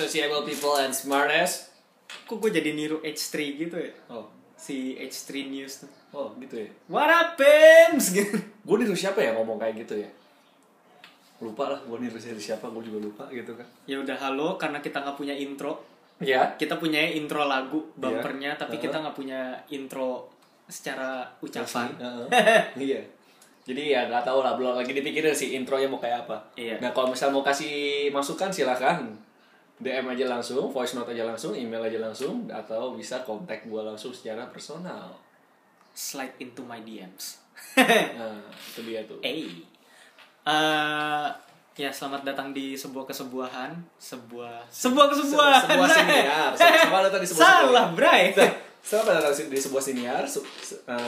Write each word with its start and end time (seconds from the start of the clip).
sociable 0.00 0.42
people 0.42 0.76
and 0.76 0.96
smartass. 0.96 1.68
Kok 2.26 2.40
gue 2.40 2.50
jadi 2.50 2.72
niru 2.72 2.98
H3 3.04 3.34
gitu 3.60 3.76
ya? 3.76 3.92
Oh, 4.08 4.26
Si 4.56 4.96
H3 4.96 5.48
News 5.48 5.84
tuh. 5.84 5.90
oh 6.10 6.34
gitu 6.42 6.58
ya. 6.58 6.68
What 6.90 7.06
up? 7.06 7.38
Gitu. 8.16 8.34
Gue 8.66 8.76
niru 8.82 8.96
siapa 8.96 9.22
ya 9.22 9.30
ngomong 9.36 9.60
kayak 9.60 9.86
gitu 9.86 9.94
ya? 10.02 10.10
Lupa 11.40 11.70
lah, 11.72 11.80
gue 11.80 11.96
niru 11.96 12.18
siapa, 12.18 12.68
gue 12.68 12.82
juga 12.84 12.98
lupa 13.00 13.24
gitu 13.30 13.54
kan. 13.56 13.64
Ya 13.88 13.96
udah 14.02 14.16
halo, 14.18 14.58
karena 14.60 14.82
kita 14.82 15.00
nggak 15.00 15.16
punya 15.16 15.32
intro. 15.32 15.80
Ya. 16.20 16.52
Kita 16.58 16.76
punya 16.76 17.00
intro 17.00 17.48
lagu, 17.48 17.88
bumpernya, 17.96 18.58
tapi 18.58 18.76
Uh-huh. 18.76 18.84
kita 18.84 18.96
nggak 19.00 19.16
punya 19.16 19.40
intro 19.70 20.28
secara 20.68 21.24
ucapan. 21.40 21.88
Iya. 22.76 23.00
Jadi 23.64 23.92
ya 23.94 24.04
nggak 24.10 24.26
tahu 24.26 24.42
lah, 24.42 24.58
belum 24.58 24.76
lagi 24.76 24.90
dipikirin 24.92 25.30
sih 25.32 25.54
intronya 25.54 25.86
mau 25.86 26.02
kayak 26.02 26.26
apa. 26.26 26.36
Iya. 26.58 26.76
Nah 26.82 26.90
kalau 26.90 27.14
misal 27.14 27.30
mau 27.30 27.40
kasih 27.40 28.08
masukan 28.10 28.50
silakan 28.50 29.14
DM 29.80 30.12
aja 30.12 30.28
langsung, 30.28 30.68
voice 30.68 30.92
note 30.92 31.16
aja 31.16 31.24
langsung, 31.24 31.56
email 31.56 31.80
aja 31.80 31.96
langsung, 31.96 32.44
atau 32.46 32.92
bisa 32.92 33.24
kontak 33.24 33.64
gue 33.64 33.80
langsung 33.80 34.12
secara 34.12 34.44
personal. 34.52 35.16
Slide 35.96 36.36
into 36.38 36.60
my 36.62 36.84
DMs. 36.84 37.40
Nah, 37.76 38.40
itu 38.44 38.80
dia 38.84 39.00
tuh. 39.08 39.20
Eh. 39.24 39.64
Eh, 40.40 41.28
ya 41.76 41.88
selamat 41.88 42.24
datang 42.24 42.52
di 42.52 42.76
sebuah 42.76 43.08
kesebuahan, 43.08 43.72
sebuah 43.96 44.68
sebuah 44.68 45.06
kesebuahan. 45.16 45.60
sebuah 45.68 45.88
siniar. 45.88 46.50
Sama 46.56 46.96
ada 47.00 47.10
tadi 47.12 47.26
sebuah 47.28 47.44
Salah, 47.44 47.86
Bray. 47.96 48.36
Siapa 48.80 49.12
datang 49.12 49.32
di 49.36 49.60
sebuah 49.60 49.82
siniar? 49.84 50.24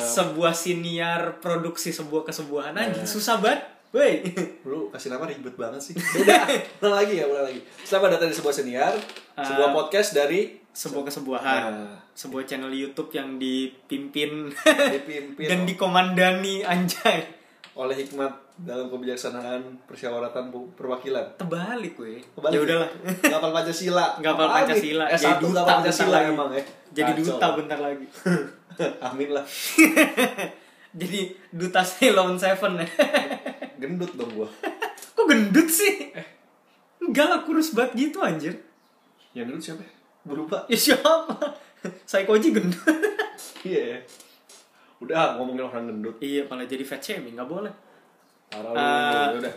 Sebuah 0.00 0.52
siniar 0.52 1.40
produksi 1.40 1.88
sebuah 1.88 2.28
kesebuahan 2.28 2.76
anjing 2.76 3.04
Nah. 3.04 3.08
susah 3.08 3.40
banget. 3.40 3.64
Woi. 3.92 4.24
Lu 4.64 4.88
kasih 4.92 5.12
nama 5.12 5.28
ribet 5.28 5.52
banget 5.52 5.80
sih. 5.82 5.94
Udah, 6.24 6.48
ulang 6.80 6.96
lagi 6.96 7.20
ya, 7.20 7.28
ulang 7.28 7.44
lagi. 7.44 7.60
Selamat 7.84 8.16
datang 8.16 8.32
di 8.32 8.36
sebuah 8.36 8.54
siniar, 8.54 8.94
sebuah 9.36 9.68
Ah. 9.68 9.74
podcast 9.76 10.16
dari 10.16 10.56
sebuah 10.72 11.04
kesebuahan. 11.04 11.60
Nah. 11.68 11.96
Sebuah 12.12 12.44
channel 12.44 12.72
YouTube 12.72 13.12
yang 13.12 13.36
dipimpin 13.36 14.48
dipimpin 14.88 15.44
dan 15.50 15.64
dikomandani 15.64 16.64
anjay. 16.64 17.40
oleh 17.72 17.96
hikmat 17.96 18.28
dalam 18.60 18.92
kebijaksanaan 18.92 19.88
persyawaratan 19.88 20.52
perwakilan. 20.76 21.24
Terbalik 21.40 21.96
gue. 21.96 22.20
Ya 22.52 22.60
udahlah. 22.60 22.84
Gapal 23.18 23.48
Pancasila. 23.48 24.20
Gapal 24.20 24.44
Apaan 24.44 24.68
nih? 24.68 24.76
Pancasila. 24.76 25.04
S1 25.08 25.16
Jadi 25.18 25.40
duta 25.40 25.60
Pancasila 25.64 26.18
emang 26.20 26.48
ya. 26.52 26.60
Jadi 26.92 27.10
Kacau 27.16 27.24
duta 27.32 27.46
bentar 27.56 27.78
lagi. 27.80 28.04
Amin 29.00 29.28
lah. 29.32 29.44
Jadi 30.92 31.20
duta 31.48 31.80
Ceylon 31.80 32.36
Seven 32.36 32.76
ya. 32.76 32.86
Gendut 33.80 34.12
dong 34.12 34.30
gua. 34.34 34.48
Kok 35.16 35.24
gendut 35.24 35.66
sih? 35.66 36.12
Enggak 36.98 37.26
lah 37.26 37.40
kurus 37.42 37.72
banget 37.72 38.08
gitu 38.08 38.20
anjir. 38.20 38.54
Yang 39.32 39.44
gendut 39.48 39.62
siapa? 39.62 39.84
Berupa. 40.22 40.58
Ya 40.66 40.76
siapa? 40.76 41.34
Saikoji 42.04 42.52
gendut. 42.52 42.78
Iya. 43.62 44.04
Udah 44.98 45.34
ngomongin 45.34 45.64
orang 45.64 45.86
gendut. 45.86 46.14
iya, 46.18 46.46
malah 46.46 46.62
jadi 46.62 46.82
fat 46.82 46.98
shaming, 46.98 47.34
nggak 47.34 47.46
boleh. 47.46 47.72
Parah. 48.46 49.34
Udah. 49.34 49.54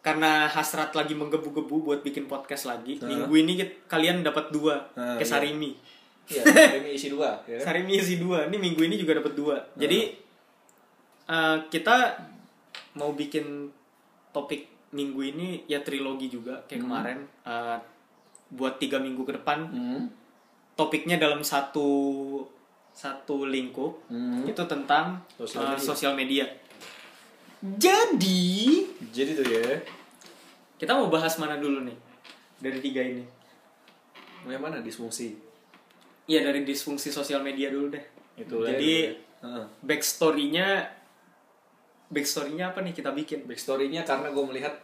karena 0.00 0.48
hasrat 0.48 0.96
lagi 0.96 1.12
menggebu-gebu 1.12 1.84
buat 1.84 2.00
bikin 2.00 2.24
podcast 2.24 2.64
lagi 2.64 2.96
Hah? 2.96 3.04
minggu 3.04 3.34
ini 3.36 3.52
kit- 3.54 3.84
kalian 3.84 4.24
dapat 4.24 4.48
dua 4.48 4.88
Ah, 4.96 5.20
ke 5.20 5.28
iya. 5.28 5.36
Sarimi 6.30 6.54
Iya, 6.54 6.78
ini 6.80 6.90
isi 6.94 7.08
dua, 7.08 7.42
ya. 7.44 7.58
kan? 7.58 7.64
Sarimi 7.66 7.92
isi 7.92 8.16
dua 8.16 8.46
ini 8.46 8.56
minggu 8.56 8.80
ini 8.80 8.94
juga 8.94 9.18
dapat 9.18 9.34
dua 9.34 9.56
jadi 9.74 10.14
eh, 11.26 11.56
kita 11.66 11.96
mau 12.92 13.10
bikin 13.10 13.66
topik 14.30 14.66
minggu 14.90 15.20
ini 15.24 15.48
ya 15.66 15.78
trilogi 15.80 16.26
juga 16.26 16.62
kayak 16.64 16.80
kemarin 16.80 17.18
eh, 17.44 17.78
buat 18.50 18.76
tiga 18.76 18.98
minggu 18.98 19.22
ke 19.22 19.34
depan 19.34 19.58
Hmm. 19.66 20.02
topiknya 20.74 21.16
dalam 21.16 21.42
satu 21.42 21.90
satu 22.90 23.44
lingkup 23.44 24.06
Hmm. 24.06 24.42
itu 24.44 24.62
tentang 24.64 25.22
Sosial 25.32 25.62
eh, 25.64 25.68
media. 25.72 25.82
sosial 25.84 26.12
media 26.14 26.46
jadi 27.60 28.42
Jadi 29.10 29.30
tuh 29.34 29.44
ya. 29.44 29.76
Kita 30.74 30.94
mau 30.94 31.06
bahas 31.06 31.36
mana 31.36 31.60
dulu 31.60 31.84
nih? 31.84 31.92
Dari 32.56 32.80
tiga 32.80 33.02
ini. 33.02 33.20
Yang 34.46 34.62
mana 34.62 34.80
disfungsi? 34.80 35.36
Iya 36.30 36.46
dari 36.46 36.62
disfungsi 36.62 37.10
sosial 37.10 37.42
media 37.42 37.74
dulu 37.74 37.90
deh. 37.90 38.04
Itu 38.38 38.62
Jadi 38.62 39.10
ya. 39.10 39.66
Backstory-nya 39.82 40.86
backstory-nya 42.06 42.70
apa 42.70 42.86
nih 42.86 42.94
kita 42.94 43.10
bikin? 43.10 43.50
Backstory-nya 43.50 44.06
karena 44.06 44.30
gue 44.30 44.44
melihat 44.46 44.74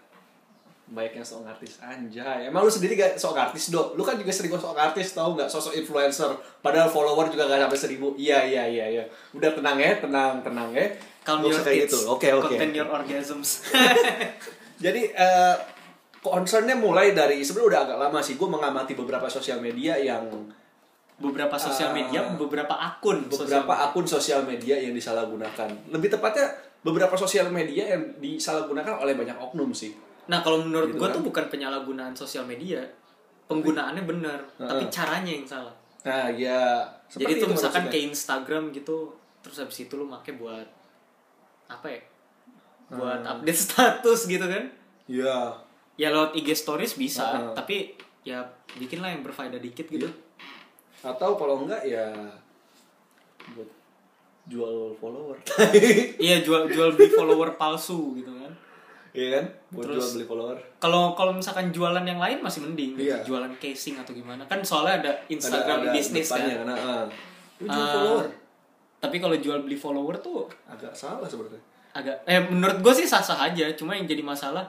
banyak 0.86 1.18
yang 1.18 1.26
sok 1.26 1.42
artis 1.42 1.82
anjay 1.82 2.46
emang 2.46 2.62
lu 2.62 2.70
sendiri 2.70 2.94
gak 2.94 3.18
sok 3.18 3.34
artis 3.34 3.74
dok? 3.74 3.98
Lu 3.98 4.06
kan 4.06 4.18
juga 4.18 4.30
sering 4.30 4.54
sok 4.54 4.74
artis 4.74 5.14
tau 5.14 5.34
nggak? 5.34 5.50
Sosok 5.50 5.74
influencer 5.74 6.30
padahal 6.62 6.90
follower 6.90 7.30
juga 7.30 7.46
gak 7.46 7.66
sampai 7.66 7.78
seribu. 7.78 8.14
Iya 8.18 8.42
iya 8.46 8.64
iya 8.66 8.86
iya. 8.90 9.04
Udah 9.30 9.54
tenang 9.54 9.78
ya 9.78 9.98
tenang 10.02 10.42
tenang 10.42 10.70
ya. 10.74 10.86
Calm 11.26 11.42
Nggak 11.42 11.50
your 11.50 11.62
kayak 11.62 11.78
gitu. 11.86 11.98
Oke 12.10 12.28
oke. 12.34 12.54
Contain 12.54 12.74
your 12.74 12.90
orgasms. 12.90 13.66
jadi 14.84 15.14
eh 15.14 15.56
concernnya 16.22 16.74
mulai 16.74 17.14
dari 17.14 17.38
sebenarnya 17.42 17.70
udah 17.70 17.80
agak 17.86 17.98
lama 18.02 18.18
sih 18.18 18.34
gue 18.34 18.48
mengamati 18.50 18.98
beberapa 18.98 19.30
sosial 19.30 19.62
media 19.62 19.94
yang 19.98 20.26
beberapa 21.16 21.56
sosial 21.56 21.90
media, 21.90 22.20
Ah. 22.20 22.36
beberapa 22.36 22.74
akun 22.74 23.24
sosial 23.26 23.64
beberapa 23.64 23.74
akun 23.82 24.04
sosial 24.04 24.40
media 24.42 24.76
yang 24.76 24.92
disalahgunakan 24.92 25.68
lebih 25.88 26.08
tepatnya 26.10 26.44
beberapa 26.78 27.14
sosial 27.14 27.48
media 27.48 27.88
yang 27.88 28.02
disalahgunakan 28.16 28.94
oleh 28.96 29.14
banyak 29.14 29.34
oknum 29.34 29.72
sih 29.72 29.96
Nah 30.26 30.40
kalau 30.40 30.58
menurut 30.60 30.90
Gitu 30.90 30.98
gua 30.98 31.06
kan? 31.06 31.14
tuh 31.14 31.22
bukan 31.24 31.44
penyalahgunaan 31.48 32.10
sosial 32.12 32.42
media, 32.44 32.82
penggunaannya 33.44 34.02
bener, 34.04 34.38
tapi 34.56 34.82
Heeh. 34.82 34.90
caranya 34.92 35.30
yang 35.30 35.46
salah. 35.46 35.70
nah 36.02 36.26
ya 36.28 36.82
Jadi 37.08 37.32
tuh 37.32 37.38
itu 37.40 37.46
misalkan 37.48 37.80
maksudnya. 37.80 37.92
kayak 37.92 38.06
Instagram 38.08 38.62
gitu, 38.70 38.98
terus 39.40 39.56
habis 39.56 39.78
itu 39.80 39.94
lu 39.94 40.02
make 40.04 40.34
buat 40.34 40.66
apa 41.66 41.86
ya? 41.88 42.00
Buat 42.88 43.22
Hmm. 43.22 43.32
update 43.32 43.60
status 43.66 44.26
gitu 44.26 44.42
kan? 44.42 44.66
Iya. 45.06 45.54
Ya 45.94 46.10
lewat 46.10 46.34
IG 46.34 46.52
stories 46.52 46.94
bisa, 46.94 47.22
Heeh. 47.24 47.54
tapi 47.54 47.76
ya 48.22 48.42
bikinlah 48.74 49.08
yang 49.08 49.22
berfaedah 49.22 49.56
dikit 49.56 49.86
gitu. 49.86 50.04
Iya. 50.04 50.25
Atau 51.00 51.34
kalau 51.34 51.62
enggak 51.62 51.82
ya 51.82 52.06
buat 53.48 53.68
jual 54.46 54.94
follower. 54.96 55.36
Iya 56.22 56.40
jual 56.40 56.66
jual 56.66 56.90
beli 56.92 57.10
follower 57.10 57.54
palsu 57.54 58.14
gitu 58.14 58.30
kan. 58.32 58.52
Iya 59.10 59.28
kan? 59.32 59.44
Buat 59.70 59.84
Terus- 59.84 59.96
jual 59.96 60.10
beli 60.14 60.26
follower. 60.26 60.56
Kalau 60.76 61.02
kalau 61.12 61.32
misalkan 61.32 61.70
jualan 61.70 62.02
yang 62.02 62.16
lain 62.16 62.38
masih 62.40 62.62
mending, 62.62 62.94
gitu. 62.94 63.08
Iya. 63.08 63.22
jualan 63.22 63.52
casing 63.56 63.96
atau 63.96 64.12
gimana 64.12 64.44
kan 64.44 64.60
soalnya 64.60 64.94
ada 65.00 65.12
Instagram 65.26 65.78
Ada- 65.80 65.84
ada 65.84 65.94
bisnis 65.94 66.26
kan. 66.26 66.40
depannya, 66.40 66.56
ah. 66.70 67.04
Lu 67.56 67.66
jual 67.66 67.80
Ah, 67.80 67.92
follower. 67.92 68.26
Tapi 68.96 69.16
kalau 69.18 69.36
jual 69.36 69.58
beli 69.60 69.76
follower 69.76 70.16
tuh 70.18 70.46
Agak 70.66 70.92
salah 70.92 71.24
sebenarnya. 71.24 71.60
agak 71.92 72.16
eh 72.24 72.40
menurut 72.42 72.78
gue 72.78 72.92
sih 72.94 73.04
sah-sah 73.04 73.40
aja, 73.42 73.72
cuma 73.72 73.92
yang 73.92 74.04
jadi 74.04 74.20
masalah 74.20 74.68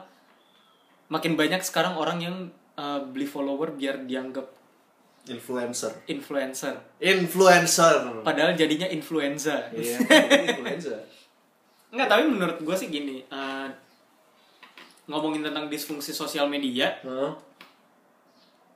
makin 1.08 1.34
banyak 1.34 1.60
sekarang 1.60 1.92
orang 1.94 2.18
yang 2.18 2.36
eh, 2.74 3.00
beli 3.04 3.24
follower 3.24 3.72
biar 3.72 4.02
dianggap 4.02 4.48
Influencer. 5.28 5.92
influencer. 6.08 6.74
Influencer. 6.98 7.94
Padahal 8.24 8.56
jadinya 8.56 8.88
influenza. 8.88 9.68
Iya, 9.74 10.00
influencer. 10.48 10.98
Enggak, 11.92 12.08
tapi 12.08 12.22
menurut 12.28 12.58
gue 12.60 12.76
sih 12.76 12.88
gini, 12.88 13.24
eh, 13.24 13.68
ngomongin 15.08 15.40
tentang 15.40 15.72
disfungsi 15.72 16.12
sosial 16.12 16.48
media, 16.48 17.00
Heeh. 17.00 17.32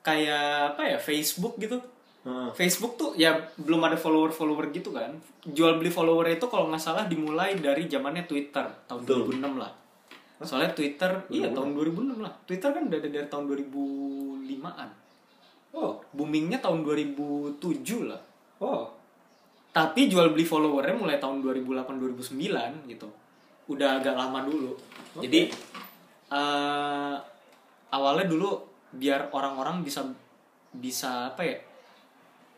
kayak 0.01 0.77
apa 0.77 0.83
ya 0.97 0.99
Facebook 0.99 1.61
gitu. 1.61 1.77
Heeh. 2.23 2.49
Facebook 2.55 2.97
tuh 2.97 3.13
ya 3.19 3.35
belum 3.61 3.83
ada 3.85 3.99
follower-follower 3.99 4.73
gitu 4.73 4.95
kan. 4.95 5.13
Jual 5.45 5.77
beli 5.77 5.91
follower 5.93 6.31
itu 6.33 6.47
kalau 6.49 6.71
nggak 6.73 6.81
salah 6.81 7.05
dimulai 7.05 7.59
dari 7.59 7.91
zamannya 7.91 8.25
Twitter 8.25 8.65
tahun 8.89 9.03
Betul. 9.05 9.37
2006 9.43 9.61
lah. 9.61 9.73
Soalnya 10.43 10.75
Twitter, 10.75 11.11
iya 11.31 11.55
tahun 11.55 11.71
2006 11.79 12.19
lah. 12.19 12.33
Twitter 12.43 12.71
kan 12.75 12.91
udah 12.91 12.99
ada 12.99 13.09
dari 13.15 13.29
tahun 13.31 13.45
2005-an. 13.47 14.89
Oh, 15.73 15.97
Boomingnya 16.13 16.61
tahun 16.61 16.85
2007 16.85 17.59
lah. 18.09 18.21
oh. 18.61 18.93
Tapi 19.73 20.05
jual 20.05 20.37
beli 20.37 20.45
followernya 20.45 20.93
mulai 20.93 21.17
tahun 21.17 21.41
2008-2009 21.41 22.93
gitu. 22.93 23.09
Udah 23.73 23.97
agak 23.97 24.13
lama 24.13 24.45
dulu. 24.45 24.77
Oke. 25.17 25.25
Jadi 25.25 25.49
eh, 26.29 27.15
awalnya 27.89 28.29
dulu 28.29 28.61
biar 28.93 29.33
orang-orang 29.33 29.81
bisa 29.81 30.05
bisa 30.77 31.33
apa 31.33 31.41
ya? 31.41 31.57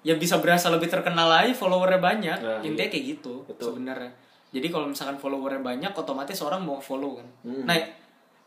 Ya 0.02 0.14
bisa 0.18 0.42
berasa 0.42 0.74
lebih 0.74 0.90
terkenal 0.90 1.30
aja 1.30 1.54
followernya 1.54 2.02
banyak. 2.02 2.38
Nah, 2.42 2.60
Intinya 2.66 2.90
iya. 2.90 2.92
kayak 2.92 3.04
gitu 3.14 3.46
sebenarnya. 3.62 4.10
Jadi 4.50 4.66
kalau 4.74 4.90
misalkan 4.90 5.18
followernya 5.18 5.62
banyak, 5.62 5.92
otomatis 5.94 6.38
orang 6.42 6.66
mau 6.66 6.82
follow 6.82 7.22
kan. 7.22 7.28
Hmm. 7.46 7.62
Nah 7.62 7.78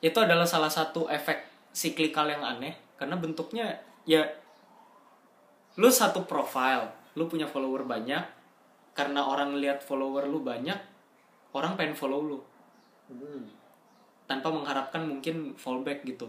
itu 0.03 0.17
adalah 0.19 0.43
salah 0.43 0.71
satu 0.71 1.07
efek 1.07 1.71
siklikal 1.71 2.27
yang 2.27 2.43
aneh 2.43 2.75
karena 2.99 3.15
bentuknya 3.15 3.79
ya 4.03 4.23
lu 5.77 5.89
satu 5.93 6.25
profile, 6.25 6.89
lu 7.13 7.29
punya 7.29 7.45
follower 7.45 7.85
banyak, 7.85 8.25
karena 8.97 9.21
orang 9.21 9.57
lihat 9.61 9.85
follower 9.85 10.25
lu 10.25 10.41
banyak, 10.41 10.77
orang 11.53 11.77
pengen 11.77 11.93
follow 11.93 12.21
lu. 12.25 12.39
Hmm. 13.07 13.47
tanpa 14.27 14.51
mengharapkan 14.51 14.99
mungkin 15.07 15.55
fallback 15.55 16.03
gitu. 16.03 16.27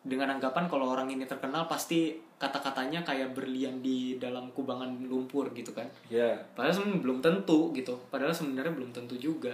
Dengan 0.00 0.32
anggapan 0.32 0.64
kalau 0.72 0.88
orang 0.88 1.12
ini 1.12 1.28
terkenal 1.28 1.68
pasti 1.68 2.16
kata-katanya 2.40 3.04
kayak 3.04 3.36
berlian 3.36 3.84
di 3.84 4.16
dalam 4.16 4.48
kubangan 4.56 5.04
lumpur 5.04 5.52
gitu 5.52 5.76
kan. 5.76 5.84
Ya 6.08 6.40
padahal 6.56 6.80
sebenarnya 6.80 7.04
belum 7.04 7.18
tentu 7.20 7.58
gitu. 7.76 8.00
Padahal 8.08 8.32
sebenarnya 8.32 8.72
belum 8.72 8.90
tentu 8.96 9.20
juga. 9.20 9.52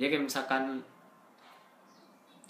Dia 0.00 0.08
kayak 0.08 0.24
misalkan 0.24 0.80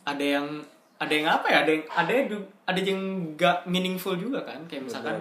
ada 0.06 0.22
yang 0.22 0.62
ada 1.02 1.10
yang 1.10 1.26
apa 1.26 1.46
ya? 1.50 1.58
Ada 1.66 1.70
yang 1.74 1.84
ada 1.90 2.12
yang 2.14 2.28
ada 2.62 2.78
yang 2.78 3.02
gak 3.34 3.58
meaningful 3.66 4.14
juga 4.14 4.46
kan? 4.46 4.62
Kayak 4.70 4.86
misalkan 4.86 5.18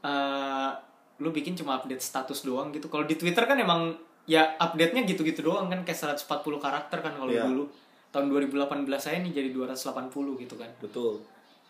eh 0.00 0.70
lu 1.18 1.34
bikin 1.34 1.58
cuma 1.58 1.78
update 1.78 1.98
status 1.98 2.46
doang 2.46 2.70
gitu. 2.70 2.86
Kalau 2.86 3.02
di 3.02 3.18
Twitter 3.18 3.42
kan 3.42 3.58
emang 3.58 3.94
ya 4.28 4.54
update 4.56 4.92
nya 4.94 5.02
gitu-gitu 5.02 5.42
doang 5.42 5.66
kan 5.66 5.82
kayak 5.82 6.18
140 6.18 6.22
karakter 6.62 6.98
kan 7.00 7.14
kalau 7.16 7.32
Iya. 7.32 7.46
dulu. 7.46 7.64
Tahun 8.08 8.24
2018 8.26 8.64
saya 8.96 9.20
nih 9.20 9.32
jadi 9.34 9.48
280 9.52 10.38
gitu 10.38 10.54
kan. 10.54 10.70
Betul. 10.78 11.20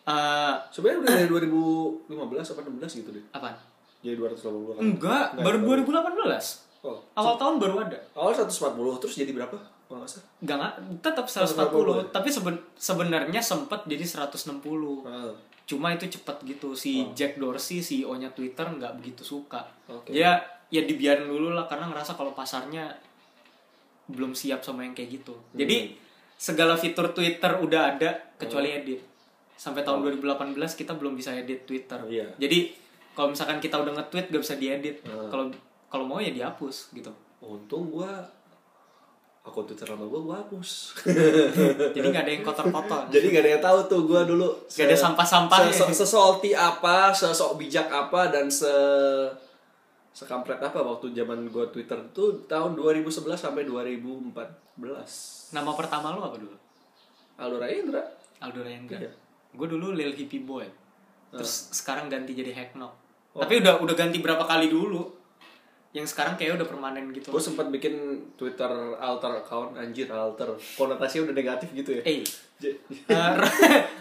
Eh 0.04 0.54
sebenarnya 0.70 0.98
udah 1.02 1.12
dari 1.16 1.28
2015 1.28 2.52
apa 2.52 2.60
16 2.64 3.00
gitu 3.00 3.10
deh. 3.12 3.24
Apaan? 3.32 3.56
Jadi 3.98 4.14
280 4.14 4.76
kan 4.76 4.82
enggak 4.84 5.26
baru 5.42 5.58
2018 5.64 6.68
oh 6.78 7.02
awal 7.18 7.34
tahun 7.34 7.58
baru 7.58 7.74
ada. 7.82 7.98
Awal 8.14 8.30
140 8.38 9.02
terus 9.02 9.14
jadi 9.18 9.34
berapa 9.34 9.58
kalau 9.88 10.04
nggak 10.04 10.10
salah 10.12 10.28
enggak, 10.44 10.72
tetap 11.00 11.26
140. 11.26 12.04
140. 12.04 12.12
Tapi 12.12 12.28
seben- 12.28 12.64
sebenarnya 12.76 13.40
sempat 13.40 13.88
jadi 13.88 14.04
160. 14.04 15.02
Ah, 15.08 15.32
Cuma 15.64 15.92
itu 15.92 16.08
cepet 16.08 16.36
gitu. 16.44 16.72
Si 16.72 17.08
Jack 17.12 17.36
Dorsey, 17.36 17.80
CEO-nya 17.80 18.32
Twitter 18.32 18.64
nggak 18.64 19.00
begitu 19.00 19.20
suka. 19.20 19.64
Oke. 19.88 20.12
Dia 20.12 20.40
ya 20.68 20.84
dibiarin 20.84 21.28
dulu 21.28 21.52
lah 21.52 21.64
karena 21.64 21.88
ngerasa 21.88 22.16
kalau 22.16 22.32
pasarnya 22.32 22.92
belum 24.08 24.32
siap 24.32 24.64
sama 24.64 24.84
yang 24.84 24.96
kayak 24.96 25.20
gitu. 25.20 25.36
Jadi 25.52 25.92
segala 26.36 26.76
fitur 26.76 27.12
Twitter 27.12 27.52
udah 27.60 27.96
ada 27.96 28.10
kecuali 28.40 28.72
edit. 28.72 29.00
Sampai 29.58 29.84
tahun 29.84 30.00
2018 30.22 30.56
kita 30.72 30.96
belum 30.96 31.12
bisa 31.12 31.36
edit 31.36 31.68
Twitter. 31.68 32.00
Iya. 32.08 32.32
Jadi 32.40 32.72
kalau 33.12 33.34
misalkan 33.34 33.58
kita 33.58 33.76
udah 33.76 33.92
nge-tweet 33.98 34.30
gak 34.30 34.42
bisa 34.44 34.54
diedit. 34.56 35.02
Hmm. 35.04 35.28
Kalau 35.28 35.44
kalau 35.88 36.04
mau 36.06 36.20
ya 36.20 36.30
dihapus 36.30 36.92
gitu. 36.94 37.12
untung 37.38 37.86
gua 37.86 38.18
akun 39.48 39.64
Twitter 39.64 39.88
lama 39.88 40.04
gua 40.04 40.20
gua 40.22 40.36
hapus 40.38 40.70
Jadi 41.96 42.06
nggak 42.06 42.22
ada 42.22 42.30
yang 42.30 42.44
kotor-kotor. 42.44 43.02
jadi 43.08 43.26
gak 43.30 43.42
ada 43.42 43.50
yang 43.50 43.64
tahu 43.64 43.78
tuh 43.86 44.00
gua 44.04 44.20
dulu 44.22 44.48
Gak 44.66 44.84
ada 44.84 44.94
sampah-sampahnya. 44.94 45.72
se- 45.72 45.96
sesalty 45.96 46.52
apa 46.52 47.10
sesok 47.10 47.56
bijak 47.56 47.88
apa 47.88 48.28
dan 48.28 48.46
se 48.46 48.68
sekampret 50.10 50.58
apa 50.58 50.78
waktu 50.78 51.10
zaman 51.12 51.46
gua 51.48 51.64
Twitter 51.66 51.96
tuh 52.10 52.44
tahun 52.44 52.74
2011 52.74 53.08
sampai 53.32 53.64
2014 53.64 54.34
Nama 55.48 55.70
pertama 55.72 56.12
lu 56.12 56.20
apa 56.20 56.36
dulu? 56.36 56.54
Aldo 57.36 57.56
Raindra 57.56 58.02
Aldo 58.38 58.60
Rendra. 58.60 58.98
Iya. 58.98 59.10
Gue 59.50 59.66
dulu 59.66 59.90
Lil 59.90 60.12
Hippie 60.12 60.38
Boy. 60.40 60.62
Terus 61.28 61.50
sekarang 61.72 62.06
ganti 62.06 62.30
jadi 62.30 62.52
Hacknock. 62.52 62.94
Oh. 63.32 63.42
Tapi 63.42 63.58
udah 63.58 63.82
udah 63.82 63.94
ganti 63.94 64.18
berapa 64.18 64.42
kali 64.42 64.68
dulu. 64.68 65.02
Yang 65.96 66.12
sekarang 66.12 66.36
kayak 66.36 66.60
udah 66.60 66.68
permanen 66.68 67.08
gitu. 67.16 67.32
gue 67.32 67.40
sempat 67.40 67.72
bikin 67.72 68.20
Twitter 68.36 68.68
alter 69.00 69.40
account 69.40 69.72
anjir 69.72 70.04
alter. 70.12 70.52
Konotasinya 70.76 71.32
udah 71.32 71.36
negatif 71.36 71.72
gitu 71.72 71.96
ya? 71.96 72.02
Eh, 72.04 72.20
J- 72.60 72.76
uh, 73.14 73.40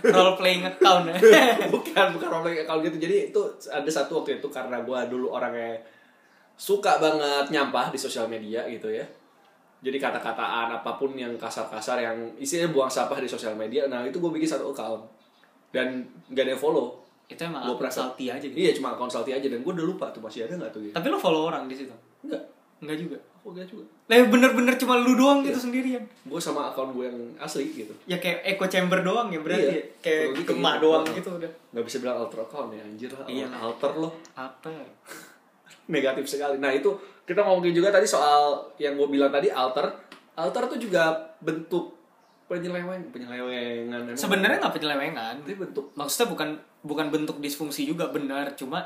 role 0.04 0.36
playing 0.36 0.68
account 0.68 1.08
ya. 1.08 1.16
bukan 1.74 2.06
bukan 2.20 2.28
role 2.28 2.52
account 2.60 2.84
gitu. 2.84 2.98
Jadi 3.00 3.32
itu 3.32 3.42
ada 3.72 3.88
satu 3.88 4.20
waktu 4.20 4.44
itu 4.44 4.48
karena 4.52 4.84
gue 4.84 5.00
dulu 5.08 5.32
orangnya 5.32 5.80
suka 6.60 7.00
banget 7.00 7.54
nyampah 7.56 7.88
di 7.88 8.00
sosial 8.02 8.28
media 8.28 8.68
gitu 8.68 8.92
ya. 8.92 9.08
Jadi 9.80 9.96
kata-kataan 10.02 10.74
apa 10.74 10.98
pun 11.00 11.16
yang 11.16 11.38
kasar-kasar 11.40 12.02
yang 12.02 12.18
isinya 12.36 12.68
buang 12.74 12.90
sampah 12.90 13.22
di 13.22 13.30
sosial 13.30 13.54
media 13.54 13.86
nah 13.88 14.04
itu 14.04 14.20
gue 14.20 14.32
bikin 14.36 14.50
satu 14.50 14.76
account. 14.76 15.08
Dan 15.72 16.04
gak 16.36 16.44
ada 16.44 16.52
yang 16.52 16.60
follow 16.60 17.07
Itu 17.28 17.42
emang 17.42 17.60
akun 17.62 17.76
perasa- 17.78 18.08
salty 18.08 18.26
aja 18.28 18.40
gitu. 18.42 18.56
iya 18.56 18.72
cuma 18.72 18.94
konsulti 18.94 19.30
aja 19.30 19.44
dan 19.44 19.60
gue 19.60 19.70
udah 19.70 19.84
lupa 19.86 20.08
tuh 20.10 20.20
masih 20.20 20.44
ada 20.44 20.56
nggak 20.56 20.72
tuh 20.72 20.82
gitu 20.82 20.94
Tapi 20.94 21.08
lo 21.08 21.18
follow 21.18 21.44
orang 21.46 21.66
di 21.66 21.76
situ? 21.76 21.92
enggak 22.22 22.40
Enggak 22.78 22.98
juga. 23.00 23.18
aku 23.34 23.48
enggak 23.52 23.68
juga 23.68 23.84
Lah 24.08 24.18
bener-bener 24.24 24.74
cuma 24.76 24.96
lu 24.96 25.14
doang 25.14 25.40
Iya. 25.40 25.50
gitu 25.50 25.60
sendirian. 25.62 26.04
gue 26.04 26.40
sama 26.40 26.70
account 26.70 26.92
gue 26.92 27.04
yang 27.04 27.18
asli 27.38 27.68
gitu 27.70 27.92
Ya 28.06 28.16
kayak 28.16 28.46
echo 28.48 28.66
chamber 28.68 29.02
doang 29.02 29.28
ya 29.28 29.40
berarti. 29.40 29.66
Iya. 29.66 29.74
ya? 29.74 29.84
Kayak 30.00 30.24
gitu 30.36 30.50
gemak 30.54 30.74
gitu. 30.74 30.84
doang 30.86 31.04
gitu 31.06 31.30
udah. 31.36 31.52
nggak 31.68 31.86
bisa 31.86 31.98
bilang 32.00 32.18
alter 32.18 32.40
account 32.40 32.70
ya 32.72 32.82
anjir 32.82 33.12
lah 33.12 33.26
Iya. 33.26 33.46
alter 33.52 33.92
loh 33.94 34.14
Apa? 34.34 34.72
negatif 35.88 36.26
sekali. 36.26 36.58
Nah 36.58 36.70
itu 36.70 36.92
kita 37.24 37.42
ngomongin 37.42 37.74
juga 37.74 37.90
tadi 37.90 38.06
soal 38.06 38.60
yang 38.78 38.96
gue 38.96 39.08
bilang 39.10 39.30
tadi 39.30 39.48
alter. 39.50 39.88
Alter 40.34 40.64
tuh 40.68 40.78
juga 40.78 41.10
bentuk 41.40 41.98
penyeleweng, 42.48 43.12
penyelewengan. 43.12 44.16
Sebenarnya 44.16 44.58
nggak 44.60 44.76
penyelewengan. 44.76 45.36
Tapi 45.44 45.56
bentuk 45.56 45.92
maksudnya 45.94 46.28
bukan 46.32 46.50
bukan 46.82 47.08
bentuk 47.12 47.38
disfungsi 47.44 47.84
juga 47.84 48.08
benar 48.08 48.56
cuma 48.56 48.80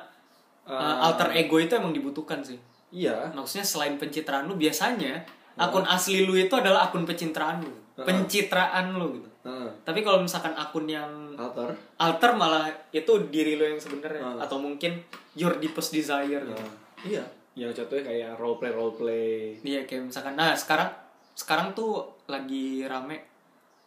uh, 0.66 1.06
alter 1.06 1.30
ego 1.38 1.62
itu 1.62 1.78
emang 1.78 1.94
dibutuhkan 1.94 2.42
sih 2.42 2.58
iya. 2.90 3.30
maksudnya 3.32 3.62
selain 3.62 3.96
pencitraan 3.96 4.50
lu 4.50 4.58
biasanya 4.58 5.22
akun 5.54 5.86
asli 5.86 6.26
lu 6.26 6.34
itu 6.34 6.50
adalah 6.58 6.90
akun 6.90 7.06
pencitraan 7.06 7.62
lu 7.62 7.70
Ah. 7.92 8.08
pencitraan 8.08 8.96
lu 8.98 9.20
gitu 9.20 9.30
Nah, 9.42 9.68
tapi 9.84 10.02
kalau 10.02 10.22
misalkan 10.24 10.54
akun 10.56 10.88
yang 10.88 11.34
alter. 11.36 11.76
alter 12.00 12.32
malah 12.34 12.70
itu 12.90 13.10
diri 13.28 13.60
lu 13.60 13.68
yang 13.68 13.78
sebenarnya 13.78 14.22
Ah. 14.24 14.48
atau 14.48 14.58
mungkin 14.58 14.98
your 15.36 15.60
deepest 15.60 15.92
desire 15.92 16.42
gitu 16.42 16.56
Nah, 16.56 16.74
iya. 17.04 17.24
Yang 17.54 17.84
contohnya 17.84 18.04
kayak 18.08 18.32
role 18.40 18.58
play 18.58 18.72
role 18.72 18.96
play. 18.96 19.60
Iya 19.60 19.84
kayak 19.84 20.08
misalkan 20.08 20.34
nah 20.34 20.56
sekarang 20.56 20.88
sekarang 21.36 21.76
tuh 21.76 22.00
lagi 22.26 22.88
rame 22.88 23.31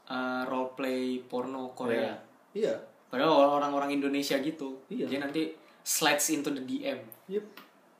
uh, 0.06 0.42
role 0.44 0.72
play 0.72 1.22
porno 1.22 1.72
Korea 1.72 2.12
Iya. 2.52 2.74
padahal 3.08 3.58
orang-orang 3.58 3.94
Indonesia 3.94 4.38
gitu 4.38 4.78
Iya. 4.86 5.06
dia 5.06 5.18
nanti 5.18 5.50
slides 5.80 6.30
into 6.30 6.50
the 6.50 6.62
DM 6.62 6.98
Yep. 7.28 7.44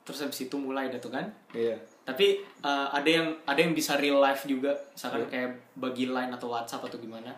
terus 0.01 0.21
habis 0.21 0.39
itu 0.41 0.55
mulai 0.55 0.87
dah 0.87 0.97
tuh 0.97 1.09
kan 1.09 1.25
Iya. 1.51 1.75
tapi 2.03 2.41
uh, 2.61 2.87
ada 2.89 3.09
yang 3.09 3.27
ada 3.43 3.57
yang 3.57 3.71
bisa 3.71 3.95
real 3.95 4.17
life 4.17 4.45
juga 4.45 4.73
misalkan 4.91 5.25
Iya. 5.25 5.29
kayak 5.29 5.49
bagi 5.75 6.05
line 6.07 6.31
atau 6.31 6.49
WhatsApp 6.49 6.83
atau 6.83 6.97
gimana 6.97 7.33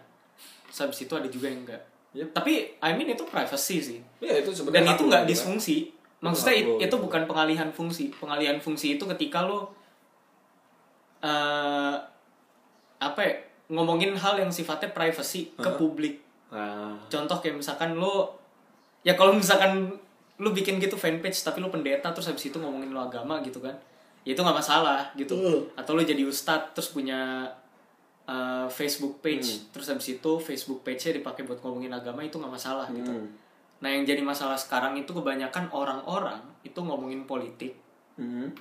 terus 0.68 0.80
habis 0.82 1.00
itu 1.02 1.14
ada 1.14 1.28
juga 1.28 1.48
yang 1.48 1.64
enggak 1.64 1.82
Yep. 2.16 2.30
tapi 2.34 2.54
I 2.78 2.92
mean 2.94 3.10
itu 3.10 3.24
privacy 3.24 3.78
sih 3.78 4.00
Iya 4.20 4.42
itu 4.42 4.50
dan 4.50 4.58
sebenarnya 4.58 4.94
itu 4.94 5.04
hak 5.04 5.10
nggak 5.10 5.22
lu, 5.22 5.26
kan? 5.26 5.32
disfungsi 5.32 5.78
maksudnya 6.18 6.56
itu 6.58 6.72
gitu. 6.82 6.98
bukan 6.98 7.24
pengalihan 7.24 7.70
fungsi 7.70 8.10
pengalihan 8.12 8.58
fungsi 8.58 8.98
itu 8.98 9.06
ketika 9.06 9.46
lo 9.46 9.70
eh 11.22 11.96
apa 12.98 13.20
ya 13.22 13.34
ngomongin 13.68 14.16
hal 14.16 14.36
yang 14.36 14.48
sifatnya 14.48 14.90
privacy 14.90 15.52
ke 15.54 15.70
publik 15.76 16.24
Nah, 16.48 16.96
contoh 17.12 17.44
kayak 17.44 17.60
misalkan 17.60 18.00
lo 18.00 18.32
ya 19.04 19.14
kalau 19.14 19.36
misalkan 19.36 19.92
lu 20.38 20.56
bikin 20.56 20.80
gitu 20.80 20.96
fanpage 20.96 21.36
tapi 21.42 21.60
lu 21.60 21.68
pendeta 21.68 22.08
terus 22.16 22.32
habis 22.32 22.48
itu 22.48 22.56
ngomongin 22.56 22.96
lo 22.96 23.04
agama 23.04 23.44
gitu 23.44 23.60
kan 23.60 23.76
ya 24.24 24.32
itu 24.32 24.40
nggak 24.40 24.56
masalah 24.56 25.12
gitu 25.20 25.36
Uh. 25.36 25.60
atau 25.76 25.92
lu 25.92 26.04
jadi 26.04 26.24
ustadz 26.24 26.72
terus 26.72 26.96
punya 26.96 27.52
uh, 28.24 28.64
Facebook 28.72 29.20
page 29.20 29.68
terus 29.72 29.92
habis 29.92 30.08
itu 30.08 30.32
Facebook 30.40 30.88
page-nya 30.88 31.20
dipakai 31.20 31.44
buat 31.44 31.60
ngomongin 31.60 31.92
agama 31.92 32.24
itu 32.24 32.40
nggak 32.40 32.54
masalah 32.54 32.88
gitu 32.96 33.12
Hmm. 33.12 33.28
nah 33.84 33.92
yang 33.92 34.08
jadi 34.08 34.24
masalah 34.24 34.56
sekarang 34.56 34.96
itu 34.96 35.12
kebanyakan 35.12 35.68
orang-orang 35.76 36.40
itu 36.64 36.80
ngomongin 36.80 37.28
politik 37.28 37.76
Hmm. 38.16 38.56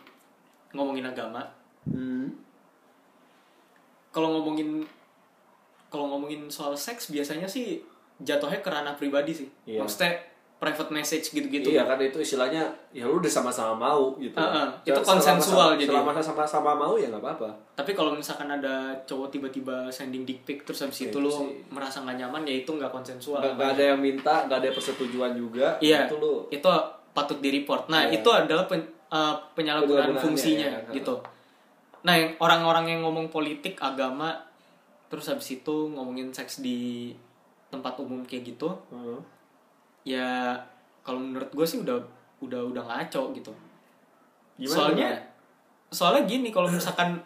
ngomongin 0.75 1.07
agama 1.07 1.47
Hmm. 1.87 2.35
kalau 4.11 4.41
ngomongin 4.41 4.83
kalau 5.87 6.07
ngomongin 6.09 6.47
soal 6.49 6.73
seks 6.73 7.09
biasanya 7.09 7.47
sih 7.47 7.81
jatuhnya 8.19 8.59
ke 8.59 8.69
ranah 8.69 8.93
pribadi 8.93 9.33
sih 9.35 9.49
Iya. 9.65 9.81
maksudnya 9.81 10.13
private 10.57 10.89
message 10.91 11.27
gitu-gitu 11.31 11.69
Iya 11.69 11.85
kan 11.85 12.01
itu 12.01 12.17
istilahnya 12.17 12.65
ya 12.91 13.05
lu 13.05 13.21
udah 13.21 13.29
sama-sama 13.29 13.77
mau 13.77 14.17
gitu. 14.17 14.33
Heeh, 14.33 14.65
Ya, 14.83 14.89
itu 14.89 14.97
selama- 14.97 15.11
konsensual 15.13 15.69
jadi. 15.77 15.93
Selama 15.93 16.11
sama-sama 16.17 16.71
mau 16.73 16.97
ya 16.97 17.07
nggak 17.07 17.21
apa-apa. 17.21 17.51
Tapi 17.77 17.93
kalau 17.93 18.17
misalkan 18.17 18.49
ada 18.51 18.73
cowok 19.05 19.29
tiba-tiba 19.29 19.85
sending 19.91 20.25
dick 20.25 20.41
pic 20.43 20.65
terus 20.65 20.81
habis 20.81 20.97
Ya, 20.99 21.07
itu 21.07 21.21
itu 21.21 21.29
sih. 21.29 21.61
merasa 21.69 22.01
nggak 22.01 22.17
nyaman 22.17 22.43
ya 22.43 22.57
itu 22.57 22.71
nggak 22.73 22.89
konsensual. 22.89 23.37
Nggak 23.39 23.53
nggak 23.53 23.71
ada 23.71 23.83
yang 23.85 24.01
minta, 24.01 24.35
nggak 24.49 24.59
ada 24.59 24.69
persetujuan 24.73 25.33
juga. 25.37 25.77
Iya. 25.79 26.09
Itu 26.09 26.17
lu 26.17 26.49
Itu 26.49 26.69
patut 27.13 27.37
di 27.37 27.53
report. 27.53 27.83
Nah, 27.87 28.09
Iya. 28.09 28.17
itu 28.17 28.29
adalah 28.31 28.65
pen- 28.65 28.89
eh, 29.07 29.35
penyalahgunaan 29.53 30.17
fungsinya 30.17 30.69
ya. 30.73 30.81
gitu. 30.91 31.21
Nah, 32.01 32.15
yang 32.15 32.33
orang-orang 32.39 32.89
yang 32.89 33.01
ngomong 33.03 33.29
politik, 33.29 33.77
agama 33.77 34.33
terus 35.07 35.27
habis 35.27 35.49
itu 35.53 35.77
ngomongin 35.89 36.31
seks 36.31 36.59
di 36.59 37.13
tempat 37.69 37.99
umum 37.99 38.23
kayak 38.23 38.55
gitu, 38.55 38.71
Heeh. 38.91 39.21
ya 40.07 40.55
kalau 41.03 41.19
menurut 41.19 41.51
gue 41.51 41.67
sih 41.67 41.79
udah 41.79 41.99
udah 42.39 42.61
udah 42.67 42.83
ngaco 42.85 43.31
gitu. 43.33 43.53
Gimana, 44.57 44.75
soalnya 44.75 45.09
soalnya 45.89 46.23
gini 46.25 46.49
kalau 46.49 46.67
misalkan 46.67 47.21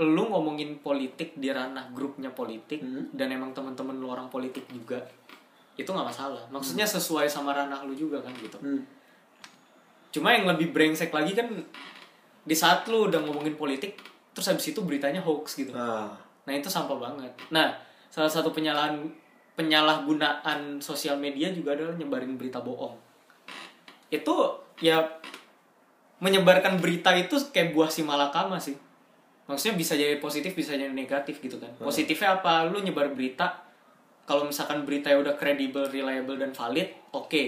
lu 0.00 0.26
ngomongin 0.26 0.80
politik 0.80 1.36
di 1.36 1.48
ranah 1.48 1.88
grupnya 1.92 2.32
politik 2.32 2.80
Hmm. 2.80 3.06
dan 3.12 3.30
emang 3.30 3.52
teman-teman 3.52 3.94
lu 3.94 4.08
orang 4.08 4.26
politik 4.26 4.66
juga 4.66 4.98
itu 5.72 5.86
nggak 5.86 6.04
masalah 6.04 6.42
maksudnya 6.50 6.84
sesuai 6.84 7.24
sama 7.24 7.54
ranah 7.54 7.80
lu 7.86 7.94
juga 7.94 8.18
kan 8.18 8.34
gitu 8.34 8.58
Hmm. 8.58 8.82
cuma 10.10 10.34
yang 10.34 10.44
lebih 10.44 10.74
brengsek 10.74 11.08
lagi 11.08 11.32
kan 11.32 11.48
di 12.42 12.52
saat 12.52 12.84
lu 12.90 13.06
udah 13.06 13.22
ngomongin 13.22 13.54
politik 13.54 13.96
terus 14.32 14.50
habis 14.50 14.68
itu 14.68 14.80
beritanya 14.82 15.22
hoax 15.22 15.54
gitu 15.56 15.70
Nah, 15.70 16.10
nah 16.42 16.52
itu 16.52 16.68
sampah 16.70 16.98
banget. 16.98 17.32
Nah 17.50 17.74
salah 18.12 18.30
satu 18.30 18.52
penyalahan 18.52 18.98
penyalahgunaan 19.52 20.80
sosial 20.80 21.20
media 21.20 21.52
juga 21.52 21.76
adalah 21.76 21.94
nyebarin 21.96 22.40
berita 22.40 22.60
bohong. 22.64 22.96
Itu 24.08 24.60
ya 24.80 25.00
menyebarkan 26.22 26.78
berita 26.78 27.10
itu 27.18 27.34
kayak 27.50 27.74
buah 27.74 27.90
si 27.90 28.06
malakama 28.06 28.56
sih. 28.56 28.78
Maksudnya 29.50 29.74
bisa 29.74 29.98
jadi 29.98 30.22
positif 30.22 30.54
bisa 30.54 30.72
jadi 30.78 30.94
negatif 30.94 31.42
gitu 31.42 31.58
kan. 31.58 31.68
Positifnya 31.76 32.40
apa? 32.40 32.64
Lu 32.70 32.78
nyebar 32.80 33.10
berita 33.12 33.58
kalau 34.22 34.46
misalkan 34.46 34.86
berita 34.86 35.10
yang 35.10 35.26
udah 35.26 35.34
kredibel 35.34 35.90
reliable 35.90 36.38
dan 36.38 36.54
valid 36.54 36.88
oke. 37.10 37.42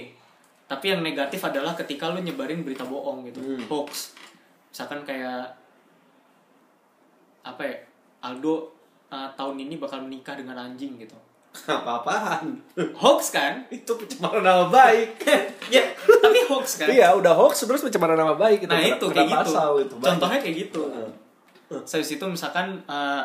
Tapi 0.64 0.84
yang 0.90 1.06
negatif 1.06 1.38
adalah 1.46 1.78
ketika 1.78 2.10
lu 2.10 2.18
nyebarin 2.20 2.66
berita 2.66 2.82
bohong 2.82 3.30
gitu. 3.30 3.40
Hmm. 3.40 3.62
hoax. 3.70 4.18
Misalkan 4.74 5.06
kayak 5.06 5.54
apa 7.46 7.62
ya 7.62 7.76
Aldo 8.26 8.73
uh, 9.14 9.30
tahun 9.32 9.54
ini 9.60 9.78
bakal 9.78 10.02
menikah 10.02 10.34
dengan 10.34 10.58
anjing 10.60 10.98
gitu 10.98 11.14
Apa-apaan? 11.70 12.50
hoax 12.92 13.30
kan 13.30 13.62
itu 13.70 13.86
pencemaran 13.86 14.42
nama 14.42 14.66
baik. 14.66 15.22
ya 15.74 15.86
tapi 15.94 16.38
hoax 16.50 16.82
kan 16.82 16.90
iya, 16.90 17.14
udah 17.14 17.30
hoax 17.32 17.62
terus 17.62 17.78
pencemaran 17.80 18.18
nama 18.18 18.34
baik. 18.34 18.66
nah 18.66 18.74
itu 18.76 19.06
kena 19.06 19.22
kayak 19.22 19.30
gitu 19.46 19.52
itu, 19.80 19.94
contohnya 19.96 20.38
kayak 20.42 20.56
gitu 20.60 20.80
Heeh. 20.90 21.10
Habis 21.70 22.10
itu 22.12 22.24
misalkan 22.26 22.82
uh, 22.84 23.22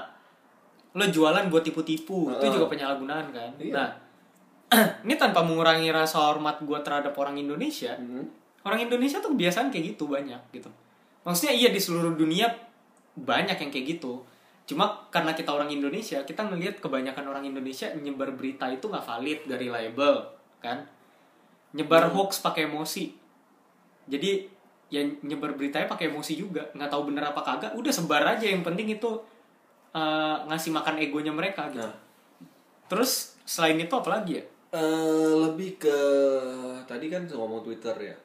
lo 0.91 1.05
jualan 1.05 1.50
buat 1.50 1.62
tipu-tipu 1.62 2.29
itu 2.29 2.38
Heeh. 2.39 2.53
juga 2.53 2.65
penyalahgunaan 2.67 3.29
kan 3.29 3.50
Iya. 3.58 3.74
nah 3.74 3.89
ini 5.03 5.17
tanpa 5.17 5.41
mengurangi 5.41 5.89
rasa 5.89 6.22
hormat 6.24 6.62
gue 6.62 6.77
terhadap 6.79 7.13
orang 7.15 7.34
Indonesia 7.36 7.93
Hmm. 7.93 8.29
orang 8.62 8.86
Indonesia 8.86 9.17
tuh 9.17 9.34
kebiasaan 9.34 9.69
kayak 9.69 9.93
gitu 9.93 10.05
banyak 10.05 10.38
gitu 10.51 10.69
maksudnya 11.22 11.53
iya 11.53 11.69
di 11.69 11.77
seluruh 11.77 12.13
dunia 12.13 12.46
banyak 13.15 13.58
yang 13.58 13.69
kayak 13.69 13.98
gitu 13.98 14.22
cuma 14.70 15.10
karena 15.10 15.34
kita 15.34 15.50
orang 15.50 15.74
Indonesia 15.74 16.22
kita 16.22 16.46
ngelihat 16.46 16.78
kebanyakan 16.78 17.26
orang 17.26 17.42
Indonesia 17.42 17.90
nyebar 17.98 18.38
berita 18.38 18.70
itu 18.70 18.86
nggak 18.86 19.02
valid 19.02 19.40
dari 19.50 19.66
label 19.66 20.30
kan? 20.62 20.86
Nyebar 21.74 22.14
hoax 22.14 22.46
pakai 22.46 22.70
emosi. 22.70 23.10
Jadi 24.06 24.46
ya 24.94 25.02
nyebar 25.26 25.58
beritanya 25.58 25.90
pakai 25.90 26.14
emosi 26.14 26.38
juga. 26.38 26.70
Nggak 26.78 26.90
tahu 26.94 27.10
bener 27.10 27.34
apa 27.34 27.42
kagak 27.42 27.74
udah 27.74 27.90
sebar 27.90 28.22
aja. 28.30 28.46
Yang 28.46 28.62
penting 28.62 28.88
itu 28.94 29.10
uh, 29.98 30.46
ngasih 30.46 30.70
makan 30.70 31.02
egonya 31.02 31.34
mereka 31.34 31.70
gitu. 31.74 31.82
Nah, 31.82 31.94
terus 32.86 33.38
selain 33.50 33.82
itu 33.82 33.94
apa 33.94 34.22
lagi 34.22 34.38
ya? 34.38 34.46
Eh, 34.70 35.34
lebih 35.50 35.82
ke 35.82 35.98
tadi 36.86 37.10
kan 37.10 37.26
ngomong 37.26 37.66
Twitter 37.66 37.98
ya. 37.98 38.18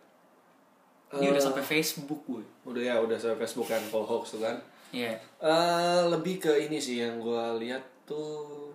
ini 1.14 1.30
udah 1.30 1.40
Eh, 1.40 1.46
sampai 1.46 1.62
Facebook 1.62 2.20
gue 2.26 2.42
udah 2.68 2.82
ya 2.82 2.94
udah 2.98 3.14
sampai 3.14 3.46
Facebook 3.46 3.70
kan 3.70 3.80
kalau 3.88 4.04
hoax 4.04 4.36
tuh 4.36 4.44
kan. 4.44 4.56
Iya. 4.94 5.18
Eh, 5.42 6.02
lebih 6.06 6.38
ke 6.38 6.54
ini 6.70 6.78
sih 6.78 7.02
yang 7.02 7.18
gue 7.18 7.66
lihat 7.66 7.82
tuh 8.06 8.70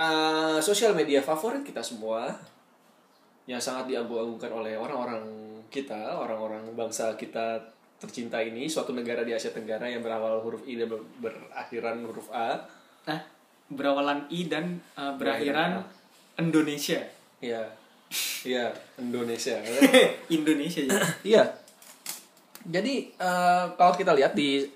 eh 0.00 0.56
sosial 0.64 0.96
media 0.96 1.20
favorit 1.20 1.60
kita 1.60 1.84
semua 1.84 2.32
yang 3.44 3.60
sangat 3.60 3.92
diagung-agungkan 3.92 4.48
oleh 4.48 4.74
orang-orang 4.80 5.20
kita, 5.68 6.16
orang-orang 6.16 6.72
bangsa 6.72 7.12
kita 7.20 7.60
tercinta 8.00 8.40
ini, 8.40 8.64
suatu 8.64 8.96
negara 8.96 9.20
di 9.26 9.36
Asia 9.36 9.52
Tenggara 9.52 9.84
yang 9.84 10.00
berawal 10.00 10.40
huruf 10.40 10.64
I 10.64 10.80
dan 10.80 10.88
ber- 10.88 11.04
berakhiran 11.20 12.00
huruf 12.08 12.32
A. 12.32 12.56
Nah, 13.04 13.20
berawalan 13.68 14.24
I 14.32 14.48
dan 14.48 14.80
uh, 14.96 15.12
berakhiran 15.20 15.84
Indonesia. 16.40 17.04
Iya. 17.44 17.68
Iya, 18.42 18.72
Indonesia. 18.98 19.60
Indonesia 20.36 20.80
ya. 20.82 20.98
Iya. 21.22 21.42
Jadi 22.66 23.14
eh, 23.16 23.64
kalau 23.74 23.92
kita 23.96 24.12
lihat 24.12 24.36
di 24.36 24.66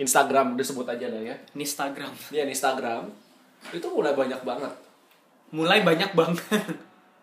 Instagram 0.00 0.56
udah 0.56 0.66
sebut 0.66 0.86
aja 0.88 1.06
lah 1.10 1.20
ya. 1.20 1.36
Instagram. 1.52 2.12
Dia 2.32 2.48
di 2.48 2.52
Instagram 2.56 3.10
itu 3.74 3.86
mulai 3.92 4.16
banyak 4.16 4.40
banget. 4.40 4.72
Mulai 5.52 5.84
banyak 5.84 6.10
banget. 6.16 6.64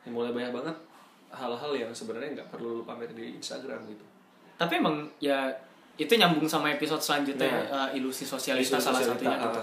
Ya, 0.05 0.09
mulai 0.13 0.31
banyak 0.31 0.53
banget 0.53 0.75
hal-hal 1.33 1.71
yang 1.75 1.91
sebenarnya 1.91 2.39
nggak 2.39 2.49
perlu 2.49 2.81
lu 2.81 2.83
pamer 2.87 3.11
di 3.11 3.35
Instagram 3.35 3.83
gitu. 3.91 4.05
Tapi 4.55 4.79
emang 4.79 5.05
ya 5.19 5.51
itu 5.97 6.13
nyambung 6.13 6.45
sama 6.45 6.69
episode 6.71 7.01
selanjutnya 7.01 7.49
Nah. 7.49 7.89
uh, 7.89 7.97
ilusi 7.97 8.23
sosialita 8.23 8.77
salah 8.77 9.01
sosialita, 9.01 9.25
satunya 9.25 9.37
gitu. 9.41 9.61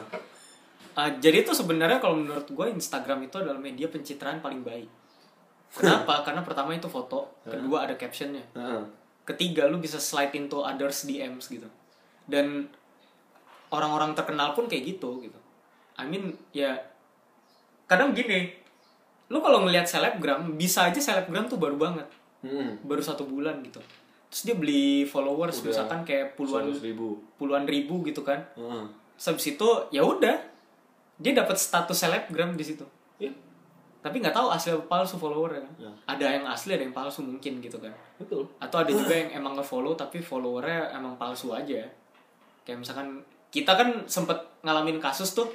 Uh, 0.95 1.11
jadi 1.19 1.43
itu 1.43 1.51
sebenarnya 1.51 1.99
kalau 1.99 2.19
menurut 2.19 2.47
gue 2.47 2.67
Instagram 2.71 3.27
itu 3.27 3.39
adalah 3.39 3.59
media 3.59 3.91
pencitraan 3.91 4.39
paling 4.39 4.63
baik. 4.63 4.87
Kenapa? 5.75 6.21
Karena 6.27 6.43
pertama 6.47 6.71
itu 6.75 6.87
foto, 6.87 7.43
kedua 7.43 7.87
ada 7.87 7.95
captionnya, 7.99 8.43
Heeh. 8.55 8.83
Ketiga 9.25 9.67
lu 9.67 9.77
bisa 9.77 9.97
slide 9.97 10.33
into 10.33 10.61
others 10.61 11.05
DMs 11.05 11.49
gitu. 11.49 11.69
Dan 12.25 12.69
orang-orang 13.69 14.13
terkenal 14.13 14.53
pun 14.53 14.65
kayak 14.65 14.97
gitu 14.97 15.21
gitu. 15.21 15.39
I 15.95 16.05
mean 16.05 16.37
ya 16.51 16.77
kadang 17.85 18.13
gini, 18.13 18.53
lu 19.29 19.39
kalau 19.39 19.65
ngelihat 19.65 19.85
selebgram 19.85 20.57
bisa 20.57 20.89
aja 20.89 20.99
selebgram 20.99 21.47
tuh 21.47 21.57
baru 21.57 21.77
banget, 21.77 22.09
Hmm. 22.41 22.77
baru 22.83 23.01
satu 23.01 23.25
bulan 23.25 23.61
gitu. 23.63 23.81
Terus 24.29 24.43
dia 24.45 24.57
beli 24.57 25.07
followers 25.07 25.63
Udah 25.63 25.67
misalkan 25.71 26.01
kayak 26.03 26.35
puluhan 26.35 26.69
100 26.75 26.83
ribu. 26.83 27.23
puluhan 27.39 27.65
ribu 27.65 28.03
gitu 28.03 28.21
kan. 28.21 28.43
Heeh. 28.55 28.85
Terus 29.15 29.27
habis 29.31 29.47
itu 29.47 29.69
ya 29.91 30.03
udah 30.03 30.37
dia 31.15 31.33
dapat 31.33 31.55
status 31.55 31.95
selebgram 31.95 32.59
di 32.59 32.65
situ. 32.67 32.83
Iya, 34.05 34.07
Tapi 34.07 34.21
nggak 34.21 34.37
tahu 34.37 34.49
asli 34.49 34.71
apa 34.71 34.85
palsu 34.85 35.17
followernya 35.17 35.61
kan. 35.61 35.75
Ya. 35.81 35.91
Ada 36.05 36.27
yang 36.37 36.45
asli, 36.45 36.77
ada 36.77 36.85
yang 36.85 36.93
palsu 36.93 37.25
mungkin 37.25 37.59
gitu 37.59 37.81
kan. 37.81 37.89
betul. 38.15 38.45
Atau 38.61 38.77
ada 38.79 38.93
juga 38.93 39.17
yang 39.17 39.33
emang 39.35 39.57
nge-follow 39.57 39.97
tapi 39.97 40.21
followernya 40.21 40.93
emang 40.93 41.17
palsu 41.17 41.51
aja. 41.51 41.81
Kayak 42.63 42.79
misalkan 42.79 43.25
kita 43.49 43.73
kan 43.73 44.05
sempet 44.05 44.37
ngalamin 44.61 45.01
kasus 45.01 45.33
tuh. 45.33 45.49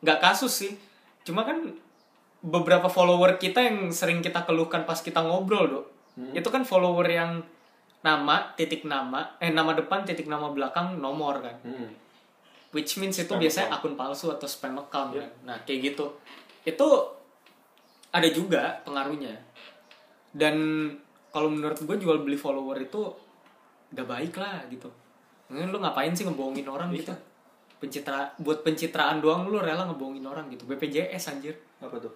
Nggak 0.00 0.18
kasus 0.20 0.50
sih. 0.52 0.72
Cuma 1.22 1.42
kan 1.42 1.70
beberapa 2.38 2.86
follower 2.86 3.36
kita 3.36 3.58
yang 3.60 3.90
sering 3.90 4.18
kita 4.18 4.42
keluhkan 4.42 4.82
pas 4.82 4.98
kita 4.98 5.22
ngobrol, 5.22 5.66
Dok. 5.68 5.86
Itu 6.34 6.50
kan 6.50 6.62
follower 6.62 7.06
yang 7.06 7.42
nama, 7.98 8.54
titik 8.54 8.82
nama, 8.82 9.38
eh 9.38 9.50
nama 9.50 9.74
depan, 9.74 10.02
titik 10.02 10.26
nama 10.26 10.50
belakang, 10.50 10.98
nomor 10.98 11.38
kan. 11.38 11.54
Hmm. 11.62 11.90
Which 12.70 12.94
means 12.96 13.16
itu 13.16 13.26
Spam 13.26 13.38
biasanya 13.38 13.70
account. 13.70 13.80
akun 13.80 13.94
palsu 13.96 14.26
atau 14.28 14.44
spam 14.44 14.76
account 14.76 15.14
Iya. 15.14 15.22
kan. 15.22 15.30
Nah, 15.44 15.56
kayak 15.62 15.94
gitu. 15.94 16.06
Itu 16.62 16.86
ada 18.08 18.28
juga 18.28 18.80
pengaruhnya. 18.84 19.36
Dan 20.32 20.56
kalau 21.28 21.52
menurut 21.52 21.76
gue 21.80 21.96
jual 22.00 22.20
beli 22.24 22.36
follower 22.36 22.78
itu 22.80 23.02
gak 23.92 24.08
baik 24.08 24.34
lah 24.36 24.64
gitu. 24.68 24.88
Mungkin 25.48 25.72
lu 25.72 25.78
ngapain 25.80 26.12
sih 26.12 26.28
ngebohongin 26.28 26.68
orang 26.68 26.92
Iya. 26.92 26.98
gitu? 27.04 27.14
Pencitra 27.78 28.34
buat 28.42 28.66
pencitraan 28.66 29.22
doang 29.22 29.46
lu 29.48 29.60
rela 29.62 29.86
ngebohongin 29.88 30.24
orang 30.26 30.50
gitu. 30.52 30.66
BPJS 30.68 31.32
anjir. 31.32 31.54
Apa 31.80 31.96
tuh? 31.96 32.12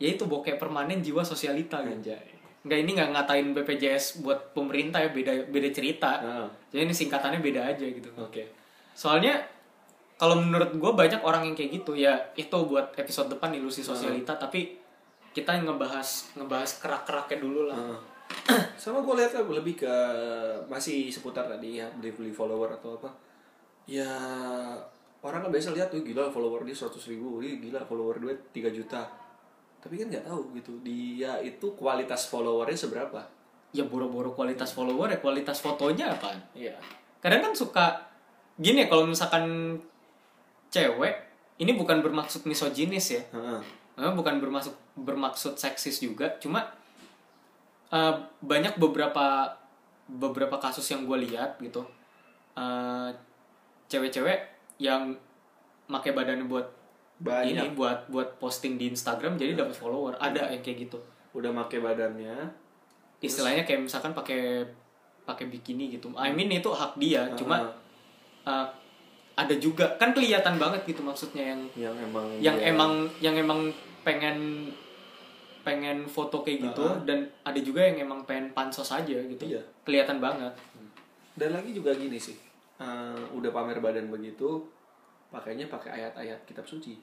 Ya 0.00 0.08
itu 0.16 0.24
bokeh 0.24 0.56
permanen 0.56 1.04
jiwa 1.04 1.20
sosialita 1.20 1.82
gitu. 1.84 1.92
Anjay. 2.00 2.30
Nggak 2.64 2.78
ini 2.84 2.90
nggak 2.96 3.10
ngatain 3.16 3.46
BPJS 3.56 4.24
buat 4.24 4.52
pemerintah 4.56 5.00
ya 5.00 5.10
beda 5.12 5.32
beda 5.50 5.68
cerita. 5.72 6.10
Heeh. 6.24 6.48
Jadi 6.72 6.80
ini 6.88 6.94
singkatannya 6.96 7.40
beda 7.42 7.60
aja 7.74 7.84
gitu. 7.84 8.08
Oke. 8.16 8.48
Soalnya 8.96 9.40
kalau 10.16 10.36
menurut 10.40 10.72
gue 10.76 10.92
banyak 10.92 11.20
orang 11.24 11.48
yang 11.48 11.56
kayak 11.56 11.80
gitu 11.80 11.96
ya 11.96 12.12
itu 12.36 12.52
buat 12.64 12.92
episode 12.96 13.32
depan 13.32 13.56
ilusi 13.56 13.80
sosialita 13.80 14.36
tapi 14.36 14.79
kita 15.30 15.54
yang 15.54 15.70
ngebahas 15.70 16.34
ngebahas 16.34 16.70
kerak-keraknya 16.82 17.38
dulu 17.38 17.60
lah. 17.70 17.78
Heeh. 17.78 17.98
Sama 18.82 19.02
gue 19.02 19.14
lihat 19.18 19.34
lebih 19.42 19.82
ke 19.82 19.94
masih 20.70 21.10
seputar 21.10 21.50
tadi 21.50 21.82
ya 21.82 21.86
beli 21.98 22.30
follower 22.30 22.78
atau 22.78 22.98
apa. 22.98 23.10
Ya 23.90 24.10
orang 25.20 25.46
kan 25.46 25.50
biasa 25.50 25.74
lihat 25.74 25.90
tuh 25.90 26.02
gila 26.06 26.30
follower 26.30 26.62
dia 26.62 26.74
100 26.74 26.94
ribu, 27.10 27.42
Ih, 27.42 27.58
gila 27.58 27.82
follower 27.82 28.22
dia 28.22 28.34
3 28.70 28.70
juta. 28.70 29.02
Tapi 29.80 29.98
kan 29.98 30.06
nggak 30.12 30.26
tahu 30.26 30.54
gitu 30.54 30.72
dia 30.86 31.38
itu 31.42 31.66
kualitas 31.74 32.30
followernya 32.30 32.78
seberapa. 32.78 33.20
Ya 33.70 33.86
boro-boro 33.86 34.34
kualitas 34.34 34.74
follower 34.74 35.10
ya 35.10 35.18
kualitas 35.18 35.62
fotonya 35.62 36.14
apa? 36.14 36.34
Iya. 36.54 36.74
Kadang 37.22 37.50
kan 37.50 37.52
suka 37.54 37.86
gini 38.58 38.86
ya 38.86 38.88
kalau 38.90 39.06
misalkan 39.06 39.78
cewek 40.70 41.14
ini 41.60 41.74
bukan 41.74 42.02
bermaksud 42.02 42.46
misoginis 42.46 43.14
ya. 43.14 43.22
Heeh. 43.34 43.79
Memang 44.00 44.16
bukan 44.16 44.40
bermaksud 44.40 44.72
bermaksud 44.96 45.54
seksis 45.54 46.00
juga, 46.00 46.32
cuma 46.38 46.72
eh, 47.88 48.14
banyak 48.40 48.74
beberapa 48.76 49.52
beberapa 50.06 50.56
kasus 50.56 50.88
yang 50.88 51.04
gue 51.04 51.28
lihat 51.28 51.60
gitu, 51.60 51.84
Eh, 52.52 53.10
cewek-cewek 53.86 54.38
yang 54.76 55.14
pakai 55.86 56.10
badannya 56.10 56.44
buat 56.44 56.66
Banyak. 57.16 57.46
ini 57.46 57.66
buat 57.72 58.08
buat 58.08 58.36
posting 58.36 58.74
di 58.74 58.88
Instagram 58.88 59.36
jadi 59.36 59.54
dapat 59.54 59.72
follower, 59.72 60.18
ada 60.18 60.48
yang 60.48 60.60
kayak 60.60 60.88
gitu. 60.88 60.98
Udah 61.30 61.48
make 61.48 61.76
badannya. 61.76 62.50
Istilahnya 63.20 63.62
kayak 63.62 63.86
misalkan 63.86 64.10
pakai 64.10 64.66
pakai 65.22 65.46
bikini 65.46 65.92
gitu. 65.92 66.10
I 66.16 66.32
mean 66.32 66.50
itu 66.50 66.68
hak 66.68 66.96
dia, 66.96 67.28
cuma 67.36 67.60
Heeh. 67.60 67.72
eh, 68.48 68.66
ada 69.36 69.54
juga 69.56 69.86
kan 69.96 70.10
kelihatan 70.10 70.58
banget 70.58 70.84
gitu 70.84 71.00
maksudnya 71.00 71.54
yang 71.54 71.60
yang 71.74 71.94
emang 71.96 72.26
yang 72.42 72.56
dia- 72.56 72.66
emang 72.68 72.92
yang 73.20 73.36
emang 73.36 73.60
pengen 74.00 74.68
pengen 75.60 76.04
foto 76.04 76.40
kayak 76.40 76.66
gitu 76.66 76.80
Heeh. 76.82 77.04
dan 77.04 77.18
ada 77.42 77.60
juga 77.60 77.80
yang 77.82 78.02
emang 78.02 78.24
pengen 78.24 78.48
pansos 78.50 78.88
aja 78.90 79.12
gitu 79.14 79.44
Iya. 79.44 79.60
kelihatan 79.82 80.16
banget 80.18 80.52
dan 81.34 81.50
lagi 81.52 81.70
juga 81.70 81.92
gini 81.92 82.16
sih 82.16 82.36
eh, 82.76 83.22
udah 83.30 83.50
pamer 83.50 83.78
badan 83.78 84.08
begitu 84.08 84.64
pakainya 85.28 85.68
pakai 85.68 85.94
ayat-ayat 85.94 86.40
kitab 86.42 86.64
suci 86.64 86.96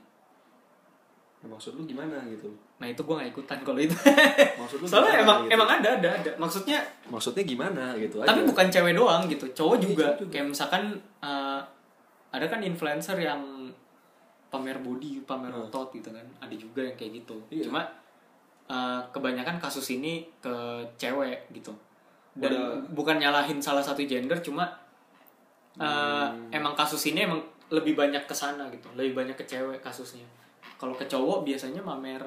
nah, 1.40 1.54
maksud 1.54 1.74
lu 1.74 1.86
gimana 1.86 2.18
gitu 2.28 2.50
nah 2.76 2.86
itu 2.86 2.98
gue 3.00 3.14
nggak 3.14 3.32
ikutan 3.32 3.60
kalau 3.62 3.78
itu 3.78 3.94
maksud 4.60 4.78
lu 4.82 4.86
soalnya 4.86 5.22
emang 5.22 5.46
gitu? 5.46 5.54
emang 5.54 5.70
ada 5.72 5.90
ada 5.96 6.10
ada 6.12 6.32
maksudnya 6.36 6.78
maksudnya 7.08 7.44
gimana 7.44 7.94
gitu 7.96 8.20
tapi 8.20 8.42
aja. 8.42 8.50
bukan 8.50 8.68
cewek 8.68 8.94
doang 8.94 9.24
gitu 9.26 9.46
cowok 9.56 9.76
Iya, 9.76 9.84
juga 9.86 10.06
juga. 10.18 10.30
kayak 10.30 10.46
misalkan 10.50 10.84
eh, 11.22 11.60
ada 12.28 12.46
kan 12.46 12.60
influencer 12.60 13.16
yang 13.16 13.42
pamer 14.48 14.78
body 14.78 15.22
pamer 15.22 15.50
Hmm. 15.50 15.66
otot 15.66 15.92
gitu 15.92 16.10
kan 16.10 16.24
ada 16.38 16.54
juga 16.54 16.82
yang 16.82 16.96
kayak 16.96 17.12
gitu 17.18 17.36
Iya. 17.50 17.64
cuma 17.66 17.82
eh, 18.66 19.02
kebanyakan 19.10 19.58
kasus 19.58 19.88
ini 19.92 20.28
ke 20.38 20.52
cewek 20.96 21.48
gitu 21.52 21.72
dan 22.34 22.52
Udah- 22.52 22.84
bukan 22.92 23.16
nyalahin 23.18 23.58
salah 23.58 23.80
satu 23.80 24.04
gender 24.04 24.38
cuma 24.40 24.68
eh, 25.76 25.84
Hmm. 26.26 26.50
emang 26.50 26.74
kasus 26.74 27.00
ini 27.08 27.24
emang 27.24 27.38
lebih 27.70 27.94
banyak 27.94 28.24
ke 28.24 28.34
sana 28.34 28.66
gitu 28.68 28.88
lebih 28.94 29.14
banyak 29.14 29.36
ke 29.36 29.46
cewek 29.46 29.80
kasusnya 29.80 30.26
kalau 30.76 30.94
ke 30.94 31.06
cowok 31.06 31.44
biasanya 31.44 31.80
mamer 31.80 32.20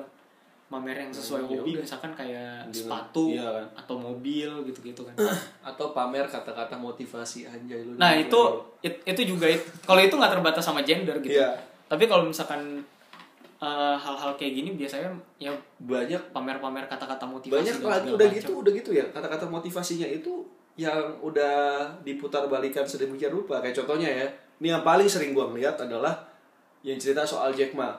mamer 0.68 0.94
yang 0.96 1.10
sesuai 1.10 1.42
Hmm, 1.42 1.50
hobi 1.56 1.72
misalkan 1.76 2.14
kayak 2.14 2.62
Gila. 2.64 2.78
sepatu 2.78 3.24
Iya 3.28 3.42
kan. 3.50 3.66
atau 3.76 3.96
mobil 3.98 4.46
gitu-gitu 4.64 5.02
kan 5.02 5.16
atau 5.66 5.90
pamer 5.90 6.22
kata-kata 6.24 6.72
motivasi 6.72 7.42
anjay 7.44 7.82
lu 7.82 7.96
Nah 7.96 8.14
itu 8.14 8.38
it- 8.80 9.02
itu 9.04 9.22
juga 9.28 9.44
it- 9.46 9.66
kalau 9.82 9.98
itu 9.98 10.14
nggak 10.14 10.30
terbatas 10.32 10.62
sama 10.62 10.80
gender 10.80 11.18
gitu. 11.18 11.34
Iya. 11.36 11.50
Tapi 11.90 12.06
kalau 12.06 12.30
misalkan 12.30 12.78
eh, 13.58 13.96
hal-hal 13.98 14.30
kayak 14.38 14.52
gini 14.54 14.78
biasanya 14.78 15.10
ya 15.42 15.50
banyak. 15.82 16.22
pamer-pamer 16.30 16.86
kata-kata 16.86 17.26
motivasi 17.26 17.58
banyak 17.58 17.76
lagi 17.82 18.08
udah 18.14 18.28
macam. 18.30 18.38
gitu 18.38 18.52
udah 18.62 18.72
gitu 18.78 18.90
ya. 18.94 19.04
Kata-kata 19.10 19.50
motivasinya 19.50 20.06
itu 20.06 20.46
yang 20.78 21.18
udah 21.18 21.90
diputar 22.06 22.46
balikan 22.46 22.86
sedemikian 22.86 23.34
rupa. 23.34 23.58
Kayak 23.58 23.82
contohnya 23.82 24.06
ya 24.06 24.26
ini 24.62 24.70
yang 24.70 24.86
paling 24.86 25.10
sering 25.10 25.34
gua 25.34 25.50
ngeliat 25.50 25.74
adalah 25.82 26.14
yang 26.86 26.96
cerita 26.96 27.26
soal 27.26 27.50
Jack 27.50 27.74
Ma. 27.74 27.90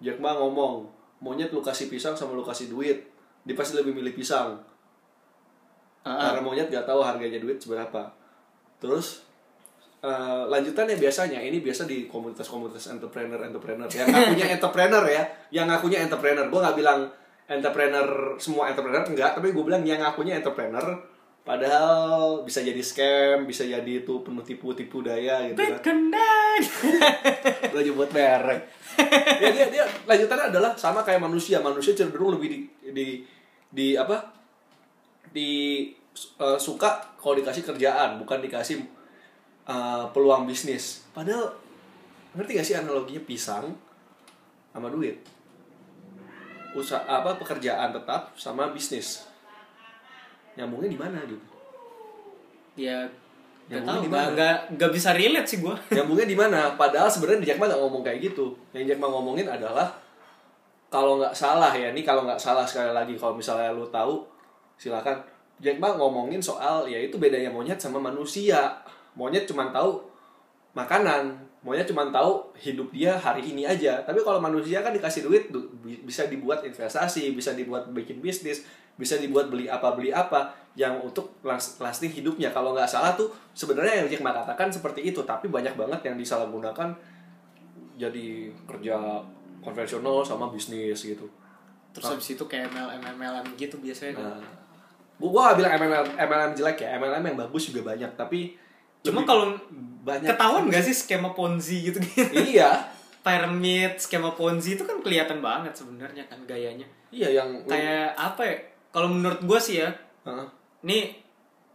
Jack 0.00 0.16
Ma 0.16 0.32
ngomong 0.32 0.88
monyet 1.20 1.52
lu 1.52 1.60
kasih 1.60 1.92
pisang 1.92 2.16
sama 2.16 2.32
lu 2.32 2.42
kasih 2.42 2.72
duit. 2.72 3.04
Dia 3.46 3.54
pasti 3.54 3.76
lebih 3.76 3.92
milih 3.92 4.16
pisang. 4.16 4.58
Ah, 6.06 6.30
karena 6.30 6.42
monyet 6.42 6.70
gak 6.70 6.86
tahu 6.86 7.02
harganya 7.02 7.42
duit 7.42 7.58
seberapa. 7.58 8.06
Terus 8.78 9.25
eh, 10.06 10.42
lanjutannya 10.46 10.94
biasanya 10.94 11.42
ini 11.42 11.58
biasa 11.58 11.82
di 11.82 12.06
komunitas-komunitas 12.06 12.94
entrepreneur 12.94 13.42
entrepreneur. 13.42 13.90
Yang 13.90 14.08
ngakunya 14.14 14.46
entrepreneur 14.54 15.04
ya. 15.10 15.22
Yang 15.50 15.66
ngakunya 15.74 15.98
entrepreneur. 16.06 16.46
Gue 16.46 16.60
nggak 16.62 16.76
bilang 16.78 17.00
entrepreneur 17.50 18.08
semua 18.38 18.70
entrepreneur 18.70 19.02
enggak. 19.02 19.34
Tapi 19.34 19.50
gue 19.50 19.64
bilang 19.66 19.82
yang 19.82 19.98
ngakunya 20.02 20.38
entrepreneur 20.38 21.16
padahal 21.46 22.42
bisa 22.42 22.58
jadi 22.58 22.82
scam 22.82 23.46
bisa 23.46 23.62
jadi 23.62 24.02
itu 24.02 24.18
penuh 24.26 24.42
tipu-tipu 24.42 24.98
daya 25.06 25.46
gitu 25.46 25.62
kan. 25.78 26.10
lo 27.70 27.78
nyebut 27.86 28.10
merek. 28.10 28.66
Ya 29.38 29.48
dia 29.54 29.66
dia 29.70 29.84
lanjutannya 30.06 30.50
adalah 30.50 30.74
sama 30.74 31.06
kayak 31.06 31.22
manusia. 31.22 31.62
Manusia 31.62 31.94
cenderung 31.94 32.34
lebih 32.34 32.48
di 32.50 32.58
di, 32.90 33.06
di 33.70 33.86
apa? 33.94 34.26
Di 35.30 35.50
eh, 36.16 36.58
suka 36.58 37.14
kalau 37.14 37.38
dikasih 37.38 37.62
kerjaan 37.62 38.18
bukan 38.18 38.42
dikasih 38.42 38.95
eh, 39.66 40.04
peluang 40.10 40.46
bisnis. 40.46 41.06
Padahal 41.10 41.52
ngerti 42.36 42.50
gak 42.58 42.66
sih 42.66 42.76
analoginya 42.78 43.22
pisang 43.26 43.74
sama 44.72 44.88
duit? 44.88 45.18
Usaha 46.76 47.02
apa 47.04 47.36
pekerjaan 47.40 47.90
tetap 47.90 48.36
sama 48.36 48.70
bisnis. 48.70 49.26
Nyambungnya 50.56 50.90
di 50.92 50.98
mana 51.00 51.18
gitu? 51.24 51.46
Ya 52.76 53.08
Gak 53.66 53.82
tahu, 53.82 54.06
mungkin 54.06 54.14
gak, 54.14 54.28
gak, 54.38 54.56
gak 54.78 54.92
bisa 54.94 55.10
relate 55.10 55.48
sih 55.50 55.58
gue 55.58 55.74
nyambungnya 55.98 56.26
di 56.30 56.38
mana? 56.38 56.78
Padahal 56.78 57.10
sebenarnya 57.10 57.50
Jack 57.50 57.58
Ma 57.58 57.66
nggak 57.66 57.82
ngomong 57.82 58.02
kayak 58.06 58.18
gitu. 58.22 58.54
Yang 58.70 58.94
Jack 58.94 59.00
Ma 59.02 59.10
ngomongin 59.10 59.50
adalah 59.50 59.90
kalau 60.86 61.18
nggak 61.18 61.34
salah 61.34 61.74
ya 61.74 61.90
ini 61.90 62.06
kalau 62.06 62.22
nggak 62.22 62.38
salah 62.38 62.62
sekali 62.62 62.94
lagi 62.94 63.18
kalau 63.18 63.34
misalnya 63.34 63.74
lu 63.74 63.82
tahu 63.90 64.22
silakan. 64.78 65.18
Jack 65.58 65.82
Ma 65.82 65.98
ngomongin 65.98 66.38
soal 66.38 66.86
ya 66.86 66.94
itu 66.94 67.18
bedanya 67.18 67.50
monyet 67.50 67.82
sama 67.82 67.98
manusia 67.98 68.70
monyet 69.16 69.44
cuma 69.44 69.72
tahu 69.72 70.04
makanan 70.72 71.32
monyet 71.64 71.88
cuma 71.88 72.06
tahu 72.08 72.46
hidup 72.54 72.92
dia 72.92 73.16
hari 73.16 73.42
ini 73.42 73.66
aja. 73.66 73.98
Tapi 74.04 74.20
kalau 74.20 74.38
manusia 74.38 74.84
kan 74.84 74.92
dikasih 74.92 75.26
duit 75.26 75.50
du- 75.50 75.66
bi- 75.80 75.98
bisa 76.00 76.28
dibuat 76.28 76.62
investasi 76.62 77.32
bisa 77.32 77.56
dibuat 77.56 77.90
bikin 77.90 78.20
bisnis 78.20 78.62
bisa 78.94 79.18
dibuat 79.18 79.50
beli 79.50 79.66
apa 79.66 79.92
beli 79.92 80.08
apa 80.08 80.48
yang 80.72 81.00
untuk 81.00 81.34
las- 81.42 81.76
lasting 81.76 82.12
hidupnya. 82.12 82.48
Kalau 82.48 82.70
nggak 82.70 82.86
salah 82.86 83.12
tuh 83.12 83.28
sebenarnya 83.50 84.04
yang 84.04 84.08
Jack 84.08 84.22
Ma 84.22 84.32
katakan 84.32 84.68
seperti 84.68 85.00
itu 85.02 85.20
tapi 85.22 85.48
banyak 85.48 85.74
banget 85.74 86.00
yang 86.04 86.16
disalahgunakan 86.16 86.92
jadi 87.96 88.26
kerja 88.68 88.96
konvensional 89.60 90.20
sama 90.22 90.52
bisnis 90.52 91.00
gitu. 91.00 91.26
Terus 91.90 92.12
habis 92.12 92.28
itu 92.30 92.44
kayak 92.44 92.68
MLM, 92.70 93.02
MLM 93.16 93.46
gitu 93.56 93.80
biasanya. 93.80 94.20
Nah, 94.20 94.40
gua 95.16 95.28
gua 95.32 95.40
gak 95.50 95.56
bilang 95.58 95.72
MLM, 95.74 96.06
MLM 96.14 96.52
jelek 96.52 96.76
ya, 96.78 97.00
MLM 97.00 97.24
yang 97.24 97.36
bagus 97.40 97.72
juga 97.72 97.90
banyak, 97.90 98.12
tapi 98.14 98.52
Cuma 99.02 99.22
kalau 99.22 99.52
banyak 100.02 100.28
Ketahuan 100.28 100.68
gak 100.68 100.84
sih 100.84 100.94
skema 100.94 101.30
ponzi 101.30 101.90
gitu 101.90 101.98
gitu? 101.98 102.32
Iya, 102.32 102.70
Pyramid, 103.26 103.98
skema 103.98 104.30
ponzi 104.30 104.74
itu 104.74 104.82
kan 104.82 105.02
kelihatan 105.02 105.40
banget 105.40 105.74
sebenarnya 105.74 106.22
kan 106.24 106.38
gayanya. 106.44 106.86
Iya 107.08 107.28
yang 107.34 107.50
Kayak 107.64 108.14
apa 108.14 108.42
ya? 108.42 108.56
Kalau 108.88 109.08
menurut 109.08 109.40
gue 109.40 109.58
sih 109.58 109.78
ya 109.78 109.90
Heeh, 110.22 110.46
Ini 110.82 110.98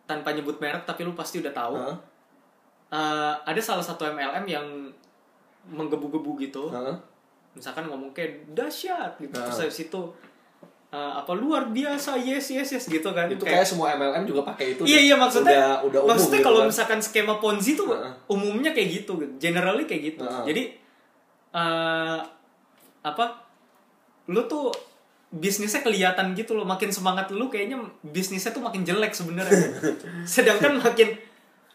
tanpa 0.04 0.32
nyebut 0.32 0.58
merek 0.58 0.84
tapi 0.84 1.04
lu 1.04 1.12
pasti 1.12 1.40
udah 1.40 1.52
tahu. 1.52 1.76
Heeh, 1.76 1.98
Eh, 2.92 3.34
ada 3.42 3.62
salah 3.62 3.80
satu 3.80 4.04
MLM 4.06 4.44
yang 4.46 4.68
menggebu-gebu 5.66 6.32
gitu. 6.42 6.68
Heeh. 6.70 6.96
misalkan 7.52 7.84
ngomong 7.84 8.12
kayak 8.12 8.48
dahsyat 8.50 9.16
gitu 9.18 9.36
Nah. 9.36 9.44
terus 9.44 9.60
habis 9.62 9.80
itu 9.82 10.02
eh, 10.92 11.14
apa 11.16 11.32
luar 11.34 11.68
biasa 11.68 12.16
yes 12.16 12.52
yes 12.52 12.70
yes 12.70 12.86
gitu 12.86 13.10
kan 13.10 13.26
Itu 13.26 13.42
kayak 13.42 13.64
semua 13.64 13.96
MLM 13.96 14.24
juga 14.24 14.44
pakai 14.46 14.76
itu. 14.76 14.84
iya 14.84 15.00
iya 15.02 15.16
maksudnya 15.16 15.52
udah, 15.52 15.76
udah 15.84 16.00
umum 16.02 16.10
maksudnya 16.12 16.38
gitu 16.38 16.48
kalau 16.48 16.60
kan. 16.60 16.68
misalkan 16.68 17.00
skema 17.00 17.36
ponzi 17.38 17.72
tuh 17.74 17.88
Heeh. 17.90 18.12
umumnya 18.28 18.72
kayak 18.72 18.90
gitu 19.00 19.12
generally 19.38 19.84
kayak 19.84 20.02
gitu 20.10 20.22
Heeh. 20.22 20.44
jadi 20.46 20.64
eh, 21.54 22.20
apa 23.02 23.26
lu 24.28 24.46
tuh 24.46 24.70
bisnisnya 25.32 25.80
kelihatan 25.80 26.36
gitu 26.36 26.54
loh 26.54 26.64
makin 26.64 26.92
semangat 26.92 27.32
lu 27.32 27.48
kayaknya 27.48 27.80
bisnisnya 28.02 28.52
tuh 28.52 28.60
makin 28.60 28.84
jelek 28.84 29.12
sebenarnya 29.12 29.72
sedangkan 30.28 30.76
makin 30.78 31.16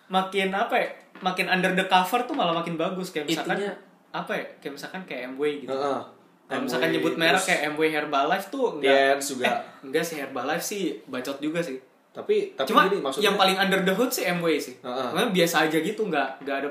makin 0.07 0.49
apa 0.51 0.75
ya 0.77 0.89
makin 1.19 1.49
under 1.49 1.73
the 1.73 1.85
cover 1.85 2.21
tuh 2.23 2.33
malah 2.33 2.53
makin 2.55 2.77
bagus 2.77 3.09
kayak 3.11 3.27
misalkan 3.27 3.57
Intinya- 3.59 3.81
apa 4.13 4.33
ya 4.33 4.45
kayak 4.59 4.73
misalkan 4.77 5.03
kayak 5.03 5.33
MW 5.33 5.43
gitu 5.65 5.73
Heeh. 5.73 6.01
Kalau 6.47 6.63
misalkan 6.63 6.91
nyebut 6.91 7.15
merek 7.15 7.43
kayak 7.43 7.63
MW 7.69 7.83
Herbalife 7.89 8.47
tuh 8.49 8.67
enggak 8.75 8.95
Dance 9.15 9.27
juga. 9.31 9.45
eh, 9.45 9.57
enggak 9.83 10.03
sih 10.03 10.17
Herbalife 10.17 10.65
sih 10.65 10.83
bacot 11.05 11.39
juga 11.39 11.59
sih 11.59 11.77
Tapi 12.11 12.55
tapi 12.55 12.67
Cuma 12.67 12.87
gini 12.87 12.99
maksudnya 12.99 13.25
yang 13.25 13.37
paling 13.37 13.57
under 13.57 13.81
the 13.83 13.93
hood 13.93 14.09
sih 14.09 14.25
MW 14.25 14.49
sih. 14.57 14.73
Heeh. 14.79 15.09
Makanya 15.11 15.31
biasa 15.33 15.57
aja 15.65 15.79
gitu, 15.79 16.01
nggak 16.03 16.29
nggak 16.41 16.57
ada 16.59 16.71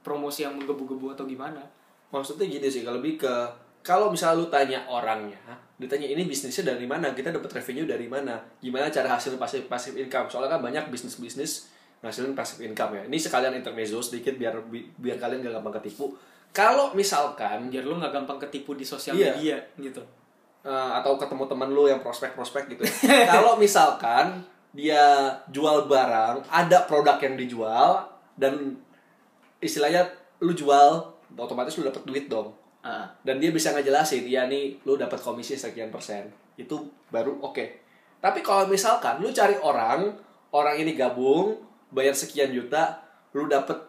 promosi 0.00 0.42
yang 0.42 0.54
menggebu-gebu 0.54 1.10
atau 1.10 1.24
gimana. 1.24 1.58
maksudnya 2.06 2.46
gini 2.46 2.68
sih 2.68 2.80
kalau 2.80 3.00
lebih 3.00 3.18
ke 3.18 3.34
kalau 3.80 4.06
misalnya 4.06 4.38
lu 4.38 4.46
tanya 4.46 4.86
orangnya 4.86 5.34
ditanya 5.74 6.06
ini 6.06 6.22
bisnisnya 6.24 6.70
dari 6.70 6.86
mana 6.86 7.10
kita 7.10 7.28
dapat 7.28 7.50
revenue 7.52 7.82
dari 7.84 8.06
mana 8.06 8.38
gimana 8.56 8.86
cara 8.86 9.10
hasil 9.10 9.34
pasif 9.34 9.66
pasif 9.66 9.92
income 9.92 10.30
soalnya 10.30 10.54
kan 10.54 10.62
banyak 10.62 10.84
bisnis 10.88 11.18
bisnis 11.18 11.66
ngasilin 11.98 12.30
pasif 12.32 12.62
income 12.62 12.94
ya 12.94 13.02
ini 13.02 13.18
sekalian 13.18 13.50
intermezzo 13.52 13.98
sedikit 13.98 14.38
biar 14.38 14.62
bi- 14.62 14.86
biar 14.94 15.18
kalian 15.18 15.42
gak 15.42 15.58
gampang 15.58 15.74
ketipu 15.74 16.14
kalau 16.54 16.94
misalkan 16.94 17.66
Biar 17.66 17.82
lu 17.82 17.98
nggak 17.98 18.14
gampang 18.14 18.38
ketipu 18.38 18.72
di 18.72 18.86
sosial 18.86 19.12
Iya. 19.12 19.34
media 19.34 19.56
gitu. 19.76 19.98
eh, 20.62 20.90
atau 20.94 21.18
ketemu 21.18 21.44
temen 21.44 21.68
lu 21.68 21.84
yang 21.84 21.98
prospek-prospek 21.98 22.70
gitu 22.70 22.82
ya. 22.82 22.94
kalau 23.34 23.58
misalkan 23.58 24.40
dia 24.70 25.28
jual 25.48 25.84
barang 25.84 26.40
ada 26.46 26.82
produk 26.84 27.18
yang 27.18 27.34
dijual 27.34 28.00
dan 28.34 28.78
istilahnya 29.58 30.06
lu 30.38 30.50
jual 30.50 31.04
otomatis 31.34 31.74
lu 31.74 31.84
dapet 31.84 32.02
duit 32.04 32.26
dong 32.26 32.54
Ah, 32.80 33.08
dan 33.20 33.40
dia 33.40 33.48
bisa 33.48 33.72
ngejelasin 33.72 34.24
ya 34.24 34.44
nih 34.44 34.76
lu 34.84 34.92
dapat 34.94 35.16
komisi 35.16 35.56
sekian 35.56 35.88
persen 35.88 36.28
itu 36.54 36.76
baru 37.08 37.32
oke 37.40 37.64
tapi 38.20 38.40
kalau 38.40 38.64
misalkan 38.66 39.18
lu 39.18 39.32
cari 39.32 39.56
orang 39.56 40.12
orang 40.50 40.76
ini 40.76 40.92
gabung 40.92 41.56
bayar 41.88 42.12
sekian 42.12 42.52
juta 42.52 43.00
lu 43.32 43.48
dapat 43.48 43.80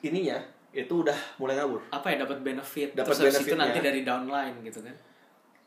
ininya 0.00 0.38
itu 0.72 1.04
udah 1.04 1.14
mulai 1.36 1.54
ngawur 1.54 1.80
apa 1.88 2.06
ya 2.08 2.16
dapat 2.24 2.38
benefit. 2.40 2.96
Dapat 2.96 3.12
habis 3.14 3.44
itu 3.44 3.54
nanti 3.54 3.78
dari 3.78 4.00
downline 4.02 4.56
gitu 4.62 4.80
kan. 4.80 4.96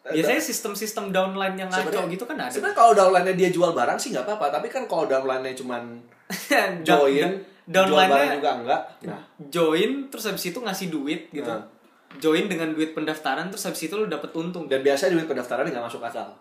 Eh, 0.06 0.18
Biasanya 0.18 0.38
sistem-sistem 0.40 1.10
downline 1.10 1.54
yang 1.56 1.70
ngaco 1.70 2.06
gitu 2.06 2.26
kan 2.26 2.38
ada. 2.38 2.50
sebenarnya 2.50 2.74
kalau 2.74 2.94
downline-nya 2.94 3.34
dia 3.34 3.50
jual 3.50 3.72
barang 3.72 3.98
sih 3.98 4.10
nggak 4.10 4.22
apa-apa 4.22 4.50
tapi 4.52 4.68
kan 4.70 4.86
kalau 4.86 5.06
downline-nya 5.06 5.54
cuman 5.54 5.98
join 6.88 7.42
downline-nya 7.66 8.38
juga 8.38 8.52
enggak 8.62 8.82
nah 9.04 9.22
join 9.40 9.92
terus 10.10 10.26
habis 10.26 10.46
itu 10.46 10.58
ngasih 10.58 10.88
duit 10.90 11.30
gitu. 11.32 11.50
Nah. 11.50 11.62
Join 12.16 12.48
dengan 12.48 12.72
duit 12.72 12.96
pendaftaran 12.96 13.50
terus 13.50 13.66
habis 13.66 13.82
itu 13.84 13.94
lu 13.94 14.08
dapet 14.08 14.32
untung. 14.32 14.70
dan 14.72 14.80
biasanya 14.80 15.18
duit 15.18 15.28
pendaftaran 15.28 15.68
nggak 15.68 15.84
masuk 15.84 16.00
akal 16.00 16.32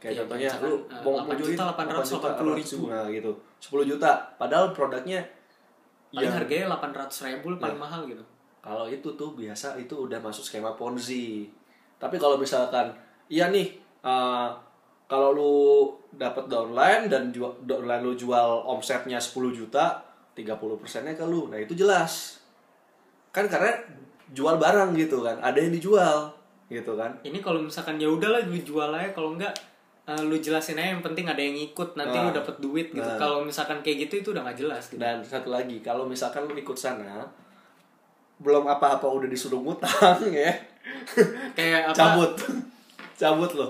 kayak 0.00 0.18
Iya, 0.18 0.20
contohnya 0.26 0.48
lu 0.58 0.74
eh, 0.82 1.00
mau 1.00 1.12
8 1.14 1.22
mau 1.22 1.34
join 1.38 1.54
juta, 1.54 1.62
880 1.78 2.58
ribu. 2.58 2.84
nah 2.90 3.06
gitu 3.06 3.30
10 3.62 3.86
juta 3.86 4.10
padahal 4.34 4.74
produknya 4.74 5.20
Paling 6.12 6.28
yang- 6.28 6.36
harganya 6.36 6.66
800 6.76 7.24
ribu 7.24 7.56
paling 7.56 7.80
mahal 7.80 8.04
gitu. 8.04 8.20
kalau 8.62 8.86
itu 8.86 9.08
tuh 9.18 9.34
biasa 9.34 9.74
itu 9.74 9.90
udah 9.90 10.22
masuk 10.22 10.44
skema 10.46 10.76
ponzi. 10.76 11.50
Tapi 11.98 12.14
kalau 12.14 12.38
misalkan 12.38 12.94
iya 13.26 13.50
nih 13.50 13.74
eh, 14.02 14.48
kalau 15.08 15.34
lu 15.34 15.54
dapat 16.14 16.46
downline 16.46 17.10
dan 17.10 17.28
jual 17.28 17.50
downline 17.64 18.00
lu 18.00 18.14
jual 18.14 18.62
omsetnya 18.64 19.18
10 19.18 19.50
juta 19.50 19.98
30 20.32 20.78
persennya 20.78 21.12
ke 21.12 21.24
lu. 21.26 21.50
Nah 21.50 21.58
itu 21.58 21.74
jelas. 21.74 22.38
Kan 23.32 23.48
karena 23.48 23.72
jual 24.32 24.56
barang 24.56 24.96
gitu 24.96 25.20
kan 25.20 25.36
ada 25.40 25.58
yang 25.58 25.72
dijual 25.72 26.32
gitu 26.68 26.96
kan. 26.96 27.12
Ini 27.20 27.42
kalau 27.44 27.60
misalkan 27.60 28.00
ya 28.00 28.08
udahlah 28.08 28.44
jual 28.48 28.88
aja. 28.88 29.12
Kalau 29.12 29.36
enggak 29.36 29.52
eh, 30.02 30.18
lu 30.20 30.34
jelasin 30.36 30.74
aja 30.74 30.90
yang 30.90 31.00
penting 31.00 31.24
ada 31.24 31.38
yang 31.38 31.54
ikut 31.54 31.94
nanti 31.94 32.12
Nah. 32.12 32.26
lu 32.26 32.30
dapet 32.32 32.56
duit 32.58 32.88
gitu 32.88 33.02
Nah. 33.02 33.14
kalau 33.16 33.40
misalkan 33.40 33.78
kayak 33.80 34.04
gitu 34.04 34.14
itu 34.18 34.28
udah 34.30 34.42
nggak 34.42 34.58
jelas 34.58 34.84
gitu. 34.86 34.98
Dan 34.98 35.22
satu 35.22 35.48
lagi, 35.48 35.78
kalau 35.78 36.02
misalkan 36.04 36.42
lu 36.42 36.54
ikut 36.54 36.74
sana, 36.74 37.22
belum 38.36 38.66
apa-apa 38.66 39.06
udah 39.06 39.26
disuruh 39.26 39.58
ngutang 39.58 40.18
ya, 40.34 40.50
kayak 41.52 41.86
apa 41.86 41.94
cabut, 41.94 42.32
cabut 43.20 43.50
lo. 43.54 43.68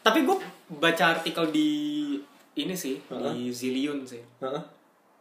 tapi 0.00 0.22
gue 0.22 0.36
baca 0.72 1.04
artikel 1.12 1.50
di 1.50 1.70
ini 2.54 2.70
sih 2.72 2.94
Heeh. 3.04 3.32
di 3.32 3.50
Zillion 3.50 4.06
sih 4.06 4.22
Heeh. 4.38 4.62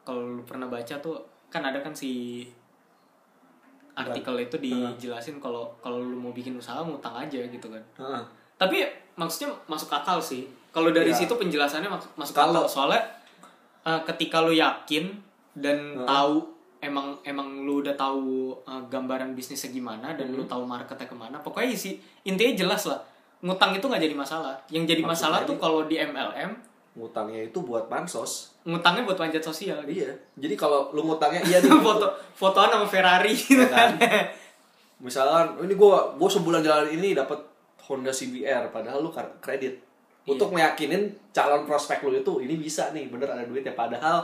kalau 0.03 0.37
lu 0.37 0.43
pernah 0.43 0.67
baca 0.67 0.93
tuh 0.99 1.17
kan 1.49 1.63
ada 1.63 1.79
kan 1.79 1.89
si 1.89 2.45
artikel 3.93 4.33
itu 4.39 4.55
dijelasin 4.57 5.37
kalau 5.37 5.69
kalau 5.79 5.97
lu 5.97 6.13
mau 6.15 6.29
bikin 6.29 6.53
usaha 6.53 6.81
ngutang 6.81 7.13
aja 7.15 7.37
gitu 7.39 7.67
kan 7.67 7.83
Heeh. 7.95 8.21
tapi 8.55 8.77
maksudnya 9.15 9.49
masuk 9.65 9.89
akal 9.89 10.17
sih 10.17 10.43
kalau 10.69 10.89
dari 10.89 11.07
Ya. 11.07 11.17
situ 11.17 11.31
penjelasannya 11.31 11.87
masuk 11.87 12.11
masuk 12.15 12.33
Kalau- 12.33 12.61
akal 12.61 12.65
soalnya 12.67 13.01
eh, 13.81 14.01
ketika 14.05 14.39
lu 14.39 14.51
yakin 14.51 15.11
dan 15.53 15.77
Heeh. 15.93 16.03
tahu 16.03 16.35
emang 16.79 17.15
emang 17.21 17.61
lu 17.61 17.79
udah 17.79 17.93
tahu 17.93 18.23
eh, 18.59 18.81
gambaran 18.87 19.31
bisnisnya 19.31 19.69
gimana 19.69 20.11
dan 20.11 20.27
Hmm. 20.27 20.35
lu 20.35 20.43
tahu 20.43 20.63
marketnya 20.63 21.05
ke 21.05 21.13
mana 21.13 21.37
pokoknya 21.37 21.69
isi 21.69 21.95
intinya 22.23 22.53
jelas 22.57 22.83
lah 22.85 22.99
ngutang 23.39 23.71
itu 23.71 23.83
nggak 23.83 23.99
jadi 24.01 24.15
masalah 24.15 24.55
yang 24.67 24.83
jadi 24.83 24.99
Maksudnya 24.99 25.09
masalah 25.35 25.39
tuh 25.43 25.57
kalau 25.57 25.83
di 25.83 25.97
MLM 25.97 26.51
Ngutangnya 26.93 27.41
itu 27.43 27.57
buat 27.59 27.85
bansos. 27.85 28.53
ngutangnya 28.63 29.01
buat 29.03 29.17
panjat 29.17 29.41
sosial 29.41 29.81
gitu. 29.83 29.99
Iya. 29.99 30.13
Jadi 30.37 30.53
kalau 30.53 30.93
lu 30.93 31.03
ngutangnya 31.03 31.41
iya 31.43 31.57
nih. 31.57 31.73
foto 31.81 32.05
fotoan 32.31 32.69
sama 32.69 32.85
Ferrari 32.85 33.33
gitu 33.33 33.59
Iya 33.59 33.67
kan? 33.67 33.89
kan 33.97 34.23
Misalkan 34.99 35.59
ini 35.59 35.73
gua 35.73 36.13
gua 36.13 36.29
sebulan 36.29 36.61
jalan 36.61 36.87
ini 36.89 37.11
dapat 37.11 37.35
Honda 37.83 38.09
CBR 38.09 38.71
padahal 38.71 39.03
lu 39.03 39.11
kredit. 39.39 39.79
Untuk 40.23 40.55
meyakinin 40.55 41.11
calon 41.35 41.67
prospek 41.67 41.99
lu 42.01 42.15
itu 42.15 42.39
ini 42.39 42.55
bisa 42.55 42.95
nih 42.95 43.11
bener 43.11 43.27
ada 43.27 43.43
duitnya 43.43 43.75
padahal 43.75 44.23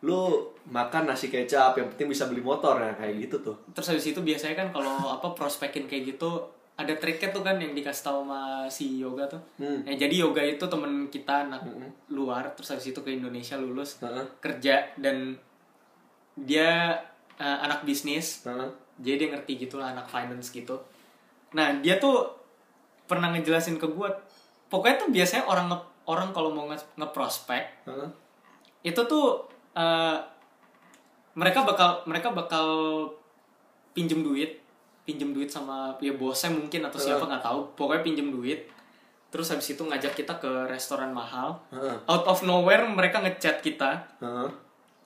lu 0.00 0.36
makan 0.68 1.08
nasi 1.08 1.28
kecap 1.28 1.76
yang 1.76 1.88
penting 1.92 2.08
bisa 2.08 2.28
beli 2.28 2.40
motor 2.40 2.76
ya 2.76 2.92
kayak 2.92 3.24
gitu 3.24 3.40
tuh. 3.40 3.56
terus 3.72 3.88
habis 3.88 4.04
itu 4.04 4.20
biasanya 4.20 4.52
kan 4.54 4.68
kalau 4.68 4.92
apa 5.16 5.32
prospekin 5.32 5.84
kayak 5.84 6.16
gitu 6.16 6.44
ada 6.76 6.92
triknya 6.92 7.32
tuh 7.32 7.40
kan 7.40 7.56
yang 7.56 7.72
dikasih 7.72 8.02
tahu 8.02 8.18
sama 8.24 8.40
si 8.68 9.00
yoga 9.00 9.24
tuh 9.24 9.40
Hmm. 9.56 9.80
Eh, 9.84 9.96
jadi 9.96 10.20
yoga 10.20 10.40
itu 10.40 10.60
temen 10.60 11.08
kita 11.08 11.48
anak 11.48 11.64
luar 12.10 12.52
terus 12.52 12.72
habis 12.72 12.92
itu 12.92 13.00
ke 13.00 13.12
Indonesia 13.12 13.56
lulus 13.56 13.96
Heeh. 14.00 14.24
kerja 14.40 14.92
dan 14.98 15.36
dia 16.34 17.00
eh, 17.36 17.58
anak 17.60 17.84
bisnis 17.84 18.44
Heeh. 18.44 18.68
jadi 19.00 19.16
dia 19.16 19.28
ngerti 19.32 19.52
gitu 19.58 19.78
lah 19.78 19.92
anak 19.92 20.04
finance 20.04 20.50
gitu 20.50 20.76
nah 21.52 21.70
dia 21.78 21.96
tuh 21.96 22.28
pernah 23.04 23.28
ngejelasin 23.30 23.76
ke 23.76 23.86
gue 23.86 24.08
pokoknya 24.66 24.96
tuh 24.98 25.08
biasanya 25.10 25.44
orang 25.44 25.66
nge- 25.68 25.86
orang 26.04 26.28
kalau 26.30 26.50
mau 26.50 26.66
nge- 26.66 26.96
ngeprospek 26.96 27.64
Heeh. 27.84 28.08
itu 28.82 29.00
tuh 29.04 29.44
eh, 29.72 30.16
mereka 31.34 31.62
bakal 31.62 32.04
mereka 32.04 32.30
bakal 32.30 32.66
pinjem 33.92 34.22
duit 34.22 34.62
pinjem 35.04 35.30
duit 35.30 35.48
sama 35.48 35.92
ya 35.98 36.14
bosnya 36.14 36.48
mungkin 36.50 36.80
atau 36.82 36.96
siapa 36.96 37.24
nggak 37.24 37.44
tahu 37.44 37.60
pokoknya 37.74 38.02
pinjem 38.02 38.28
duit 38.30 38.70
terus 39.28 39.50
habis 39.50 39.66
itu 39.68 39.82
ngajak 39.82 40.14
kita 40.14 40.38
ke 40.38 40.48
restoran 40.64 41.10
mahal 41.10 41.60
Heeh. 41.68 41.96
out 42.06 42.24
of 42.24 42.40
nowhere 42.42 42.86
mereka 42.86 43.20
ngechat 43.20 43.60
kita 43.60 44.00
Heeh. 44.18 44.48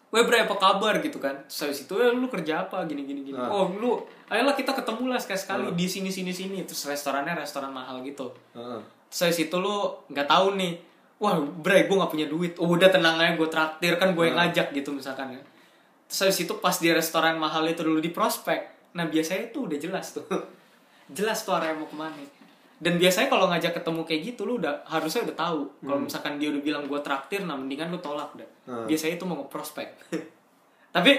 Weh 0.09 0.25
bre 0.25 0.49
apa 0.49 0.57
kabar? 0.57 0.99
Gitu 1.05 1.21
kan. 1.21 1.37
Terus 1.45 1.61
habis 1.69 1.81
itu 1.85 1.95
eh, 2.01 2.09
lu 2.13 2.29
kerja 2.33 2.65
apa? 2.65 2.85
Gini 2.89 3.05
gini 3.05 3.21
gini. 3.29 3.37
Ah. 3.37 3.53
Oh 3.53 3.69
lu 3.69 4.01
ayolah 4.33 4.57
kita 4.57 4.73
ketemu 4.73 5.13
lah 5.13 5.21
sekali 5.21 5.41
sekali 5.41 5.65
di 5.77 5.87
sini 5.87 6.09
sini 6.09 6.33
sini. 6.33 6.59
Terus 6.65 6.89
restorannya 6.89 7.37
restoran 7.37 7.73
mahal 7.73 8.01
gitu. 8.01 8.33
Heeh. 8.57 8.81
Terus 9.13 9.21
habis 9.29 9.39
itu 9.49 9.57
lu 9.61 9.93
nggak 10.09 10.29
tahu 10.29 10.57
nih. 10.57 10.73
Wah 11.19 11.37
bre 11.41 11.85
gue 11.85 11.97
nggak 11.97 12.13
punya 12.13 12.27
duit. 12.31 12.57
Oh 12.57 12.73
udah 12.73 12.89
tenang 12.89 13.21
aja 13.21 13.37
gue 13.37 13.49
traktir. 13.53 14.01
Kan 14.01 14.17
gue 14.17 14.25
yang 14.33 14.37
ngajak 14.41 14.73
gitu 14.73 14.97
misalkan 14.97 15.37
ya. 15.37 15.43
Terus 16.09 16.19
habis 16.25 16.39
itu 16.49 16.53
pas 16.57 16.77
di 16.81 16.89
restoran 16.89 17.37
mahal 17.37 17.69
itu 17.69 17.85
dulu 17.85 18.01
di 18.01 18.09
prospek. 18.09 18.93
Nah 18.97 19.05
biasanya 19.05 19.53
tuh 19.53 19.69
udah 19.69 19.79
jelas 19.79 20.17
tuh. 20.17 20.25
Jelas 21.09 21.41
tuh 21.41 21.57
arahnya 21.57 21.81
mau 21.81 21.89
ke 21.89 21.97
mana 21.97 22.21
dan 22.79 22.95
biasanya 22.95 23.27
kalau 23.27 23.47
ngajak 23.49 23.75
ketemu 23.75 24.01
kayak 24.03 24.21
gitu 24.25 24.41
lu 24.43 24.57
udah 24.57 24.83
harusnya 24.85 25.23
udah 25.25 25.37
tahu 25.37 25.61
kalau 25.81 25.99
misalkan 26.01 26.37
dia 26.37 26.49
udah 26.49 26.61
bilang 26.61 26.83
gue 26.85 27.01
traktir 27.01 27.43
nah 27.43 27.55
mendingan 27.55 27.89
lu 27.89 27.99
tolak 27.99 28.31
deh 28.35 28.47
Hmm. 28.65 28.85
biasanya 28.85 29.17
itu 29.17 29.25
mau 29.25 29.37
ngeprospek 29.37 29.89
tapi 30.91 31.17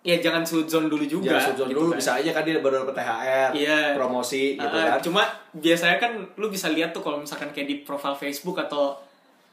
ya 0.00 0.16
jangan 0.16 0.40
suzon 0.40 0.86
dulu 0.86 1.02
juga 1.02 1.34
Ya, 1.34 1.42
sujud 1.42 1.66
gitu 1.66 1.76
dulu 1.76 1.90
kan. 1.90 1.98
bisa 1.98 2.10
aja 2.14 2.30
kan 2.30 2.42
dia 2.42 2.56
baru 2.56 2.80
dapat 2.80 2.94
THR, 2.96 3.50
Iya. 3.52 3.78
promosi 3.92 4.54
gitu 4.54 4.70
Ah, 4.72 4.94
kan. 4.94 5.02
cuma 5.02 5.22
biasanya 5.52 5.98
kan 5.98 6.12
lu 6.32 6.46
bisa 6.46 6.68
lihat 6.68 6.90
tuh 6.90 7.00
kalau 7.00 7.18
misalkan 7.18 7.50
kayak 7.50 7.66
di 7.66 7.76
profile 7.80 8.14
Facebook 8.14 8.54
atau 8.56 8.94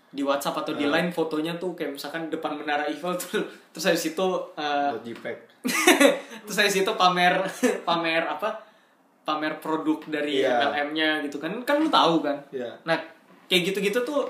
di 0.08 0.21
WhatsApp 0.21 0.53
atau 0.60 0.73
di 0.73 0.86
Hmm. 0.86 0.93
Line 0.93 1.10
fotonya 1.10 1.58
tuh 1.58 1.73
kayak 1.73 1.97
misalkan 1.97 2.29
depan 2.29 2.53
menara 2.53 2.86
Eiffel 2.86 3.17
tuh 3.17 3.41
terus 3.73 3.84
habis 3.84 4.06
itu 4.08 4.25
eh, 4.53 4.89
Buat 4.91 5.01
JPEG. 5.03 5.38
terus 6.45 6.58
habis 6.58 6.75
itu 6.77 6.91
pamer 6.93 7.34
pamer 7.82 8.23
apa 8.23 8.53
pamer 9.24 9.58
produk 9.58 10.04
dari 10.06 10.40
Iya. 10.40 10.60
MLM-nya 10.62 11.10
gitu 11.24 11.38
kan 11.38 11.52
kan 11.64 11.80
lu 11.80 11.88
tahu 11.88 12.20
kan 12.20 12.38
Iya. 12.50 12.76
nah 12.84 13.00
kayak 13.46 13.72
gitu-gitu 13.72 14.04
tuh 14.04 14.28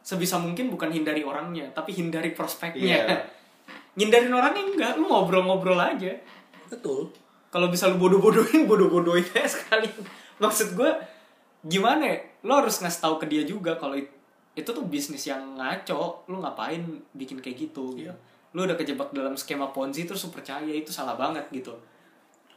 sebisa 0.00 0.36
mungkin 0.36 0.68
bukan 0.68 0.88
hindari 0.88 1.20
orangnya 1.20 1.64
tapi 1.70 1.92
hindari 1.92 2.32
prospeknya 2.32 3.04
ngindarin 3.96 4.30
orangnya 4.30 4.64
enggak 4.66 4.92
lu 4.96 5.06
ngobrol-ngobrol 5.06 5.76
aja 5.76 6.12
Betul. 6.66 7.08
kalau 7.48 7.68
bisa 7.68 7.86
lu 7.86 7.96
bodoh-bodohin 7.96 8.64
bodoh-bodohin 8.70 9.24
aja 9.30 9.46
sekali 9.46 9.86
maksud 10.36 10.74
gue 10.74 10.90
gimana 11.62 12.04
ya? 12.04 12.18
lo 12.42 12.60
harus 12.60 12.76
ngasih 12.76 13.00
tahu 13.00 13.14
ke 13.16 13.26
dia 13.26 13.42
juga 13.42 13.72
kalau 13.74 13.94
it- 13.94 14.12
itu 14.52 14.66
tuh 14.66 14.84
bisnis 14.84 15.24
yang 15.24 15.56
ngaco 15.56 16.26
lu 16.26 16.38
ngapain 16.38 16.80
bikin 17.12 17.38
kayak 17.38 17.56
gitu 17.62 17.96
Iya. 17.96 18.12
lu 18.52 18.62
udah 18.62 18.74
kejebak 18.74 19.10
dalam 19.10 19.34
skema 19.34 19.68
ponzi 19.68 20.04
terus 20.04 20.22
percaya 20.28 20.68
itu 20.68 20.88
salah 20.88 21.14
banget 21.14 21.42
gitu 21.50 21.72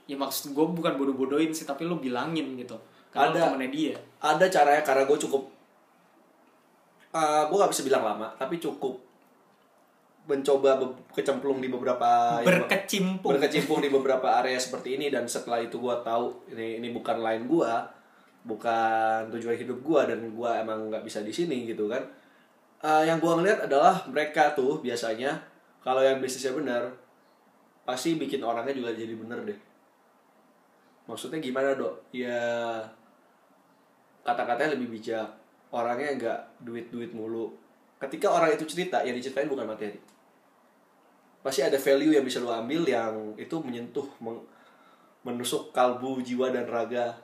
ya 0.08 0.15
maksud 0.15 0.56
gue 0.56 0.65
bukan 0.65 0.96
bodoh-bodohin 0.96 1.52
sih 1.52 1.67
tapi 1.67 1.84
lu 1.84 2.00
bilangin 2.00 2.56
gitu. 2.56 2.80
Kalau 3.12 3.36
Ada. 3.36 3.52
temennya 3.52 3.70
dia. 3.70 3.96
Ada 4.24 4.46
caranya 4.48 4.82
karena 4.84 5.04
gue 5.04 5.17
cukup 5.20 5.43
eh 7.08 7.43
gue 7.48 7.58
gak 7.58 7.72
bisa 7.72 7.84
bilang 7.88 8.04
lama, 8.04 8.28
tapi 8.36 8.60
cukup 8.60 9.00
mencoba 10.28 10.76
be- 10.76 11.08
kecemplung 11.15 11.63
di 11.63 11.72
beberapa 11.72 12.43
berkecimpung. 12.43 13.32
berkecimpung 13.32 13.80
di 13.80 13.88
beberapa 13.88 14.28
area 14.43 14.60
seperti 14.60 15.00
ini 15.00 15.08
dan 15.08 15.24
setelah 15.24 15.63
itu 15.63 15.80
gue 15.80 15.96
tahu 16.04 16.52
ini 16.52 16.84
ini 16.84 16.91
bukan 16.91 17.24
lain 17.24 17.48
gue 17.48 17.72
bukan 18.43 19.32
tujuan 19.32 19.56
hidup 19.56 19.80
gue 19.80 20.02
dan 20.04 20.20
gue 20.28 20.52
emang 20.52 20.91
nggak 20.91 21.04
bisa 21.08 21.24
di 21.24 21.32
sini 21.32 21.63
gitu 21.67 21.88
kan. 21.88 22.04
Eh, 22.84 23.04
yang 23.08 23.24
gue 23.24 23.34
ngeliat 23.34 23.72
adalah 23.72 24.04
mereka 24.12 24.52
tuh 24.52 24.84
biasanya 24.84 25.36
kalau 25.80 26.04
yang 26.04 26.20
bisnisnya 26.20 26.52
benar 26.52 26.91
pasti 27.88 28.20
bikin 28.20 28.43
orangnya 28.43 28.76
juga 28.76 28.91
jadi 28.91 29.15
bener 29.15 29.48
deh 29.48 29.60
maksudnya 31.08 31.39
gimana 31.39 31.74
dok? 31.74 32.12
Ya 32.12 32.38
kata-katanya 34.22 34.76
lebih 34.76 35.00
bijak. 35.00 35.28
Orangnya 35.72 36.12
nggak 36.15 36.39
duit-duit 36.63 37.12
mulu. 37.12 37.52
Ketika 37.98 38.30
orang 38.30 38.54
itu 38.54 38.63
cerita 38.63 39.02
yang 39.02 39.15
diceritain 39.15 39.50
bukan 39.50 39.65
materi 39.65 39.98
pasti 41.38 41.63
ada 41.63 41.80
value 41.80 42.12
yang 42.12 42.28
bisa 42.28 42.43
lo 42.43 42.52
ambil 42.52 42.84
yang 42.84 43.32
itu 43.39 43.56
menyentuh 43.63 44.04
meng- 44.20 44.43
menusuk 45.24 45.72
kalbu 45.72 46.20
jiwa 46.20 46.52
dan 46.52 46.67
raga. 46.67 47.15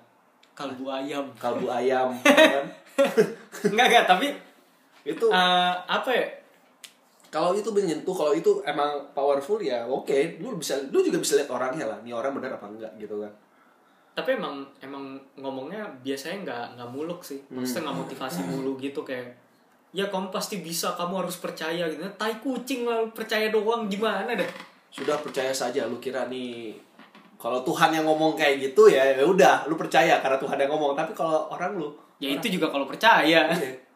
Kalbu 0.56 0.88
ayam. 0.88 1.28
Kalbu 1.36 1.67
ayam 1.67 2.15
kan? 2.24 2.65
enggak 3.67 3.88
enggak 3.91 4.06
tapi 4.08 4.28
itu. 5.04 5.28
eh, 5.28 5.74
apa 5.84 6.08
ya? 6.13 6.24
Kalau 7.28 7.52
itu 7.52 7.67
menyentuh 7.74 8.15
kalau 8.15 8.32
itu 8.32 8.63
emang 8.63 9.04
powerful 9.12 9.60
ya 9.60 9.84
oke. 9.84 10.39
Lu 10.39 10.56
bisa 10.56 10.80
lu 10.88 11.04
juga 11.04 11.19
bisa 11.19 11.36
lihat 11.36 11.52
orangnya 11.52 11.84
lah. 11.89 11.98
Ini 12.00 12.15
orang 12.15 12.32
benar 12.39 12.56
apa 12.56 12.69
enggak 12.72 12.96
gitu 12.96 13.19
kan 13.19 13.34
tapi 14.13 14.38
emang 14.38 14.62
emang 14.78 15.17
ngomongnya 15.41 15.82
biasanya 16.06 16.38
nggak 16.45 16.65
nggak 16.78 16.89
muluk 16.93 17.26
sih. 17.26 17.41
Maksudnya 17.49 17.89
nggak 17.89 17.99
motivasi 18.06 18.39
mulu 18.45 18.78
gitu 18.78 19.02
kayak 19.02 19.34
ya 19.93 20.10
kamu 20.10 20.34
pasti 20.34 20.62
bisa 20.62 20.93
kamu 20.93 21.26
harus 21.26 21.38
percaya 21.41 21.89
gitu. 21.89 22.02
Tai 22.17 22.38
kucing 22.38 22.86
lah 22.86 23.02
lu 23.02 23.10
percaya 23.10 23.49
doang 23.49 23.89
gimana 23.89 24.38
dah? 24.38 24.49
Sudah 24.93 25.17
percaya 25.17 25.49
saja 25.49 25.89
lu 25.89 25.97
kira 25.97 26.30
nih 26.30 26.78
kalau 27.41 27.65
Tuhan 27.65 27.91
yang 27.91 28.06
ngomong 28.06 28.38
kayak 28.39 28.71
gitu 28.71 28.88
ya 28.88 29.04
ya 29.17 29.26
udah 29.26 29.65
lu 29.67 29.76
percaya 29.76 30.21
karena 30.21 30.38
Tuhan 30.38 30.58
yang 30.62 30.69
ngomong. 30.69 30.93
Tapi 30.93 31.12
kalau 31.17 31.49
orang 31.49 31.73
lu 31.76 31.89
ya 32.21 32.30
itu 32.30 32.54
juga 32.54 32.69
kalau 32.69 32.86
percaya. 32.86 33.26
Iya, 33.49 33.49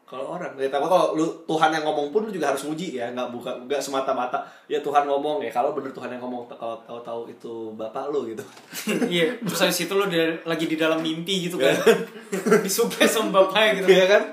kalau 0.08 0.40
orang 0.40 0.56
ya 0.56 0.72
tapi 0.72 0.88
kalau 0.88 1.20
lu 1.20 1.28
Tuhan 1.44 1.68
yang 1.68 1.84
ngomong 1.84 2.16
pun 2.16 2.24
lu 2.24 2.32
juga 2.32 2.56
harus 2.56 2.64
muji 2.64 2.96
ya 2.96 3.12
nggak 3.12 3.28
buka 3.28 3.52
nggak 3.68 3.84
semata-mata 3.84 4.40
ya 4.72 4.80
Tuhan 4.80 5.04
ngomong 5.04 5.44
ya 5.44 5.52
kalau 5.52 5.76
bener 5.76 5.92
Tuhan 5.92 6.08
yang 6.16 6.24
ngomong 6.24 6.48
kalau 6.48 6.80
tahu-tahu 6.88 7.28
itu 7.28 7.76
bapak 7.76 8.08
lu 8.08 8.24
gitu. 8.32 8.40
Iya 9.14 9.36
terus 9.44 9.60
habis 9.68 9.84
itu 9.84 9.92
lo 9.92 10.08
di- 10.08 10.40
lagi 10.48 10.64
di 10.64 10.80
dalam 10.80 11.04
mimpi 11.04 11.52
gitu 11.52 11.60
kan. 11.60 11.76
Disuplai 12.64 13.04
sama 13.04 13.36
bapaknya 13.36 13.84
gitu. 13.84 13.88
Iya 13.92 14.06
kan? 14.08 14.24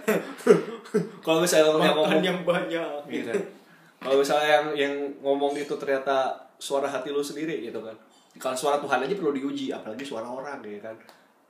Kalau 1.27 1.43
misalnya 1.43 1.67
yang 1.67 1.75
makan 1.75 1.91
ngomong 1.99 2.23
yang 2.23 2.39
banyak. 2.47 2.87
Gitu 3.11 3.31
kan. 3.35 3.43
kalau 3.99 4.17
misalnya 4.23 4.47
yang 4.47 4.67
yang 4.79 4.95
ngomong 5.27 5.59
itu 5.59 5.75
ternyata 5.75 6.39
suara 6.55 6.87
hati 6.87 7.11
lu 7.11 7.19
sendiri 7.19 7.67
gitu 7.67 7.83
kan. 7.83 7.99
Kalau 8.39 8.55
suara 8.55 8.79
Tuhan 8.79 9.03
aja 9.03 9.15
perlu 9.19 9.35
diuji 9.35 9.75
apalagi 9.75 10.07
suara 10.07 10.31
orang 10.31 10.63
ya 10.63 10.79
kan. 10.79 10.95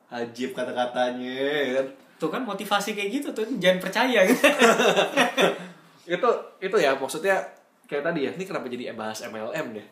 Ajib 0.09 0.57
kata-katanya 0.57 1.29
ya 1.45 1.73
kan 1.85 2.04
tuh 2.17 2.29
kan 2.29 2.41
motivasi 2.41 2.93
kayak 2.93 3.11
gitu 3.13 3.29
tuh 3.31 3.45
jangan 3.57 3.79
percaya 3.79 4.23
gitu 4.25 4.41
itu 6.07 6.29
itu 6.61 6.77
ya 6.77 6.93
maksudnya 6.93 7.37
kayak 7.85 8.03
tadi 8.03 8.21
ya 8.23 8.31
ini 8.31 8.43
kenapa 8.43 8.67
jadi 8.67 8.93
bahas 8.93 9.21
MLM 9.23 9.69
deh 9.73 9.87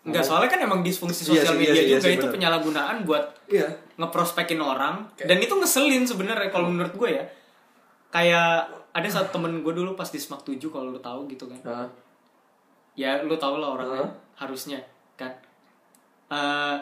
Enggak, 0.00 0.24
soalnya 0.24 0.48
kan 0.48 0.60
emang 0.62 0.80
disfungsi 0.80 1.28
Iya 1.28 1.44
sosial 1.44 1.52
sih, 1.52 1.60
media 1.60 1.72
iya 1.74 1.82
iya 1.84 1.88
juga 1.92 2.00
sih, 2.02 2.14
itu 2.14 2.24
bener. 2.24 2.34
penyalahgunaan 2.34 2.96
buat 3.04 3.24
iya 3.46 3.68
ngeprospekin 3.94 4.56
orang 4.56 5.04
Kayak- 5.12 5.28
dan 5.28 5.38
itu 5.38 5.54
ngeselin 5.54 6.04
sebenarnya 6.04 6.48
kalau 6.48 6.66
menurut 6.66 6.94
gue 6.94 7.10
ya 7.12 7.24
kayak 8.08 8.64
ada 8.90 9.06
satu 9.06 9.28
temen 9.30 9.60
gue 9.60 9.70
dulu 9.70 9.92
pas 9.92 10.08
di 10.08 10.16
Smak 10.16 10.40
7 10.42 10.56
kalau 10.66 10.88
lu 10.88 10.98
tahu 10.98 11.28
gitu 11.28 11.44
kan 11.46 11.60
Heeh. 11.60 11.88
ya 12.96 13.20
lu 13.20 13.36
tau 13.36 13.56
lah 13.56 13.76
orangnya 13.76 14.02
Heeh. 14.02 14.12
harusnya 14.38 14.80
kan 15.14 15.30
Eh, 16.26 16.76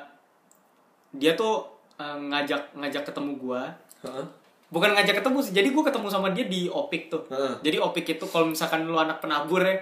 dia 1.10 1.32
tuh 1.32 1.64
eh, 1.96 2.16
ngajak 2.22 2.70
ngajak 2.74 3.02
ketemu 3.02 3.32
gue 3.36 3.62
Heeh. 4.04 4.26
Bukan 4.68 4.92
ngajak 4.92 5.18
ketemu 5.18 5.38
sih 5.40 5.52
jadi 5.52 5.68
gue 5.68 5.80
ketemu 5.82 6.06
sama 6.06 6.28
dia 6.30 6.44
di 6.44 6.66
opik 6.66 7.08
tuh. 7.08 7.24
Heeh. 7.26 7.54
jadi 7.62 7.76
opik 7.78 8.04
itu 8.06 8.24
kalau 8.24 8.46
misalkan 8.46 8.84
lu 8.84 8.94
anak 8.94 9.18
penabur 9.18 9.60
ya 9.60 9.76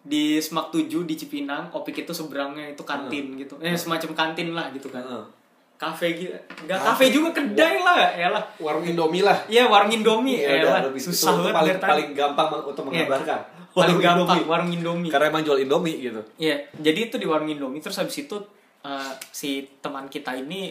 di 0.00 0.36
Smak 0.36 0.70
7 0.70 0.84
di 1.02 1.14
Cipinang 1.14 1.68
opik 1.70 1.98
itu 1.98 2.12
seberangnya 2.12 2.68
itu 2.68 2.82
kantin 2.82 3.36
gitu. 3.36 3.56
Eh 3.58 3.74
semacam 3.74 4.10
kantin 4.14 4.52
lah 4.52 4.68
gitu 4.70 4.88
kan. 4.88 5.02
Heeh. 5.02 5.24
kafe 5.78 6.10
gitu 6.12 6.34
nggak 6.66 6.74
kafe. 6.76 7.06
juga 7.08 7.30
kedai 7.32 7.78
lah 7.78 7.94
ya 8.12 8.28
lah. 8.28 8.42
Warung 8.58 8.82
Indomie 8.82 9.22
lah. 9.22 9.38
Iya 9.46 9.64
warung 9.64 9.86
Indomie 9.88 10.34
Ya 10.36 10.58
ya 10.58 10.74
lah. 10.74 10.90
susah 10.90 11.06
itu, 11.32 11.38
itu 11.38 11.46
banget 11.46 11.54
paling 11.54 11.76
tadi. 11.76 11.86
paling 11.86 12.08
gampang 12.12 12.46
untuk 12.58 12.82
Iya. 12.82 13.06
menggambarkan. 13.06 13.38
Paling 13.38 13.78
Warung 13.78 13.98
gampang 14.00 14.18
Indomie. 14.34 14.50
warung 14.50 14.70
Indomie. 14.72 15.08
Karena 15.08 15.26
emang 15.30 15.42
jual 15.44 15.58
Indomie 15.60 15.96
gitu. 16.02 16.20
Iya, 16.36 16.56
jadi 16.74 16.98
itu 17.04 17.14
di 17.14 17.24
warung 17.24 17.46
Indomie. 17.46 17.78
Terus 17.78 17.94
habis 17.96 18.18
itu 18.18 18.36
eh, 18.80 19.12
si 19.30 19.50
teman 19.78 20.06
kita 20.06 20.34
ini 20.34 20.66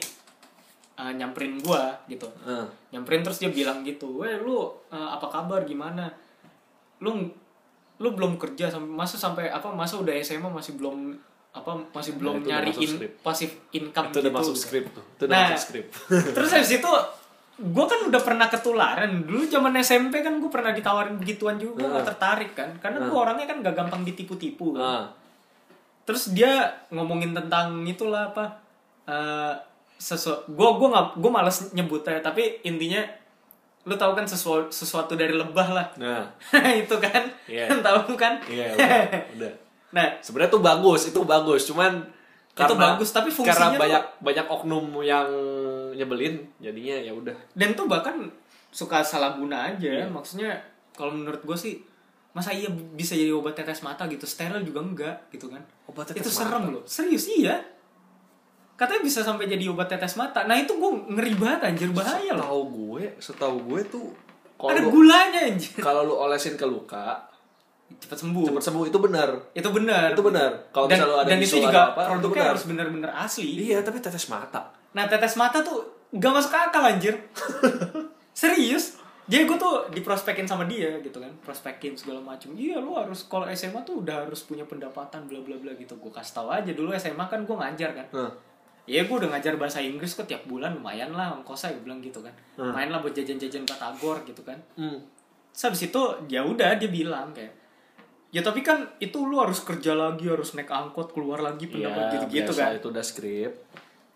eh, 0.98 1.14
nyamperin 1.14 1.62
gua 1.62 1.94
gitu. 2.06 2.26
Heeh. 2.44 2.66
Nyamperin 2.92 3.22
terus 3.22 3.38
dia 3.38 3.50
bilang 3.50 3.86
gitu, 3.86 4.20
"Weh, 4.20 4.36
lu 4.42 4.66
eh, 4.90 4.98
apa 4.98 5.30
kabar 5.30 5.62
gimana? 5.64 6.10
Lu 7.00 7.30
lu 7.98 8.10
belum 8.14 8.38
kerja 8.38 8.70
sampai 8.70 8.90
masa 8.90 9.18
sampai 9.18 9.50
apa 9.50 9.74
masa 9.74 9.98
udah 9.98 10.14
SMA 10.22 10.50
masih 10.50 10.78
belum 10.78 11.18
apa 11.50 11.74
masih 11.90 12.14
Nah, 12.14 12.20
belum 12.22 12.36
nyari 12.46 12.70
in, 12.78 12.94
pasif 13.26 13.58
income 13.74 14.14
itu 14.14 14.22
udah 14.22 14.30
gitu. 14.30 14.38
masuk 14.38 14.56
skrip 14.56 14.86
tuh 14.94 15.02
itu 15.02 15.24
udah 15.26 15.34
Nah, 15.34 15.46
masuk 15.50 15.62
skrip 15.66 15.86
terus 16.38 16.50
habis 16.54 16.72
itu 16.78 16.92
gue 17.58 17.86
kan 17.90 18.00
udah 18.06 18.22
pernah 18.22 18.46
ketularan 18.46 19.26
dulu 19.26 19.42
zaman 19.50 19.74
SMP 19.82 20.22
kan 20.22 20.38
gue 20.38 20.52
pernah 20.54 20.70
ditawarin 20.70 21.18
begituan 21.18 21.58
juga 21.58 21.82
gue 21.82 21.90
Heeh. 21.90 22.06
tertarik 22.06 22.54
kan 22.54 22.70
karena 22.78 23.02
gue 23.02 23.18
orangnya 23.18 23.50
kan 23.50 23.66
gak 23.66 23.74
gampang 23.74 24.06
ditipu-tipu 24.06 24.78
kan. 24.78 25.10
Terus 26.06 26.38
dia 26.38 26.70
ngomongin 26.94 27.34
tentang 27.34 27.82
itulah 27.84 28.30
apa 28.30 28.46
eh 29.10 29.54
sesu 29.98 30.30
gue 30.46 30.70
gue 30.78 30.88
nggak 30.94 31.08
gue 31.18 31.32
males 31.34 31.58
nyebutnya 31.74 32.22
tapi 32.22 32.62
intinya 32.62 33.02
lu 33.88 33.96
tahu 33.96 34.12
kan 34.20 34.28
sesuatu 34.28 34.68
sesuatu 34.68 35.16
dari 35.16 35.32
lebah 35.32 35.68
lah. 35.72 35.88
Nah. 35.96 36.28
Itu 36.84 37.00
kan? 37.00 37.24
Iya. 37.48 37.72
tahu 37.88 38.20
kan? 38.20 38.36
Iya 38.44 38.76
udah, 38.76 39.00
udah. 39.40 39.54
nah. 39.96 40.08
Sebenarnya 40.20 40.52
tuh 40.52 40.60
bagus 40.62 41.08
itu 41.08 41.20
bagus. 41.24 41.72
Cuman 41.72 42.04
Itu 42.58 42.74
bagus, 42.76 43.14
tapi 43.16 43.30
fungsinya 43.32 43.54
karena 43.56 43.68
tuh- 43.72 43.82
banyak 43.88 44.04
banyak 44.20 44.46
oknum 44.50 44.86
yang 45.06 45.30
nyebelin 45.96 46.44
jadinya 46.60 47.00
ya 47.00 47.16
udah. 47.16 47.38
Dan 47.56 47.80
tuh 47.80 47.88
bahkan 47.88 48.28
suka 48.76 49.00
salah 49.00 49.40
guna 49.40 49.72
aja. 49.72 50.04
Iya. 50.04 50.06
maksudnya 50.12 50.52
kalau 50.92 51.16
menurut 51.16 51.40
gue 51.48 51.56
sih 51.56 51.80
masa 52.36 52.52
iya 52.52 52.68
bisa 52.70 53.16
jadi 53.16 53.32
obat 53.32 53.56
tetes 53.56 53.86
mata 53.86 54.04
gitu? 54.12 54.28
Steril 54.28 54.68
juga 54.68 54.84
enggak 54.84 55.16
gitu 55.32 55.48
kan? 55.48 55.64
Obat 55.88 56.12
tetes 56.12 56.28
itu 56.28 56.30
mata? 56.34 56.40
serem 56.44 56.64
loh. 56.76 56.84
Serius 56.84 57.30
iya 57.32 57.77
katanya 58.78 59.02
bisa 59.02 59.26
sampai 59.26 59.50
jadi 59.50 59.68
obat 59.74 59.90
tetes 59.90 60.14
mata. 60.16 60.46
Nah 60.46 60.54
itu 60.54 60.78
gue 60.78 60.92
ngeri 61.18 61.34
banget 61.34 61.60
anjir. 61.74 61.90
Bahaya 61.90 62.38
loh. 62.38 62.46
Setahu 62.46 62.62
gue, 62.70 63.04
setahu 63.18 63.56
gue 63.66 63.82
tuh 63.90 64.08
ada 64.58 64.82
kalau 64.82 64.90
lu, 64.90 64.90
gulanya 64.90 65.40
anjir. 65.54 65.78
kalau 65.82 66.02
lu 66.06 66.14
olesin 66.18 66.58
ke 66.58 66.66
luka 66.66 67.30
cepat 67.88 68.20
sembuh. 68.20 68.52
cepat 68.52 68.64
sembuh 68.68 68.84
itu 68.90 69.00
benar. 69.00 69.30
itu 69.54 69.70
benar 69.70 70.12
Itu 70.14 70.22
benar. 70.26 70.52
Kalau 70.74 70.86
misalnya 70.90 71.14
lu 71.14 71.18
ada 71.18 71.30
dan 71.30 71.40
itu 71.40 71.58
juga 71.58 71.82
apa, 71.94 72.02
itu 72.02 72.10
produknya 72.14 72.38
benar. 72.38 72.52
harus 72.54 72.64
benar-benar 72.68 73.12
asli. 73.26 73.50
Iya, 73.70 73.78
tapi 73.86 73.98
tetes 74.02 74.26
mata. 74.30 74.62
Nah 74.94 75.06
tetes 75.06 75.34
mata 75.38 75.62
tuh 75.62 75.86
gak 76.14 76.32
masuk 76.34 76.54
akal 76.54 76.84
anjir. 76.84 77.16
Serius? 78.42 78.98
Jadi 79.28 79.44
gue 79.44 79.58
tuh 79.60 79.92
diprospekin 79.92 80.48
sama 80.48 80.64
dia 80.66 81.00
gitu 81.04 81.20
kan. 81.20 81.32
Prospekin 81.44 81.96
segala 82.00 82.24
macam 82.24 82.56
Iya 82.56 82.80
lu 82.80 82.96
harus 82.96 83.28
kalau 83.28 83.44
SMA 83.52 83.84
tuh 83.84 84.04
udah 84.04 84.24
harus 84.24 84.42
punya 84.48 84.64
pendapatan 84.64 85.28
bla 85.28 85.40
bla 85.44 85.60
bla 85.60 85.72
gitu. 85.76 86.00
Gue 86.00 86.12
kasih 86.12 86.34
tahu 86.44 86.48
aja. 86.52 86.72
Dulu 86.72 86.96
SMA 86.96 87.26
kan 87.28 87.44
gue 87.44 87.56
ngajar 87.56 87.92
kan. 87.92 88.08
Heeh. 88.10 88.32
Iya 88.88 89.04
gue 89.04 89.16
udah 89.20 89.30
ngajar 89.36 89.60
bahasa 89.60 89.84
Inggris 89.84 90.16
kok 90.16 90.26
tiap 90.26 90.48
bulan 90.48 90.80
lumayan 90.80 91.12
lah 91.12 91.36
ongkosnya 91.36 91.76
gue 91.76 91.84
bilang 91.84 92.00
gitu 92.00 92.24
kan. 92.24 92.32
Hmm. 92.56 92.72
Main 92.72 92.88
lah 92.88 93.04
buat 93.04 93.12
jajan-jajan 93.12 93.68
batagor 93.68 94.24
gitu 94.24 94.42
kan. 94.48 94.56
Hmm. 94.80 95.04
Terus 95.52 95.64
habis 95.68 95.82
itu 95.92 96.02
ya 96.32 96.42
udah 96.42 96.80
dia 96.80 96.88
bilang 96.88 97.36
kayak 97.36 97.54
Ya 98.28 98.44
tapi 98.44 98.60
kan 98.60 98.84
itu 99.00 99.24
lu 99.24 99.40
harus 99.40 99.64
kerja 99.64 99.96
lagi 99.96 100.28
harus 100.28 100.52
naik 100.52 100.68
angkot 100.68 101.16
keluar 101.16 101.40
lagi 101.40 101.72
pendapat 101.72 102.04
Iya, 102.08 102.12
gitu-gitu 102.20 102.52
kan. 102.56 102.76
Itu 102.76 102.90
udah 102.92 103.04
skrip. 103.04 103.54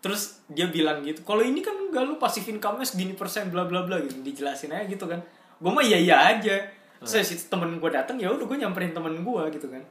terus 0.02 0.42
dia 0.50 0.66
bilang 0.66 0.98
gitu 1.06 1.22
kalau 1.22 1.46
ini 1.46 1.62
kan 1.62 1.78
enggak 1.78 2.02
lu 2.02 2.18
pasif 2.18 2.42
income-nya 2.50 2.82
segini 2.82 3.14
persen 3.14 3.54
bla 3.54 3.70
bla 3.70 3.86
bla 3.86 4.02
gitu 4.02 4.18
dijelasin 4.18 4.74
aja 4.74 4.82
gitu 4.90 5.06
kan. 5.06 5.22
Gue 5.62 5.70
mah 5.70 5.78
iya 5.78 5.94
iya 5.94 6.16
aja. 6.32 6.58
Saya 7.02 7.22
situ 7.22 7.46
temen 7.46 7.78
gue 7.78 7.86
datang 7.86 8.18
ya 8.18 8.26
udah 8.30 8.42
gue 8.42 8.58
nyamperin 8.58 8.90
temen 8.90 9.22
gue 9.22 9.42
gitu 9.54 9.70
kan. 9.70 9.82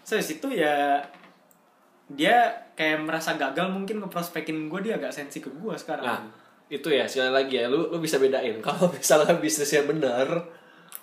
Saya 0.00 0.24
situ 0.24 0.48
ya 0.48 0.96
dia 2.14 2.66
kayak 2.74 3.06
merasa 3.06 3.38
gagal 3.38 3.70
mungkin 3.70 4.02
ngeprospekin 4.02 4.66
gue 4.70 4.80
dia 4.82 4.94
agak 4.98 5.14
sensi 5.14 5.38
ke 5.38 5.50
gue 5.50 5.74
sekarang. 5.78 6.06
Nah, 6.06 6.20
itu 6.70 6.88
ya 6.90 7.04
sekali 7.06 7.30
lagi 7.30 7.54
ya 7.60 7.66
lu 7.70 7.90
lu 7.90 7.98
bisa 8.00 8.18
bedain. 8.18 8.58
Kalau 8.66 8.90
misalnya 8.90 9.34
bisnisnya 9.38 9.86
benar 9.86 10.26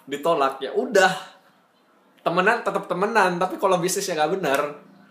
ditolak 0.08 0.60
ya 0.64 0.72
udah. 0.74 1.40
Temenan 2.22 2.62
tetap 2.62 2.86
temenan 2.86 3.42
tapi 3.42 3.58
kalau 3.58 3.82
bisnisnya 3.82 4.14
nggak 4.14 4.32
benar 4.38 4.62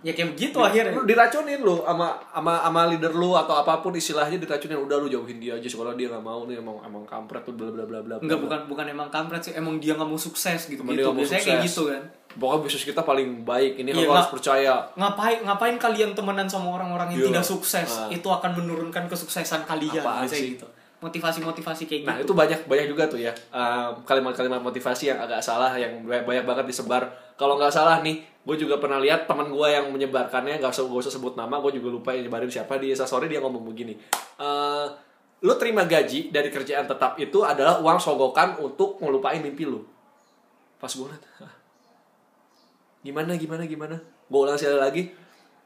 ya 0.00 0.16
kayak 0.16 0.32
begitu 0.32 0.56
akhirnya. 0.62 0.96
lu 0.96 1.04
diracunin 1.04 1.60
lu 1.60 1.84
sama 1.84 2.16
sama 2.32 2.64
sama 2.64 2.80
leader 2.88 3.12
lu 3.12 3.36
atau 3.36 3.60
apa 3.60 3.84
pun 3.84 3.92
istilahnya 3.92 4.40
diracunin 4.40 4.80
udah 4.80 4.96
lu 4.96 5.12
jauhin 5.12 5.36
dia 5.36 5.60
aja 5.60 5.68
kalau 5.68 5.92
dia 5.92 6.08
nggak 6.08 6.24
mau 6.24 6.48
nih 6.48 6.56
emang 6.56 6.80
emang 6.80 7.04
kampret 7.04 7.44
tuh 7.44 7.52
bla 7.52 7.68
bla 7.68 7.84
bla 7.84 8.00
bla 8.00 8.14
Enggak 8.22 8.40
bukan 8.40 8.60
bukan 8.64 8.86
emang 8.88 9.12
kampret 9.12 9.42
sih 9.44 9.52
emang 9.58 9.76
dia 9.76 9.98
nggak 9.98 10.08
mau 10.08 10.16
sukses 10.16 10.70
gitu. 10.70 10.80
Emang 10.80 10.96
gitu. 10.96 11.12
nggak 11.12 11.18
biasanya 11.20 11.42
kayak 11.44 11.60
sukses. 11.60 11.68
gitu 11.68 11.82
kan 11.92 12.02
pokoknya 12.30 12.60
bisnis 12.62 12.84
kita 12.84 13.02
paling 13.02 13.42
baik 13.42 13.74
ini 13.76 13.90
nggak- 13.90 14.06
harus 14.06 14.30
percaya 14.30 14.86
ngapain 14.94 15.42
ngapain 15.42 15.76
kalian 15.76 16.14
temenan 16.14 16.46
sama 16.46 16.70
orang-orang 16.70 17.10
yang 17.10 17.20
Iya. 17.20 17.28
tidak 17.32 17.44
sukses 17.44 17.88
Ah. 17.90 18.06
itu 18.08 18.28
akan 18.28 18.54
menurunkan 18.54 19.10
kesuksesan 19.10 19.66
kalian 19.66 19.98
Apaan 19.98 20.26
sih? 20.26 20.54
gitu 20.54 20.66
motivasi-motivasi 21.00 21.88
kayak 21.88 22.02
Nah 22.04 22.16
gitu 22.16 22.28
itu 22.28 22.32
banyak 22.36 22.60
banyak 22.68 22.86
juga 22.86 23.08
tuh 23.08 23.18
ya 23.18 23.32
um, 23.50 24.04
kalimat-kalimat 24.04 24.60
motivasi 24.60 25.08
yang 25.08 25.18
agak 25.18 25.40
salah 25.40 25.72
yang 25.72 26.04
banyak, 26.04 26.24
banyak 26.24 26.44
banget 26.44 26.64
disebar. 26.68 27.08
Kalau 27.34 27.56
nggak 27.56 27.72
salah 27.72 28.04
nih, 28.04 28.20
gue 28.20 28.56
juga 28.58 28.76
pernah 28.76 29.00
lihat 29.00 29.24
teman 29.24 29.48
gue 29.48 29.64
yang 29.64 29.88
menyebarkannya 29.88 30.60
nggak 30.60 30.68
usah 30.68 30.84
gak 30.84 31.00
usah 31.00 31.08
sebut 31.10 31.40
nama, 31.40 31.56
gue 31.58 31.80
juga 31.80 31.88
lupa 31.88 32.12
yang 32.12 32.28
nyebarin 32.28 32.52
siapa 32.52 32.76
di 32.76 32.92
sore 32.92 33.32
dia 33.32 33.40
ngomong 33.40 33.64
begini. 33.64 33.96
Eh, 34.36 34.86
lu 35.40 35.54
terima 35.56 35.88
gaji 35.88 36.28
dari 36.28 36.52
kerjaan 36.52 36.84
tetap 36.84 37.16
itu 37.16 37.40
adalah 37.40 37.80
uang 37.80 37.96
sogokan 37.96 38.60
untuk 38.60 39.00
ngelupain 39.00 39.40
mimpi 39.40 39.64
lu. 39.64 39.80
Pas 40.76 40.92
gue 40.92 41.08
liat, 41.08 41.24
"Hah? 41.40 41.52
Gimana 43.00 43.32
gimana 43.34 43.64
gimana? 43.64 43.96
Gue 44.26 44.40
ulang 44.40 44.56
sekali 44.56 44.76
lagi. 44.76 45.02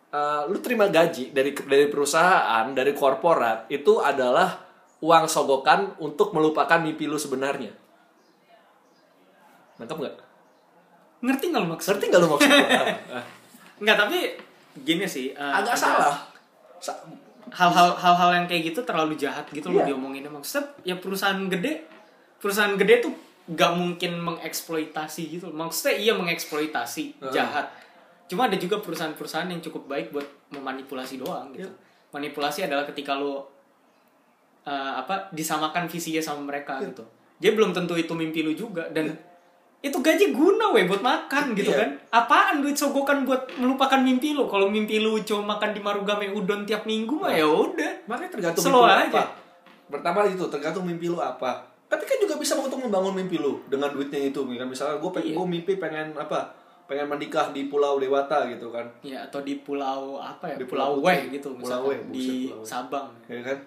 Eh, 0.09 0.43
lu 0.47 0.59
terima 0.59 0.87
gaji 0.87 1.31
dari 1.31 1.51
dari 1.51 1.87
perusahaan 1.87 2.71
dari 2.71 2.93
korporat 2.93 3.67
itu 3.69 3.99
adalah 3.99 4.63
uang 4.99 5.27
sogokan 5.27 5.99
untuk 5.99 6.31
melupakan 6.31 6.79
mimpi 6.79 7.05
lu 7.05 7.19
sebenarnya. 7.19 7.75
Nangkep 9.77 9.99
nggak? 9.99 10.17
ngerti 11.25 11.49
nggak 11.49 11.63
lu 11.65 11.69
maksud 11.73 11.89
Ngerti 11.97 12.05
nggak 12.07 12.21
lu 12.21 12.29
maksud? 12.31 12.51
Ah, 13.15 13.25
nggak 13.81 13.97
tapi 13.97 14.19
gini 14.79 15.03
sih 15.03 15.33
eh, 15.33 15.41
Agak 15.41 15.73
salah. 15.75 16.15
Sa- 16.79 17.01
hal-hal 17.49 17.95
hal-hal 17.95 18.31
yang 18.35 18.47
kayak 18.47 18.71
gitu 18.71 18.81
terlalu 18.83 19.15
jahat 19.15 19.47
gitu 19.49 19.71
loh 19.71 19.81
Iya. 19.81 19.95
diomonginnya 19.95 20.29
maksudnya 20.29 20.69
ya 20.83 20.95
perusahaan 20.99 21.39
gede 21.47 21.87
perusahaan 22.37 22.75
gede 22.75 22.95
tuh 23.03 23.15
gak 23.47 23.73
mungkin 23.75 24.17
mengeksploitasi 24.19 25.23
gitu 25.31 25.51
maksudnya 25.51 25.95
iya 25.95 26.13
mengeksploitasi 26.13 27.21
Heeh. 27.21 27.33
jahat 27.33 27.69
cuma 28.25 28.49
ada 28.49 28.57
juga 28.57 28.81
perusahaan-perusahaan 28.81 29.45
yang 29.47 29.61
cukup 29.61 29.85
baik 29.85 30.09
buat 30.11 30.25
memanipulasi 30.51 31.21
doang 31.21 31.53
gitu 31.53 31.69
Iya. 31.69 31.71
manipulasi 32.11 32.65
adalah 32.65 32.85
ketika 32.85 33.13
lo 33.13 33.53
eh, 34.65 34.93
apa 34.95 35.29
disamakan 35.31 35.85
visinya 35.87 36.21
sama 36.21 36.41
mereka 36.47 36.81
Iya. 36.81 36.89
gitu 36.89 37.05
Jadi 37.35 37.53
belum 37.53 37.71
tentu 37.73 37.93
itu 37.95 38.15
mimpi 38.15 38.41
lu 38.41 38.55
juga 38.55 38.89
dan 38.89 39.13
itu 39.85 39.93
gaji 39.93 40.33
guna 40.33 40.73
weh 40.73 40.89
buat 40.89 41.05
makan 41.05 41.53
gitu 41.53 41.69
Iya. 41.69 41.85
kan. 41.85 41.91
Apaan 42.17 42.65
duit 42.65 42.73
sogokan 42.73 43.29
buat 43.29 43.53
melupakan 43.55 44.01
mimpi 44.01 44.33
lu? 44.33 44.49
Kalau 44.49 44.65
mimpi 44.67 44.97
lu 44.97 45.21
cuma 45.21 45.53
makan 45.53 45.77
di 45.77 45.85
Marugame 45.85 46.33
udon 46.33 46.65
tiap 46.65 46.89
minggu 46.89 47.13
mah 47.13 47.29
ya 47.29 47.45
udah. 47.45 48.09
Makanya 48.09 48.31
tergantung 48.33 48.65
Slow 48.65 48.81
mimpi 48.81 48.89
lu 48.89 49.05
aja. 49.05 49.13
apa. 49.13 49.23
Pertama 49.91 50.19
itu 50.25 50.45
tergantung 50.49 50.89
mimpi 50.89 51.05
lu 51.05 51.21
apa. 51.21 51.69
Tapi 51.95 52.03
kan 52.11 52.19
juga 52.19 52.35
bisa 52.35 52.59
untuk 52.59 52.83
membangun 52.83 53.15
mimpi 53.15 53.39
lu 53.39 53.63
dengan 53.71 53.95
duitnya 53.95 54.19
itu. 54.19 54.43
Kan 54.43 54.67
misalnya 54.67 54.99
gue 54.99 55.11
pengen 55.15 55.31
Iya. 55.31 55.37
gue 55.39 55.47
mimpi 55.47 55.73
pengen 55.79 56.11
apa? 56.19 56.51
Pengen 56.91 57.07
menikah 57.07 57.55
di 57.55 57.71
Pulau 57.71 58.03
Dewata 58.03 58.51
gitu 58.51 58.75
kan. 58.75 58.83
Ya 59.07 59.23
atau 59.23 59.47
di 59.47 59.63
pulau 59.63 60.19
apa 60.19 60.51
ya? 60.51 60.57
Di 60.59 60.67
pulau 60.67 60.99
Pulau 60.99 61.07
Weh 61.07 61.31
gitu 61.31 61.55
Pulau 61.55 61.63
misalkan 61.63 61.87
Weh, 61.87 62.01
di 62.11 62.29
Pulau. 62.51 62.67
Sabang. 62.67 63.07
Ya 63.31 63.39
kan? 63.47 63.59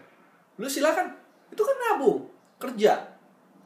Lu 0.59 0.67
silakan. 0.67 1.07
Itu 1.47 1.63
kan 1.63 1.75
nabung, 1.79 2.27
kerja. 2.59 2.99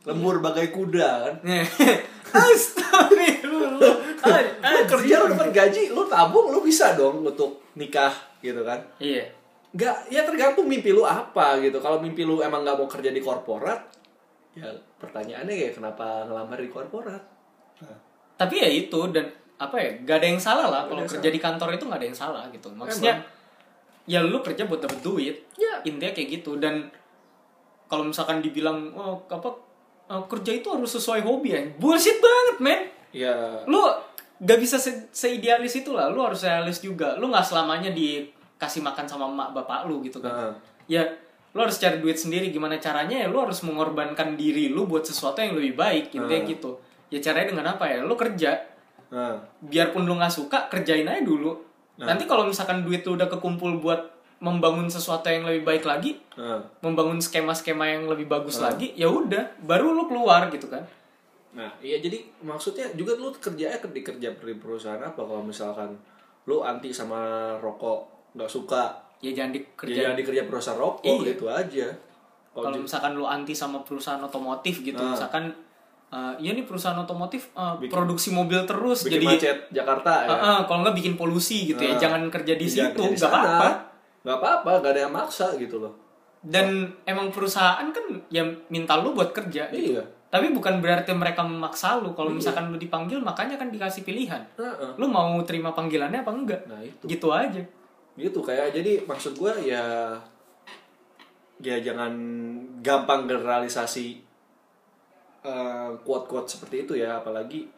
Lembur 0.05 0.37
bagai 0.37 0.69
kuda 0.69 1.09
kan. 1.25 1.35
Astagfirullah. 2.31 3.95
Lu 4.61 4.79
kerja 4.87 5.13
lu 5.19 5.25
dapat 5.33 5.49
gaji, 5.51 5.91
lu 5.91 6.05
tabung, 6.07 6.53
lu 6.53 6.61
bisa 6.61 6.93
dong 6.95 7.25
untuk 7.25 7.65
nikah 7.75 8.13
gitu 8.39 8.61
kan. 8.61 8.79
Iya. 8.97 9.25
Nggak, 9.71 9.97
ya 10.11 10.21
tergantung 10.27 10.67
mimpi 10.67 10.91
lu 10.91 11.03
apa 11.03 11.59
gitu. 11.59 11.79
Kalau 11.79 11.99
mimpi 11.99 12.23
lu 12.23 12.43
emang 12.43 12.63
nggak 12.63 12.75
mau 12.75 12.87
kerja 12.87 13.11
di 13.11 13.23
korporat, 13.23 13.79
ya 14.51 14.67
pertanyaannya 14.99 15.55
ya 15.55 15.69
kenapa 15.71 16.27
ngelamar 16.27 16.59
di 16.59 16.69
korporat? 16.69 17.23
Nah, 17.81 17.97
Tapi 18.35 18.55
ya 18.59 18.69
itu 18.69 18.99
dan 19.13 19.25
apa 19.61 19.77
ya? 19.77 19.91
Gak 20.03 20.17
ada 20.21 20.27
yang 20.27 20.41
salah 20.41 20.67
lah 20.67 20.81
kalau 20.89 21.05
kerja 21.05 21.29
di 21.29 21.39
kantor 21.39 21.77
itu 21.77 21.85
gak 21.87 21.99
ada 22.01 22.07
yang 22.07 22.17
salah 22.17 22.43
gitu. 22.51 22.67
Maksudnya 22.73 23.21
ya 24.09 24.19
lu 24.25 24.41
kerja 24.41 24.65
buat 24.65 24.81
dapet 24.81 24.99
duit. 24.99 25.35
Ya. 25.55 25.79
Intinya 25.85 26.11
kayak 26.11 26.41
gitu 26.41 26.57
dan 26.57 26.89
kalau 27.85 28.07
misalkan 28.07 28.39
dibilang 28.43 28.91
oh 28.95 29.23
apa 29.29 29.49
eh, 30.09 30.23
kerja 30.27 30.51
itu 30.57 30.67
harus 30.67 30.91
sesuai 30.91 31.21
hobi 31.23 31.49
ya. 31.55 31.61
Bullshit 31.77 32.17
banget, 32.19 32.57
men. 32.59 32.81
ya 33.11 33.63
Lu 33.67 33.79
gak 34.41 34.57
bisa 34.57 34.81
se 34.81 35.07
seidealis 35.13 35.79
itu 35.79 35.93
lah. 35.93 36.09
Lu 36.09 36.25
harus 36.25 36.41
realis 36.43 36.81
juga. 36.81 37.15
Lu 37.21 37.29
nggak 37.29 37.45
selamanya 37.45 37.93
dikasih 37.93 38.81
makan 38.81 39.05
sama 39.05 39.29
emak 39.29 39.53
bapak 39.53 39.87
lu 39.87 40.01
gitu 40.01 40.19
kan. 40.19 40.33
Heeh. 40.33 40.53
Ya 40.97 41.03
lu 41.51 41.59
harus 41.59 41.75
cari 41.75 41.99
duit 41.99 42.15
sendiri 42.15 42.47
gimana 42.49 42.79
caranya 42.79 43.23
ya? 43.23 43.27
Lu 43.27 43.39
harus 43.39 43.59
mengorbankan 43.61 44.35
diri 44.35 44.71
lu 44.71 44.87
buat 44.87 45.03
sesuatu 45.03 45.39
yang 45.39 45.53
lebih 45.53 45.75
baik 45.75 46.15
intinya 46.15 46.41
Hmm. 46.41 46.47
gitu. 46.47 46.71
Ya 47.11 47.19
caranya 47.19 47.47
dengan 47.51 47.65
apa 47.69 47.85
ya? 47.85 47.99
Lu 48.01 48.15
kerja. 48.15 48.55
Nah, 49.11 49.35
biarpun 49.59 50.07
lu 50.07 50.15
nggak 50.15 50.31
suka 50.31 50.71
kerjain 50.71 51.03
aja 51.03 51.19
dulu. 51.21 51.67
Nah. 51.99 52.07
nanti 52.07 52.25
kalau 52.25 52.47
misalkan 52.47 52.81
duit 52.81 53.05
lu 53.05 53.13
udah 53.13 53.27
kekumpul 53.27 53.77
buat 53.77 53.99
membangun 54.41 54.89
sesuatu 54.89 55.29
yang 55.29 55.45
lebih 55.45 55.61
baik 55.61 55.83
lagi 55.85 56.17
nah, 56.33 56.57
membangun 56.81 57.21
skema-skema 57.21 57.85
yang 57.85 58.09
lebih 58.09 58.25
bagus 58.25 58.57
Hmm. 58.57 58.73
lagi 58.73 58.89
ya 58.95 59.05
udah 59.05 59.61
baru 59.61 59.93
lu 59.93 60.09
keluar 60.09 60.49
gitu 60.49 60.65
kan. 60.65 60.81
Nah, 61.53 61.69
iya 61.77 61.99
jadi 61.99 62.25
maksudnya 62.41 62.89
juga 62.95 63.13
lu 63.19 63.29
kerja 63.29 63.69
di 63.75 64.01
kerja 64.01 64.29
di 64.33 64.55
perusahaan 64.55 64.97
apa? 64.97 65.19
Kalau 65.19 65.43
misalkan 65.43 65.93
lu 66.47 66.63
anti 66.63 66.89
sama 66.89 67.53
rokok, 67.59 68.33
nggak 68.33 68.49
suka 68.49 69.00
ya 69.21 69.31
jangan 69.31 69.51
di 69.51 69.61
kerja 69.71 69.93
kerja 70.03 70.13
di 70.13 70.23
kerja 70.23 70.43
perusahaan 70.43 70.75
rokok 70.75 71.05
Iya. 71.15 71.27
gitu 71.29 71.45
aja. 71.47 71.87
Kalau 72.51 72.75
misalkan 72.75 73.11
lu 73.13 73.23
anti 73.23 73.53
sama 73.53 73.79
perusahaan 73.79 74.19
otomotif 74.19 74.81
gitu 74.81 74.97
Nah. 74.97 75.13
misalkan 75.13 75.53
eh 76.11 76.33
ya 76.39 76.51
nih 76.51 76.65
perusahaan 76.65 76.97
otomotif 76.97 77.53
eh, 77.53 77.75
Bikin- 77.79 77.87
produksi 77.89 78.29
mobil 78.29 78.59
terus 78.65 78.99
bikin 79.01 79.15
jadi 79.15 79.25
macet 79.25 79.57
Jakarta 79.71 80.11
ya. 80.21 80.27
Eh, 80.27 80.35
eh, 80.35 80.59
kalau 80.65 80.79
nggak 80.81 80.97
bikin 80.97 81.15
polusi 81.15 81.63
gitu 81.65 81.79
ya 81.79 81.95
Nah. 81.95 81.99
jangan 82.01 82.21
kerja 82.27 82.53
di 82.53 82.65
Jangan 82.65 82.91
situ 82.91 83.01
nggak 83.15 83.31
apa-apa 83.31 83.69
nggak 84.21 84.37
apa-apa 84.37 84.71
nggak 84.77 84.91
ada 84.91 85.01
yang 85.01 85.13
maksa 85.13 85.47
gitu 85.55 85.79
loh 85.79 85.93
dan 86.41 86.67
emang 87.03 87.29
perusahaan 87.29 87.85
kan 87.87 88.05
ya 88.27 88.41
minta 88.67 88.97
lu 88.97 89.13
buat 89.13 89.31
kerja 89.31 89.69
gitu. 89.69 89.93
iya 89.93 90.03
Tapi 90.27 90.49
bukan 90.49 90.79
berarti 90.79 91.11
mereka 91.11 91.43
memaksa 91.43 91.99
lu. 91.99 92.11
Kalau 92.11 92.31
misalkan 92.31 92.67
lu 92.67 92.77
dipanggil, 92.77 93.19
makanya 93.19 93.55
kan 93.55 93.67
dikasih 93.67 94.01
pilihan. 94.01 94.39
Heeh. 94.55 94.95
Lu 94.95 95.03
mau 95.05 95.27
terima 95.41 95.69
panggilannya 95.69 96.19
apa 96.19 96.31
enggak? 96.31 96.61
nah 96.65 96.79
itu 96.79 97.03
Gitu 97.05 97.27
aja. 97.29 97.59
Gitu 98.19 98.43
kayak 98.43 98.75
jadi 98.75 99.07
maksud 99.07 99.39
gue 99.39 99.71
ya 99.71 100.15
ya 101.61 101.77
jangan 101.79 102.11
gampang 102.81 103.29
generalisasi 103.29 104.19
eh, 105.45 105.89
quote-quote 106.01 106.49
seperti 106.49 106.89
itu 106.89 106.93
ya 106.97 107.21
apalagi 107.21 107.69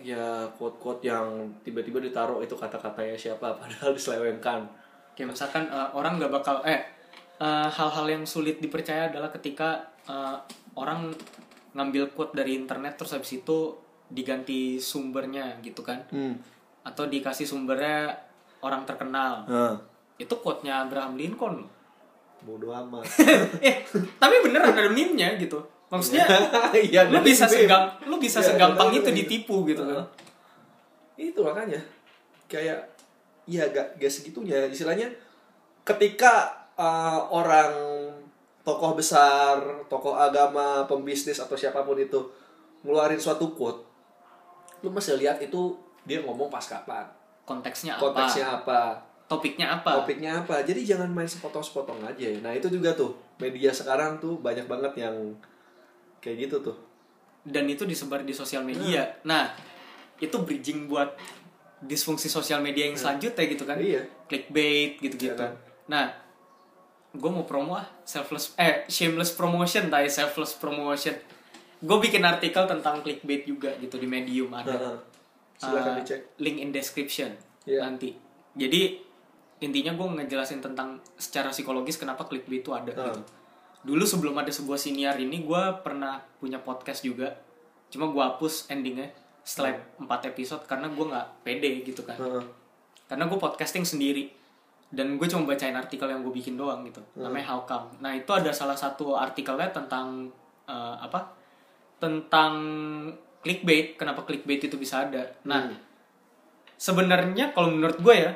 ya 0.00 0.48
quote-quote 0.56 1.04
yang 1.04 1.52
tiba-tiba 1.60 2.00
ditaruh 2.00 2.40
itu 2.40 2.56
kata-katanya 2.56 3.18
siapa 3.18 3.52
padahal 3.60 3.92
diselewengkan 3.92 4.64
Kayak 5.12 5.36
misalkan 5.36 5.64
eh, 5.68 5.88
orang 5.92 6.16
nggak 6.16 6.32
bakal 6.32 6.64
eh 6.64 6.80
eh, 7.36 7.68
hal-hal 7.68 8.06
yang 8.08 8.24
sulit 8.24 8.58
dipercaya 8.64 9.12
adalah 9.12 9.28
ketika 9.28 9.92
eh, 10.08 10.36
orang 10.76 11.12
ngambil 11.76 12.12
quote 12.16 12.36
dari 12.36 12.56
internet 12.56 12.96
terus 12.96 13.16
habis 13.16 13.32
itu 13.36 13.76
diganti 14.08 14.80
sumbernya 14.80 15.60
gitu 15.60 15.84
kan. 15.84 16.04
hmm. 16.08 16.34
Atau 16.84 17.08
dikasih 17.08 17.44
sumbernya 17.44 18.16
orang 18.62 18.86
terkenal. 18.86 19.42
nah, 19.44 19.74
Itu 20.16 20.38
quote-nya 20.38 20.86
Abraham 20.86 21.18
Lincoln. 21.18 21.66
loh. 21.66 21.70
bodoh 22.42 22.74
amat 22.74 23.06
eh, 23.62 23.86
tapi 24.18 24.34
beneran 24.42 24.74
ada 24.74 24.90
meme-nya 24.90 25.38
gitu. 25.38 25.62
Maksudnya 25.86 26.26
iya 26.74 27.06
lu 27.06 27.22
bisa 27.22 27.46
segam 27.46 27.86
lu 28.02 28.18
bisa 28.18 28.42
Iya, 28.42 28.54
segampang 28.54 28.90
itu 28.90 29.06
ditipu 29.12 29.62
gitu 29.62 29.78
kan. 29.84 30.02
itu 31.14 31.38
makanya 31.38 31.78
kayak 32.48 32.82
ya 33.46 33.62
gak, 33.70 33.94
gak 33.94 34.10
segitunya 34.10 34.58
istilahnya 34.66 35.06
ketika 35.86 36.50
uh, 36.74 37.30
orang 37.30 37.70
tokoh 38.62 38.98
besar 38.98 39.58
tokoh 39.86 40.18
agama 40.18 40.82
pembisnis 40.86 41.38
atau 41.38 41.54
siapa 41.54 41.82
pun 41.82 41.94
itu 41.94 42.18
ngeluarin 42.82 43.18
suatu 43.18 43.54
quote 43.54 43.86
lu 44.82 44.90
mesti 44.90 45.14
lihat 45.14 45.38
itu 45.38 45.78
dia 46.02 46.18
ngomong 46.22 46.50
pas 46.50 46.66
kapan 46.66 47.06
Konteksnya 47.42 47.98
apa? 47.98 48.02
konteksnya 48.02 48.46
apa 48.60 48.80
Topiknya 49.26 49.66
apa? 49.80 50.04
topiknya 50.04 50.44
apa 50.44 50.60
jadi 50.60 50.80
jangan 50.84 51.08
main 51.08 51.24
sepotong-sepotong 51.24 52.04
aja 52.04 52.28
nah 52.44 52.52
itu 52.52 52.68
juga 52.68 52.92
tuh 52.92 53.16
media 53.40 53.72
sekarang 53.72 54.20
tuh 54.20 54.36
banyak 54.38 54.68
banget 54.68 55.08
yang 55.08 55.16
kayak 56.20 56.46
gitu 56.48 56.60
tuh 56.60 56.76
Dan 57.42 57.66
itu 57.66 57.82
disebar 57.82 58.22
di 58.22 58.30
sosial 58.30 58.62
media. 58.62 59.02
Nah, 59.26 59.50
itu 60.22 60.30
bridging 60.46 60.86
buat 60.86 61.18
disfungsi 61.82 62.30
sosial 62.30 62.62
media 62.62 62.86
yang 62.86 62.94
selanjutnya 62.94 63.42
gitu 63.50 63.66
kan. 63.66 63.74
iya 63.82 63.98
Clickbait 64.30 65.02
gitu-gitu. 65.02 65.34
Iya 65.34 65.50
kan? 65.50 65.52
Nah, 65.90 66.06
gue 67.10 67.30
mau 67.34 67.42
promo 67.42 67.74
ah 67.74 67.82
selfless 68.06 68.54
eh 68.54 68.86
shameless 68.86 69.34
promotion 69.34 69.90
tai 69.90 70.06
selfless 70.06 70.54
promotion. 70.54 71.18
Gue 71.82 71.98
bikin 71.98 72.22
artikel 72.22 72.62
tentang 72.62 73.02
clickbait 73.02 73.42
juga 73.42 73.74
gitu 73.82 73.98
di 73.98 74.06
Medium 74.06 74.54
ada. 74.54 74.70
Heeh. 74.70 74.96
Uh, 75.62 75.94
dicek 75.96 76.20
link 76.38 76.58
in 76.58 76.70
description 76.70 77.30
Iya. 77.62 77.86
nanti. 77.86 78.10
Jadi 78.52 78.98
intinya 79.60 79.94
gue 79.94 80.06
ngejelasin 80.18 80.58
tentang 80.58 80.98
secara 81.14 81.48
psikologis 81.48 81.94
kenapa 81.94 82.26
clickbait 82.26 82.60
itu 82.60 82.70
ada 82.70 82.90
Hmm. 82.90 83.06
gitu. 83.08 83.20
Dulu 83.82 84.02
sebelum 84.02 84.34
ada 84.34 84.50
sebuah 84.50 84.76
siniar 84.76 85.14
ini 85.16 85.42
gue 85.42 85.62
pernah 85.80 86.18
punya 86.36 86.58
podcast 86.58 87.02
juga. 87.02 87.30
Cuma 87.88 88.06
gue 88.06 88.18
hapus 88.18 88.66
endingnya 88.68 89.10
setelah 89.42 89.74
empat 89.96 90.26
episode 90.28 90.62
karena 90.64 90.86
gue 90.86 91.04
nggak 91.04 91.26
pede 91.42 91.82
gitu 91.82 92.02
kan. 92.02 92.14
Heeh. 92.14 92.42
Karena 93.06 93.26
gue 93.26 93.36
podcasting 93.36 93.82
sendiri 93.82 94.30
dan 94.88 95.16
gue 95.16 95.26
cuma 95.26 95.46
bacain 95.46 95.72
artikel 95.72 96.06
yang 96.06 96.20
gue 96.20 96.30
bikin 96.32 96.54
doang 96.54 96.82
gitu. 96.84 97.02
Namanya 97.16 97.46
How 97.48 97.62
Come. 97.62 97.98
Nah 97.98 98.12
itu 98.12 98.30
ada 98.30 98.50
salah 98.50 98.74
satu 98.74 99.14
artikelnya 99.14 99.70
tentang 99.70 100.30
eh, 100.64 100.96
apa? 100.98 101.26
Tentang 101.98 102.54
clickbait. 103.42 103.94
Kenapa 103.94 104.22
clickbait 104.22 104.62
itu 104.62 104.74
bisa 104.74 105.04
ada? 105.04 105.34
Nah 105.44 105.68
Hmm. 105.68 105.76
sebenarnya 106.74 107.52
kalau 107.52 107.70
menurut 107.70 107.98
gue 107.98 108.14
ya 108.16 108.32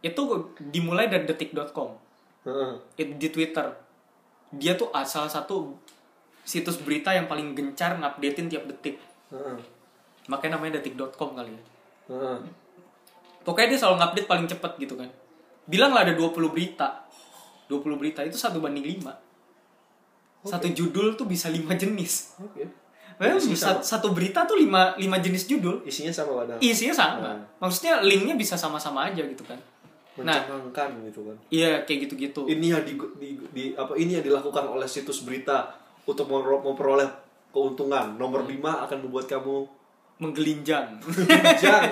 itu 0.00 0.22
dimulai 0.62 1.06
dari 1.06 1.26
detik.com. 1.26 1.90
It- 2.96 3.18
di 3.18 3.28
Twitter 3.28 3.66
dia 4.48 4.72
tuh 4.72 4.88
salah 5.04 5.28
satu 5.28 5.76
situs 6.40 6.80
berita 6.80 7.12
yang 7.12 7.28
paling 7.28 7.52
gencar 7.52 8.00
ngupdatein 8.00 8.48
tiap 8.48 8.64
detik 8.64 8.96
Heeh. 9.28 9.60
makanya 10.32 10.56
namanya 10.56 10.80
detik.com 10.80 11.36
kali 11.36 11.52
ya 11.52 11.62
Heeh. 12.08 12.38
pokoknya 13.44 13.76
dia 13.76 13.78
selalu 13.84 13.96
ngupdate 14.00 14.28
paling 14.28 14.46
cepet 14.48 14.72
gitu 14.80 14.96
kan 14.96 15.12
bilang 15.68 15.92
lah 15.92 16.08
ada 16.08 16.16
20 16.16 16.32
berita 16.48 17.04
20 17.68 18.00
berita 18.00 18.24
itu 18.24 18.40
satu 18.40 18.64
banding 18.64 18.88
5 18.96 19.12
satu 20.48 20.72
judul 20.72 21.12
tuh 21.20 21.28
bisa 21.28 21.52
5 21.52 21.68
jenis 21.76 22.40
Oke. 22.40 22.64
Memang 23.18 23.36
Isinya 23.36 23.58
satu, 23.58 23.80
satu 23.82 24.08
berita 24.10 24.42
tuh 24.42 24.54
5, 24.56 24.94
5 24.94 25.18
jenis 25.18 25.44
judul 25.46 25.82
Isinya 25.82 26.10
sama 26.10 26.38
padahal. 26.38 26.58
isinya 26.60 26.94
sama 26.94 27.28
Hmm. 27.28 27.42
maksudnya 27.58 27.98
linknya 28.00 28.34
bisa 28.34 28.54
sama-sama 28.54 29.04
aja 29.04 29.20
gitu 29.20 29.42
kan 29.42 29.58
nah 30.16 30.34
Mencengangkan 30.36 30.88
gitu 31.04 31.20
kan. 31.24 31.36
iya 31.48 31.82
kayak 31.82 32.06
gitu-gitu 32.06 32.46
Ini 32.46 32.66
yang 32.68 32.82
di, 32.82 32.94
di, 33.16 33.28
di- 33.48 33.72
apa 33.72 33.94
ini 33.94 34.14
yang 34.14 34.24
dilakukan 34.24 34.66
oleh 34.66 34.86
situs 34.86 35.22
berita 35.22 35.70
untuk 36.04 36.26
memper- 36.26 36.58
memperoleh 36.60 37.06
keuntungan. 37.48 38.14
Nomor 38.14 38.42
5 38.42 38.54
akan 38.84 38.98
membuat 39.00 39.26
kamu 39.26 39.66
menggelinjang 40.18 40.98
jang. 41.56 41.84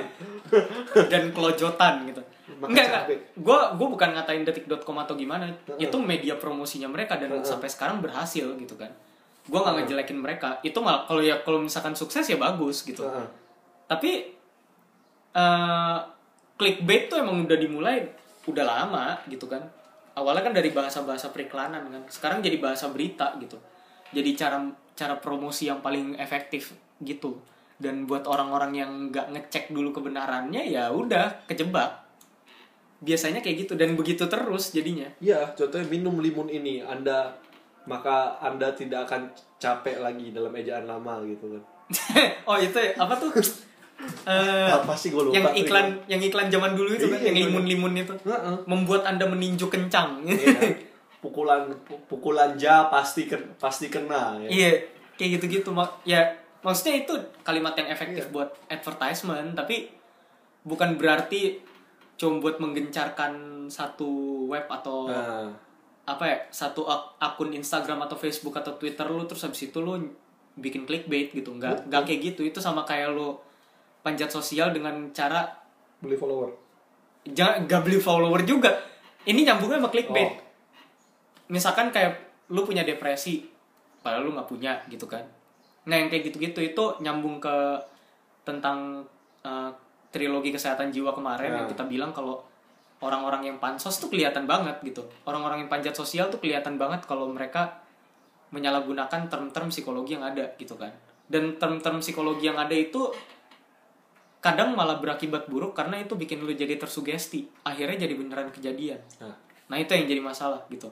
dan 1.13 1.31
kelojotan 1.31 2.03
gitu. 2.05 2.23
Makan 2.57 2.71
Enggak. 2.73 3.03
Gue 3.35 3.59
gue 3.73 3.89
bukan 3.89 4.09
ngatain 4.13 4.43
detik.com 4.43 4.97
atau 4.97 5.15
gimana. 5.15 5.47
Heeh. 5.47 5.87
Itu 5.87 5.99
media 5.99 6.35
promosinya 6.35 6.87
mereka 6.87 7.17
dan 7.17 7.31
sampai 7.43 7.67
sekarang 7.67 8.01
berhasil 8.01 8.47
gitu 8.53 8.75
kan. 8.75 8.91
Gue 9.47 9.59
nggak 9.59 9.75
ngejelekin 9.83 10.19
mereka. 10.19 10.59
Itu 10.67 10.83
kalau 10.83 11.23
ya 11.23 11.41
kalau 11.47 11.63
misalkan 11.63 11.95
sukses 11.95 12.27
ya 12.27 12.37
bagus 12.37 12.83
gitu. 12.83 13.07
Heeh. 13.07 13.27
tapi 13.87 14.35
eh 15.31 15.99
clickbait 16.59 17.07
tuh 17.07 17.23
emang 17.23 17.47
udah 17.47 17.59
dimulai 17.61 18.03
udah 18.51 18.65
lama 18.67 19.23
gitu 19.31 19.47
kan. 19.47 19.63
Awalnya 20.17 20.49
kan 20.49 20.55
dari 20.57 20.73
bahasa-bahasa 20.73 21.31
periklanan 21.31 21.87
kan. 21.93 22.03
Sekarang 22.09 22.41
jadi 22.41 22.57
bahasa 22.59 22.89
berita 22.91 23.37
gitu. 23.39 23.61
Jadi 24.11 24.31
cara 24.35 24.59
cara 24.97 25.15
promosi 25.21 25.69
yang 25.69 25.85
paling 25.85 26.17
efektif 26.17 26.73
gitu. 27.05 27.39
Dan 27.77 28.09
buat 28.09 28.25
orang-orang 28.25 28.73
yang 28.73 28.91
nggak 29.13 29.37
ngecek 29.37 29.65
dulu 29.71 29.93
kebenarannya 29.93 30.65
ya 30.73 30.89
udah 30.89 31.45
kejebak. 31.45 32.09
Biasanya 33.05 33.45
kayak 33.45 33.69
gitu 33.69 33.77
dan 33.77 33.93
begitu 33.93 34.25
terus 34.25 34.73
jadinya. 34.73 35.05
Iya, 35.21 35.53
contohnya 35.53 35.85
minum 35.85 36.17
limun 36.17 36.49
ini, 36.49 36.81
Anda 36.81 37.37
maka 37.87 38.15
Anda 38.39 38.71
tidak 38.71 39.07
akan 39.07 39.31
capek 39.57 39.99
lagi 39.99 40.31
dalam 40.31 40.53
ejaan 40.53 40.85
lama 40.85 41.23
gitu 41.23 41.47
kan. 41.49 41.63
oh 42.49 42.57
itu 42.57 42.75
ya, 42.75 42.91
apa 42.97 43.15
tuh 43.17 43.31
Eh, 44.27 44.69
Apa 44.69 44.93
sih 44.93 45.09
gue 45.09 45.19
lupa. 45.21 45.33
yang 45.33 45.49
iklan 45.57 45.87
yang 46.05 46.21
iklan 46.21 46.47
zaman 46.47 46.77
dulu 46.77 46.93
itu 46.93 47.09
kan 47.09 47.17
Iya, 47.17 47.33
yang 47.33 47.49
limun-limun 47.49 47.97
itu 47.97 48.13
Heeh. 48.21 48.57
membuat 48.65 49.03
anda 49.03 49.25
meninju 49.25 49.67
kencang 49.67 50.21
Iya. 50.23 50.77
Pukulan 51.17 51.65
pu- 51.81 51.97
pukulan 52.05 52.53
ja 52.55 52.87
pasti 52.87 53.25
ken- 53.25 53.57
pasti 53.57 53.89
kena 53.89 54.37
ya. 54.39 54.49
Iya, 54.49 54.71
kayak 55.17 55.41
gitu-gitu 55.41 55.73
mak 55.73 56.05
ya 56.05 56.29
maksudnya 56.61 57.01
itu 57.01 57.15
kalimat 57.41 57.73
yang 57.75 57.89
efektif 57.89 58.29
Iya. 58.29 58.33
buat 58.35 58.51
advertisement 58.69 59.57
tapi 59.57 59.89
bukan 60.63 60.95
berarti 60.95 61.65
cuma 62.15 62.37
buat 62.39 62.59
menggencarkan 62.59 63.33
satu 63.67 64.07
web 64.47 64.69
atau 64.69 65.09
Nah, 65.09 65.49
apa 66.07 66.25
ya 66.25 66.39
satu 66.49 66.87
ak- 66.87 67.19
akun 67.19 67.51
Instagram 67.51 67.99
atau 68.01 68.15
Facebook 68.15 68.55
atau 68.55 68.75
Twitter 68.75 69.05
lu 69.05 69.25
terus 69.25 69.43
habis 69.43 69.59
itu 69.65 69.79
lu 69.79 69.99
bikin 70.55 70.83
clickbait 70.85 71.29
gitu 71.29 71.51
nggak 71.53 71.87
nggak 71.87 72.03
kayak 72.03 72.21
gitu 72.25 72.43
itu 72.43 72.59
sama 72.59 72.83
kayak 72.83 73.11
lu 73.11 73.35
panjat 74.01 74.31
sosial 74.31 74.71
dengan 74.71 75.11
cara 75.11 75.43
beli 75.99 76.15
follower. 76.15 76.55
jangan 77.27 77.67
nggak 77.67 77.83
beli 77.83 77.99
follower 77.99 78.41
juga 78.43 78.71
ini 79.25 79.43
nyambungnya 79.43 79.79
sama 79.79 79.91
clickbait 79.91 80.31
Oh. 80.31 80.39
misalkan 81.49 81.91
kayak 81.91 82.15
lu 82.49 82.63
punya 82.63 82.83
depresi 82.83 83.43
padahal 84.01 84.23
lu 84.23 84.33
nggak 84.33 84.47
punya 84.47 84.79
gitu 84.87 85.05
kan 85.05 85.27
nah 85.85 85.95
yang 85.95 86.07
kayak 86.07 86.23
gitu-gitu 86.25 86.61
itu 86.65 86.85
nyambung 87.01 87.39
ke 87.39 87.55
tentang 88.43 89.03
uh, 89.43 89.71
trilogi 90.09 90.51
kesehatan 90.51 90.89
jiwa 90.89 91.11
kemarin 91.11 91.51
yang 91.53 91.67
Nah. 91.67 91.71
kita 91.71 91.85
bilang 91.85 92.11
kalau 92.11 92.43
orang-orang 93.01 93.53
yang 93.53 93.57
pansos 93.61 94.01
tuh 94.01 94.09
kelihatan 94.09 94.49
banget 94.49 94.81
gitu. 94.81 95.05
Orang-orang 95.29 95.67
yang 95.67 95.71
panjat 95.71 95.93
sosial 95.93 96.33
tuh 96.33 96.41
kelihatan 96.41 96.81
banget 96.81 97.05
kalau 97.05 97.29
mereka 97.29 97.85
menyalahgunakan 98.55 99.29
term-term 99.29 99.69
psikologi 99.69 100.17
yang 100.17 100.25
ada 100.25 100.57
gitu 100.57 100.79
kan. 100.79 100.95
Dan 101.27 101.61
term-term 101.61 102.01
psikologi 102.01 102.49
yang 102.49 102.57
ada 102.57 102.73
itu 102.73 103.11
kadang 104.41 104.79
malah 104.79 105.03
berakibat 105.03 105.51
buruk 105.51 105.75
karena 105.75 105.99
itu 105.99 106.15
bikin 106.15 106.47
lu 106.47 106.55
jadi 106.55 106.79
tersugesti 106.79 107.51
akhirnya 107.67 108.07
jadi 108.07 108.15
beneran 108.15 108.49
kejadian. 108.55 109.03
Nah, 109.19 109.35
nah 109.67 109.77
itu 109.77 109.93
yang 109.93 110.07
jadi 110.07 110.23
masalah 110.23 110.63
gitu. 110.71 110.87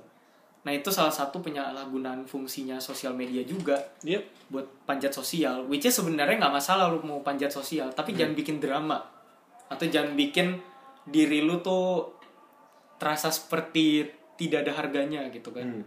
Nah 0.65 0.73
itu 0.73 0.89
salah 0.89 1.13
satu 1.13 1.45
penyalahgunaan 1.45 2.25
fungsinya 2.25 2.81
sosial 2.81 3.13
media 3.13 3.45
juga 3.45 3.79
yep. 4.01 4.27
buat 4.49 4.65
panjat 4.89 5.13
sosial 5.13 5.69
which 5.69 5.85
is 5.85 5.95
sebenarnya 5.95 6.41
nggak 6.41 6.57
masalah 6.57 6.89
lu 6.89 7.05
mau 7.05 7.21
panjat 7.21 7.53
sosial 7.53 7.93
tapi 7.93 8.17
jangan 8.17 8.33
bikin 8.33 8.59
drama 8.59 8.99
atau 9.69 9.87
jangan 9.87 10.17
bikin 10.17 10.57
diri 11.05 11.41
lu 11.41 11.59
tuh 11.59 12.11
terasa 12.97 13.29
seperti 13.29 14.05
tidak 14.35 14.65
ada 14.65 14.73
harganya 14.77 15.29
gitu 15.29 15.51
kan 15.51 15.65
Hmm. 15.65 15.85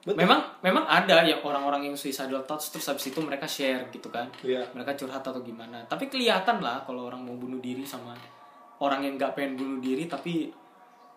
Betul. 0.00 0.14
memang 0.16 0.40
memang 0.62 0.84
ada 0.86 1.20
yang 1.20 1.42
orang-orang 1.42 1.84
yang 1.84 1.92
suicidal 1.92 2.40
thoughts 2.42 2.70
terus 2.70 2.86
habis 2.86 3.04
itu 3.04 3.18
mereka 3.18 3.44
share 3.44 3.90
gitu 3.90 4.08
kan 4.08 4.30
Iya. 4.40 4.62
mereka 4.70 4.94
curhat 4.94 5.20
atau 5.20 5.42
gimana 5.42 5.82
tapi 5.84 6.06
kelihatan 6.06 6.58
lah 6.58 6.80
kalau 6.80 7.06
orang 7.06 7.20
mau 7.20 7.34
bunuh 7.34 7.58
diri 7.58 7.82
sama 7.82 8.14
orang 8.78 9.02
yang 9.02 9.14
nggak 9.16 9.34
pengen 9.34 9.54
bunuh 9.54 9.78
diri 9.78 10.06
tapi 10.06 10.48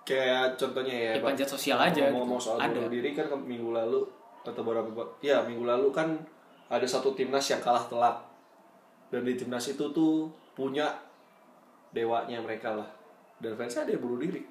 Kayak 0.01 0.57
contohnya 0.57 0.91
ya, 0.91 1.11
Ya, 1.13 1.21
panjat 1.21 1.45
sosial 1.47 1.77
aja 1.77 2.09
Ngomong 2.09 2.35
gitu. 2.35 2.49
soal 2.49 2.57
Ada. 2.59 2.73
bunuh 2.73 2.89
diri 2.91 3.13
kan 3.13 3.29
minggu 3.29 3.69
lalu 3.69 4.01
atau 4.41 4.59
beberapa 4.59 4.89
ya 5.21 5.37
minggu 5.39 5.61
lalu 5.63 5.93
kan 5.93 6.17
ada 6.67 6.83
satu 6.83 7.13
timnas 7.13 7.45
yang 7.45 7.61
kalah 7.61 7.85
telak 7.85 8.17
dan 9.07 9.21
di 9.21 9.37
timnas 9.37 9.69
itu 9.69 9.85
tuh 9.93 10.25
punya 10.51 10.89
dewanya 11.91 12.39
mereka 12.39 12.73
lah. 12.73 12.89
Dan 13.37 13.55
fansnya 13.55 13.83
ada 13.83 13.91
yang 13.91 14.01
bunuh 14.01 14.17
diri. 14.17 14.41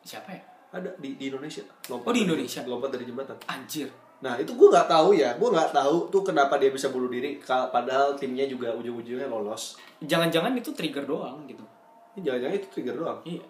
Siapa 0.00 0.30
ya? 0.30 0.42
Ada 0.70 0.90
di, 0.96 1.14
di 1.14 1.28
Indonesia. 1.28 1.66
Lompat 1.86 2.06
Oh, 2.06 2.12
di 2.12 2.22
dari- 2.22 2.26
Indonesia? 2.26 2.60
lompat 2.64 2.90
dari 2.90 3.04
jembatan. 3.04 3.36
Anjir. 3.46 3.88
Nah 4.20 4.36
itu 4.36 4.52
gue 4.52 4.68
nggak 4.68 4.86
tahu 4.86 5.08
ya. 5.12 5.34
Gue 5.34 5.48
nggak 5.48 5.72
tahu 5.72 5.96
tuh 6.08 6.22
kenapa 6.22 6.56
dia 6.56 6.70
bisa 6.70 6.88
bunuh 6.88 7.08
diri. 7.08 7.40
Padahal 7.42 8.14
timnya 8.14 8.44
juga 8.44 8.70
ujung-ujungnya 8.72 9.26
lolos. 9.26 9.76
Jangan-jangan 10.00 10.54
itu 10.54 10.70
trigger 10.70 11.04
doang 11.04 11.44
gitu. 11.44 11.64
Jangan-jangan 12.16 12.56
itu 12.56 12.68
trigger 12.70 12.96
doang. 12.96 13.18
Iya. 13.24 13.42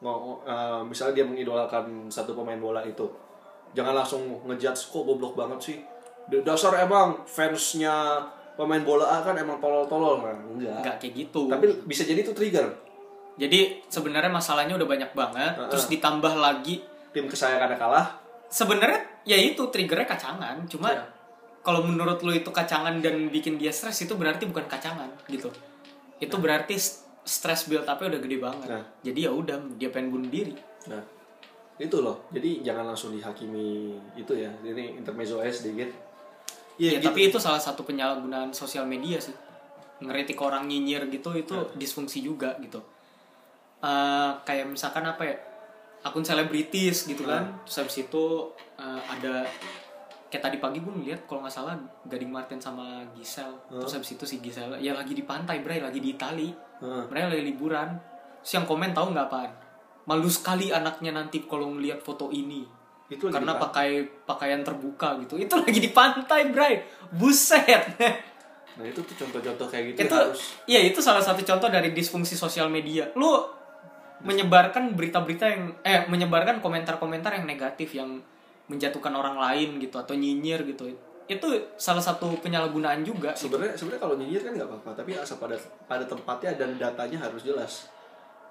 Ngo- 0.00 0.42
eh, 0.44 0.80
misalnya 0.84 1.14
dia 1.14 1.26
mengidolakan 1.26 2.08
satu 2.08 2.32
pemain 2.32 2.56
bola 2.56 2.80
itu. 2.82 3.04
Jangan 3.70 3.94
langsung 3.94 4.22
ngejudge 4.44 4.90
kok 4.90 5.02
goblok 5.02 5.34
banget 5.34 5.58
sih? 5.62 5.78
Dasar 6.42 6.74
emang 6.78 7.22
fansnya 7.24 8.22
pemain 8.60 8.84
bola 8.84 9.08
A 9.08 9.24
kan 9.24 9.32
emang 9.32 9.56
tolol-tolol 9.56 10.20
kan 10.20 10.36
enggak. 10.36 10.84
Nggak 10.84 10.96
kayak 11.00 11.14
gitu. 11.16 11.48
Tapi 11.48 11.64
bisa 11.88 12.04
jadi 12.04 12.20
itu 12.20 12.36
trigger. 12.36 12.68
Jadi 13.34 13.80
sebenarnya 13.88 14.28
masalahnya 14.28 14.76
udah 14.76 14.84
banyak 14.84 15.16
banget 15.16 15.56
Heeh. 15.56 15.70
terus 15.72 15.88
ditambah 15.88 16.36
lagi 16.36 16.84
tim 17.10 17.24
kesayangannya 17.24 17.80
kalah. 17.80 18.20
Sebenarnya 18.46 19.00
ya 19.24 19.40
itu 19.40 19.64
triggernya 19.64 20.04
kacangan. 20.04 20.60
Cuma 20.68 20.92
Iya. 20.92 21.08
kalau 21.60 21.80
menurut 21.80 22.20
lu 22.20 22.32
itu 22.32 22.52
kacangan 22.52 23.00
dan 23.00 23.32
bikin 23.32 23.56
dia 23.56 23.72
stres 23.72 24.04
itu 24.04 24.12
berarti 24.12 24.44
bukan 24.44 24.68
kacangan 24.68 25.08
gitu. 25.24 25.48
Itu 26.20 26.36
berarti 26.36 26.76
st- 26.76 27.08
stress 27.20 27.64
build 27.64 27.88
up-nya 27.88 28.12
udah 28.12 28.20
gede 28.20 28.36
banget. 28.36 28.68
Nah. 28.68 28.84
jadi 29.00 29.28
ya 29.28 29.30
udah 29.32 29.56
dia 29.80 29.88
pengen 29.88 30.12
bunuh 30.12 30.28
diri. 30.28 30.52
Nah 30.88 31.00
itu 31.76 31.96
loh. 31.96 32.28
Jadi 32.28 32.60
jangan 32.60 32.92
langsung 32.92 33.16
dihakimi 33.16 33.96
itu 34.12 34.32
ya. 34.36 34.52
Ini 34.60 35.00
intermezzo 35.00 35.40
aja 35.40 35.48
sedikit 35.48 35.88
ya, 36.76 36.96
gitu. 36.96 37.06
tapi 37.06 37.20
itu 37.26 37.38
salah 37.38 37.58
satu 37.58 37.82
penyalahgunaan 37.82 38.52
sosial 38.52 38.84
media 38.84 39.16
sih 39.16 39.34
ngeritik 40.00 40.38
orang 40.38 40.64
nyinyir 40.64 41.08
gitu 41.08 41.34
itu 41.34 41.52
Nah. 41.52 41.66
disfungsi 41.74 42.20
juga 42.20 42.54
gitu 42.58 42.78
Eh, 43.80 44.30
kayak 44.44 44.68
misalkan 44.68 45.00
apa 45.02 45.24
ya 45.24 45.36
akun 46.02 46.20
selebritis 46.20 47.04
gitu 47.06 47.24
kan 47.24 47.40
Nah. 47.42 47.64
terus 47.64 47.76
habis 47.80 47.96
itu 47.98 48.24
eh, 48.76 49.00
ada 49.02 49.48
kayak 50.26 50.42
tadi 50.42 50.56
pagi 50.56 50.78
gue 50.78 50.92
ngeliat 50.94 51.24
kalau 51.24 51.40
nggak 51.40 51.50
salah 51.50 51.74
Gading 52.04 52.28
Martin 52.28 52.60
sama 52.60 53.00
Gisel 53.12 53.48
Nah. 53.66 53.80
terus 53.80 53.92
habis 53.94 54.12
itu 54.12 54.24
si 54.24 54.36
Gisel 54.38 54.76
ya 54.78 54.92
lagi 54.92 55.12
di 55.12 55.24
pantai 55.24 55.60
bray 55.60 55.80
lagi 55.80 55.96
di 55.96 56.12
Itali 56.12 56.52
Heeh. 56.52 57.04
mereka 57.08 57.32
lagi 57.32 57.44
liburan 57.46 57.88
terus 58.38 58.52
yang 58.54 58.64
komen 58.64 58.92
tahu 58.92 59.10
nggak 59.10 59.26
apaan 59.26 59.52
malu 60.02 60.28
sekali 60.28 60.68
anaknya 60.70 61.12
nanti 61.14 61.40
kalau 61.42 61.68
ngeliat 61.70 62.00
foto 62.00 62.28
ini 62.28 62.64
itu 63.10 63.26
lagi 63.26 63.34
karena 63.42 63.52
pakai 63.58 63.88
pakaian 64.22 64.62
terbuka 64.62 65.18
gitu. 65.26 65.34
Itu 65.34 65.58
lagi 65.58 65.78
di 65.82 65.90
pantai 65.90 66.54
bray. 66.54 66.86
Buset. 67.10 67.98
Nah 68.78 68.86
itu 68.86 69.02
tuh 69.02 69.26
contoh-contoh 69.26 69.66
kayak 69.66 69.92
gitu 69.92 70.06
itu 70.06 70.16
harus. 70.16 70.40
iya 70.70 70.80
itu 70.86 71.02
salah 71.02 71.20
satu 71.20 71.42
contoh 71.42 71.68
dari 71.68 71.90
disfungsi 71.90 72.38
sosial 72.38 72.70
media. 72.70 73.10
Lu 73.18 73.42
menyebarkan 74.22 74.94
berita-berita 74.94 75.44
yang 75.50 75.62
eh 75.82 76.06
menyebarkan 76.06 76.62
komentar-komentar 76.62 77.34
yang 77.34 77.44
negatif 77.50 77.98
yang 77.98 78.22
menjatuhkan 78.70 79.10
orang 79.10 79.36
lain 79.36 79.82
gitu 79.82 79.98
atau 79.98 80.14
nyinyir 80.14 80.62
gitu. 80.70 80.86
Itu 81.26 81.46
salah 81.74 82.02
satu 82.02 82.38
penyalahgunaan 82.38 83.02
juga 83.02 83.34
gitu. 83.34 83.50
sebenarnya 83.50 83.74
sebenarnya 83.74 84.02
kalau 84.06 84.14
nyinyir 84.16 84.42
kan 84.46 84.52
nggak 84.54 84.68
apa-apa 84.70 84.90
tapi 85.02 85.10
asal 85.18 85.36
pada 85.42 85.58
pada 85.90 86.06
tempatnya 86.06 86.54
dan 86.54 86.78
datanya 86.78 87.26
harus 87.26 87.42
jelas. 87.42 87.90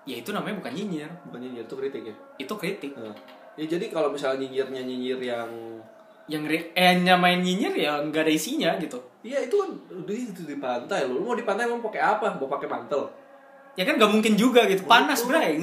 Ya 0.04 0.20
itu 0.20 0.36
namanya 0.36 0.60
bukan 0.60 0.74
nyinyir. 0.76 1.12
Bukan 1.32 1.40
nyinyir 1.40 1.64
itu 1.64 1.76
kritik 1.80 2.04
ya? 2.04 2.16
Itu 2.36 2.54
kritik. 2.60 2.92
Nah, 3.00 3.16
ya 3.56 3.66
jadi 3.66 3.86
kalau 3.90 4.10
misalnya 4.10 4.46
nyinyirnya 4.46 4.82
nyinyir 4.84 5.20
yang 5.22 5.50
yang 6.30 6.44
eh 6.46 6.94
nyamain 7.02 7.42
nyinyir 7.42 7.74
ya 7.74 7.98
nggak 8.02 8.26
ada 8.28 8.34
isinya 8.34 8.72
gitu 8.78 9.00
Iya 9.20 9.52
itu 9.52 9.56
kan 9.60 9.68
udah 9.92 10.16
itu 10.16 10.48
di 10.48 10.56
pantai 10.56 11.04
lo. 11.04 11.20
Lu 11.20 11.28
mau 11.28 11.36
di 11.36 11.44
pantai 11.44 11.68
mau 11.68 11.84
pakai 11.84 12.00
apa? 12.00 12.40
Mau 12.40 12.48
pakai 12.48 12.72
mantel? 12.72 13.04
ya 13.78 13.88
kan 13.88 13.96
nggak 13.96 14.12
mungkin 14.12 14.34
juga 14.36 14.68
gitu 14.68 14.84
panas 14.84 15.24
bray 15.24 15.56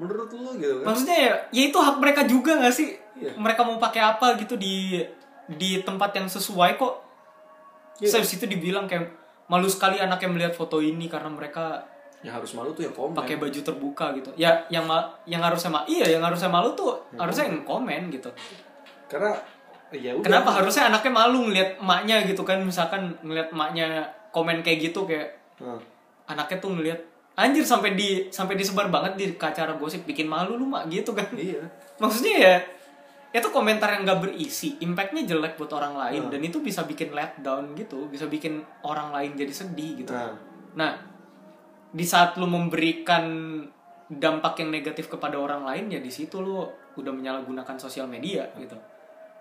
Menurut 0.00 0.28
lu 0.32 0.56
gitu 0.56 0.80
kan? 0.80 0.92
maksudnya 0.92 1.16
ya, 1.20 1.32
ya 1.52 1.62
itu 1.68 1.76
hak 1.76 1.96
mereka 2.00 2.24
juga 2.24 2.56
gak 2.60 2.72
sih 2.72 2.96
Iya. 3.16 3.32
mereka 3.36 3.64
mau 3.64 3.80
pakai 3.80 4.00
apa 4.04 4.36
gitu 4.36 4.60
di 4.60 5.00
di 5.48 5.80
tempat 5.80 6.16
yang 6.16 6.28
sesuai 6.28 6.76
kok 6.76 6.94
Iya. 7.96 8.08
Terus 8.08 8.14
habis 8.20 8.32
itu 8.36 8.44
dibilang 8.44 8.84
kayak 8.84 9.08
malu 9.48 9.68
sekali 9.68 9.96
anaknya 9.96 10.28
melihat 10.28 10.52
foto 10.52 10.80
ini 10.80 11.08
karena 11.08 11.32
mereka 11.32 11.84
Yang 12.26 12.34
harus 12.36 12.50
malu 12.52 12.70
tuh 12.72 12.82
yang 12.82 12.90
komen. 12.92 13.14
pakai 13.14 13.36
baju 13.36 13.60
terbuka 13.60 14.06
gitu 14.12 14.30
ya 14.34 14.50
yang 14.66 14.82
ma- 14.82 15.06
yang 15.24 15.38
harusnya 15.40 15.70
ma 15.70 15.80
iya 15.86 16.02
yang 16.08 16.20
harusnya 16.20 16.48
malu 16.48 16.74
tuh 16.74 16.98
Ya, 17.08 17.22
harusnya 17.22 17.46
yang 17.46 17.62
komen 17.62 18.10
gitu 18.10 18.26
Karena 19.06 19.30
ya 19.88 20.10
udah. 20.10 20.26
kenapa 20.26 20.50
harusnya 20.52 20.90
anaknya 20.90 21.12
malu 21.14 21.46
ngeliat 21.46 21.78
emaknya 21.78 22.26
gitu 22.26 22.42
kan 22.42 22.58
misalkan 22.60 23.14
ngeliat 23.20 23.48
emaknya 23.48 24.02
komen 24.28 24.58
kayak 24.60 24.78
gitu 24.84 25.04
kayak 25.04 25.38
Nah, 25.56 25.78
anaknya 26.26 26.58
tuh 26.58 26.70
ngeliat 26.70 27.00
anjir 27.34 27.62
sampai 27.62 27.92
di 27.92 28.26
sampai 28.28 28.52
disebar 28.54 28.88
banget 28.88 29.12
di 29.14 29.26
acara 29.32 29.72
gosip 29.74 30.02
bikin 30.02 30.26
malu 30.26 30.56
lu 30.56 30.66
mak 30.66 30.84
gitu 30.86 31.12
kan 31.12 31.24
iya. 31.32 31.62
maksudnya 31.96 32.36
ya 32.36 32.54
itu 33.32 33.46
komentar 33.46 33.88
yang 33.90 34.02
nggak 34.02 34.20
berisi 34.22 34.76
impactnya 34.78 35.24
jelek 35.24 35.54
buat 35.54 35.68
orang 35.70 35.94
lain 35.94 36.20
Hmm. 36.22 36.32
dan 36.32 36.40
itu 36.42 36.58
bisa 36.58 36.82
bikin 36.82 37.12
let 37.12 37.36
down 37.38 37.72
gitu 37.72 38.04
bisa 38.06 38.26
bikin 38.26 38.58
orang 38.82 39.08
lain 39.10 39.32
jadi 39.32 39.52
sedih 39.54 39.92
gitu 39.98 40.10
Nah. 40.10 40.32
nah 40.74 40.92
di 41.96 42.04
saat 42.04 42.36
lu 42.36 42.44
memberikan 42.44 43.24
dampak 44.06 44.60
yang 44.60 44.68
negatif 44.70 45.08
kepada 45.08 45.34
orang 45.34 45.64
lain 45.64 45.88
ya 45.88 45.98
di 45.98 46.12
situ 46.12 46.38
lu 46.38 46.60
udah 46.94 47.12
menyalahgunakan 47.12 47.76
sosial 47.76 48.04
media 48.06 48.44
gitu 48.54 48.76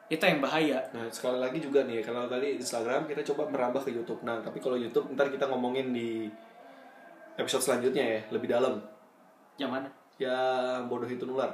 itu 0.06 0.22
yang 0.22 0.38
bahaya 0.40 0.86
Nah, 0.94 1.10
sekali 1.10 1.42
lagi 1.42 1.58
juga 1.58 1.82
nih, 1.82 2.00
kalau 2.00 2.30
kali 2.30 2.62
Instagram 2.62 3.10
kita 3.10 3.26
coba 3.26 3.50
merambah 3.50 3.82
ke 3.82 3.90
YouTube. 3.90 4.22
Nah, 4.22 4.38
tapi 4.38 4.62
kalau 4.62 4.78
YouTube 4.78 5.10
ntar 5.12 5.34
kita 5.34 5.50
ngomongin 5.50 5.90
di 5.90 6.30
episode 7.36 7.66
selanjutnya 7.66 8.06
ya, 8.06 8.20
lebih 8.30 8.46
dalam. 8.48 8.78
yang 9.58 9.74
mana 9.74 9.90
Ya 10.16 10.38
bodoh 10.86 11.10
itu 11.10 11.26
nular. 11.26 11.50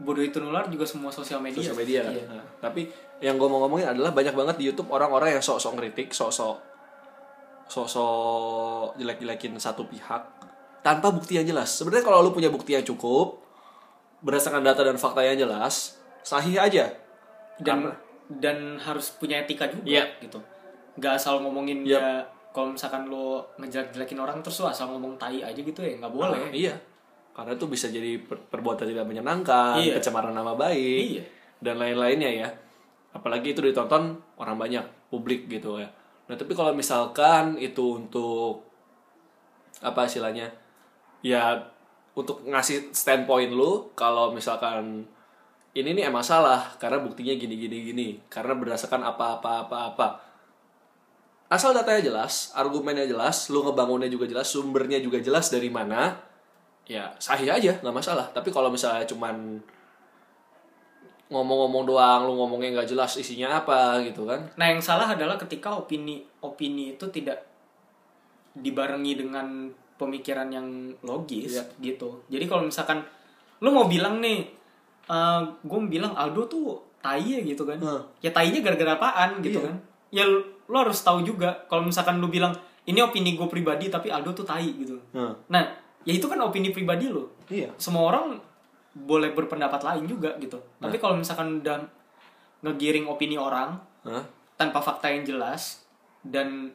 bodoh 0.00 0.24
itu 0.24 0.40
nular 0.40 0.66
juga 0.66 0.88
semua 0.88 1.12
sosial 1.12 1.38
media 1.38 1.60
Sosial 1.60 1.76
media. 1.76 2.00
kan? 2.02 2.12
Iya. 2.16 2.24
Nah, 2.32 2.44
tapi 2.58 2.88
yang 3.20 3.36
gue 3.36 3.46
mau 3.46 3.60
ngomongin 3.60 3.92
adalah 3.92 4.10
banyak 4.10 4.34
banget 4.34 4.56
di 4.56 4.64
YouTube 4.66 4.88
orang-orang 4.88 5.36
yang 5.36 5.44
sok-sok 5.44 5.76
ngeritik, 5.76 6.10
sok-sok 6.10 6.71
sok-sok 7.72 8.96
jelek-jelekin 8.96 9.56
satu 9.56 9.88
pihak 9.88 10.22
tanpa 10.80 11.08
bukti 11.08 11.36
yang 11.36 11.46
jelas. 11.46 11.72
Sebenarnya 11.72 12.04
kalau 12.04 12.20
lu 12.20 12.30
punya 12.30 12.52
bukti 12.52 12.76
yang 12.76 12.84
cukup 12.84 13.40
berdasarkan 14.20 14.60
data 14.60 14.82
dan 14.82 14.96
fakta 14.96 15.24
yang 15.24 15.38
jelas, 15.40 15.96
sahih 16.20 16.58
aja. 16.58 16.92
dan 17.54 17.84
Karena- 17.84 17.96
dan 18.32 18.58
harus 18.78 19.12
punya 19.12 19.36
etika 19.38 19.68
juga 19.68 19.84
Iya. 19.86 20.04
gitu 20.18 20.40
nggak 20.92 21.14
asal 21.14 21.40
ngomongin 21.40 21.84
Yap. 21.84 22.00
ya 22.00 22.08
kalau 22.50 22.72
misalkan 22.72 23.06
lo 23.06 23.44
ngejelek-jelekin 23.56 24.18
orang 24.18 24.40
terus 24.40 24.56
lo 24.58 24.66
asal 24.66 24.88
ngomong 24.88 25.14
tai 25.16 25.40
aja 25.40 25.56
gitu 25.56 25.78
ya 25.78 25.94
nggak 25.96 26.10
boleh 26.10 26.48
Nah, 26.48 26.50
iya. 26.50 26.74
Karena 27.32 27.52
itu 27.54 27.64
bisa 27.64 27.88
jadi 27.88 28.18
per- 28.18 28.40
perbuatan 28.42 28.84
tidak 28.84 29.04
menyenangkan, 29.04 29.78
Iya. 29.78 29.96
pencemaran 29.96 30.32
nama 30.32 30.52
baik, 30.52 31.04
Iya. 31.12 31.24
dan 31.60 31.76
lain-lainnya 31.76 32.30
ya. 32.30 32.48
Apalagi 33.12 33.52
itu 33.52 33.60
ditonton 33.60 34.16
orang 34.36 34.56
banyak, 34.56 34.84
publik 35.08 35.44
gitu 35.46 35.76
ya. 35.78 35.88
Nah, 36.32 36.40
tapi 36.40 36.56
kalau 36.56 36.72
misalkan 36.72 37.60
itu 37.60 38.00
untuk 38.00 38.64
apa 39.84 40.08
istilahnya? 40.08 40.48
Ya 41.20 41.60
untuk 42.16 42.40
ngasih 42.48 42.88
standpoint 42.96 43.52
lu 43.52 43.92
kalau 43.92 44.32
misalkan 44.32 45.04
ini 45.76 45.96
nih 45.96 46.08
emang 46.08 46.24
salah 46.24 46.72
karena 46.80 47.04
buktinya 47.04 47.36
gini 47.36 47.56
gini 47.56 47.76
gini 47.92 48.08
karena 48.32 48.52
berdasarkan 48.56 49.00
apa 49.04 49.40
apa 49.40 49.50
apa 49.68 49.76
apa 49.92 50.06
asal 51.48 51.72
datanya 51.72 52.12
jelas 52.12 52.52
argumennya 52.52 53.08
jelas 53.08 53.48
lu 53.48 53.64
ngebangunnya 53.64 54.08
juga 54.12 54.28
jelas 54.28 54.48
sumbernya 54.52 55.00
juga 55.00 55.20
jelas 55.20 55.48
dari 55.48 55.72
mana 55.72 56.16
ya 56.84 57.12
sahih 57.16 57.48
aja 57.48 57.80
nggak 57.80 57.96
masalah 57.96 58.28
tapi 58.32 58.52
kalau 58.52 58.68
misalnya 58.68 59.08
cuman 59.08 59.60
ngomong-ngomong 61.32 61.84
doang 61.84 62.20
lu 62.24 62.36
ngomongnya 62.36 62.76
nggak 62.76 62.88
jelas 62.88 63.16
isinya 63.16 63.56
apa 63.56 64.04
gitu 64.04 64.28
kan 64.28 64.52
nah 64.54 64.68
yang 64.68 64.78
salah 64.78 65.08
adalah 65.08 65.34
ketika 65.34 65.72
opini 65.72 66.20
opini 66.38 66.92
itu 66.92 67.08
tidak 67.08 67.40
dibarengi 68.52 69.16
dengan 69.16 69.46
pemikiran 69.96 70.48
yang 70.48 70.66
logis 71.00 71.56
Iya. 71.56 71.64
gitu 71.80 72.20
jadi 72.28 72.44
kalau 72.44 72.68
misalkan 72.68 73.00
lo 73.58 73.70
mau 73.70 73.86
bilang 73.86 74.20
nih 74.20 74.44
gue 75.62 75.78
bilang 75.88 76.12
Aldo 76.12 76.44
tuh 76.46 76.64
tai 77.00 77.24
ya 77.24 77.40
gitu 77.40 77.64
kan 77.64 77.78
Hmm. 77.78 78.02
ya 78.20 78.30
tainya 78.30 78.60
gara-gara 78.60 78.94
apaan 78.94 79.40
gitu 79.40 79.58
Iya. 79.58 79.66
kan 79.66 79.74
ya 80.10 80.24
lo 80.24 80.38
lo 80.68 80.76
harus 80.78 81.00
tahu 81.00 81.22
juga 81.22 81.64
kalau 81.66 81.82
misalkan 81.82 82.18
lo 82.18 82.28
bilang 82.28 82.52
ini 82.84 83.00
opini 83.00 83.32
gue 83.32 83.46
pribadi 83.46 83.88
tapi 83.88 84.12
Aldo 84.12 84.32
tuh 84.34 84.44
tai 84.44 84.68
gitu 84.68 85.00
Hmm. 85.10 85.32
nah 85.48 85.64
ya 86.02 86.12
itu 86.12 86.26
kan 86.26 86.36
opini 86.38 86.70
pribadi 86.70 87.08
lo 87.08 87.32
iya 87.48 87.72
semua 87.76 88.10
orang 88.10 88.36
boleh 88.92 89.32
berpendapat 89.32 89.80
lain 89.82 90.04
juga 90.04 90.36
gitu. 90.36 90.60
Tapi 90.76 91.00
kalau 91.00 91.16
misalkan 91.16 91.64
udah 91.64 91.80
ngegiring 92.62 93.08
opini 93.08 93.40
orang 93.40 93.80
Hah? 94.04 94.22
tanpa 94.54 94.84
fakta 94.84 95.08
yang 95.10 95.24
jelas 95.24 95.82
dan 96.22 96.70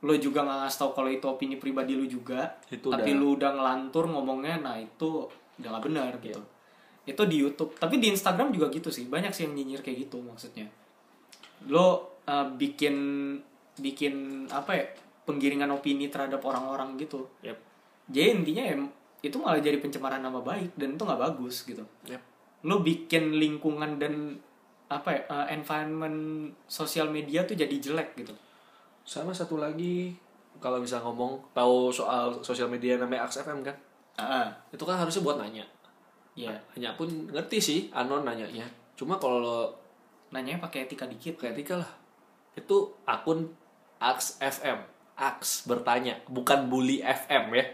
lo 0.00 0.14
juga 0.16 0.42
nggak 0.42 0.58
ngasih 0.64 0.78
tau 0.80 0.90
kalau 0.96 1.12
itu 1.12 1.24
opini 1.28 1.60
pribadi 1.60 1.92
lo 1.92 2.08
juga 2.08 2.56
Itu 2.72 2.88
tapi 2.88 3.12
udah- 3.12 3.20
lo 3.20 3.26
udah 3.36 3.50
ngelantur 3.52 4.04
ngomongnya 4.08 4.56
nah 4.60 4.76
itu 4.80 5.28
udah 5.60 5.68
nggak 5.76 5.84
benar 5.86 6.12
gitu. 6.20 6.40
Itu 7.06 7.22
di 7.24 7.36
YouTube. 7.40 7.76
Tapi 7.78 7.96
di 7.96 8.12
Instagram 8.12 8.52
juga 8.52 8.68
gitu 8.72 8.88
sih. 8.92 9.08
Banyak 9.08 9.32
sih 9.32 9.48
yang 9.48 9.54
nyinyir 9.56 9.80
kayak 9.80 10.08
gitu 10.08 10.20
maksudnya. 10.20 10.68
Lo 11.68 12.16
uh, 12.26 12.46
bikin 12.56 12.96
bikin 13.80 14.44
apa 14.52 14.70
ya 14.76 14.84
penggiringan 15.24 15.70
opini 15.70 16.10
terhadap 16.10 16.42
orang-orang 16.42 16.98
gitu. 16.98 17.30
Yep. 17.46 17.58
jadi 18.10 18.34
intinya 18.34 18.64
ya 18.66 18.74
itu 19.20 19.36
malah 19.36 19.60
jadi 19.60 19.76
pencemaran 19.80 20.24
nama 20.24 20.40
baik 20.40 20.76
dan 20.76 20.96
itu 20.96 21.02
nggak 21.04 21.20
bagus 21.20 21.64
gitu. 21.64 21.84
Yep. 22.08 22.22
lo 22.60 22.84
bikin 22.84 23.40
lingkungan 23.40 23.96
dan 23.96 24.36
apa 24.92 25.16
ya 25.16 25.20
uh, 25.32 25.46
environment 25.48 26.50
sosial 26.68 27.08
media 27.08 27.48
tuh 27.48 27.56
jadi 27.56 27.72
jelek 27.72 28.20
gitu. 28.20 28.36
Sama 29.04 29.32
satu 29.32 29.56
lagi 29.56 30.12
kalau 30.60 30.76
bisa 30.84 31.00
ngomong 31.00 31.40
tahu 31.56 31.88
soal 31.88 32.36
sosial 32.44 32.68
media 32.68 33.00
namanya 33.00 33.24
Aks 33.24 33.40
FM 33.40 33.64
kan? 33.64 33.76
Ah 34.20 34.52
itu 34.68 34.84
kan 34.84 35.00
harusnya 35.00 35.24
buat 35.24 35.40
nanya. 35.40 35.64
Ya 36.36 36.52
hanya 36.76 36.92
pun 37.00 37.08
ngerti 37.32 37.58
sih 37.64 37.80
anon 37.96 38.28
nanyanya. 38.28 38.68
Cuma 38.92 39.16
kalau 39.16 39.72
nanya 40.28 40.60
pakai 40.60 40.84
etika 40.84 41.08
dikit. 41.08 41.40
Kayak 41.40 41.56
Tika 41.56 41.74
lah. 41.80 41.90
Itu 42.52 42.92
akun 43.08 43.48
Aks 44.04 44.36
FM 44.40 44.84
Aks 45.20 45.68
bertanya 45.68 46.16
bukan 46.32 46.72
bully 46.72 47.04
FM 47.04 47.52
ya 47.52 47.64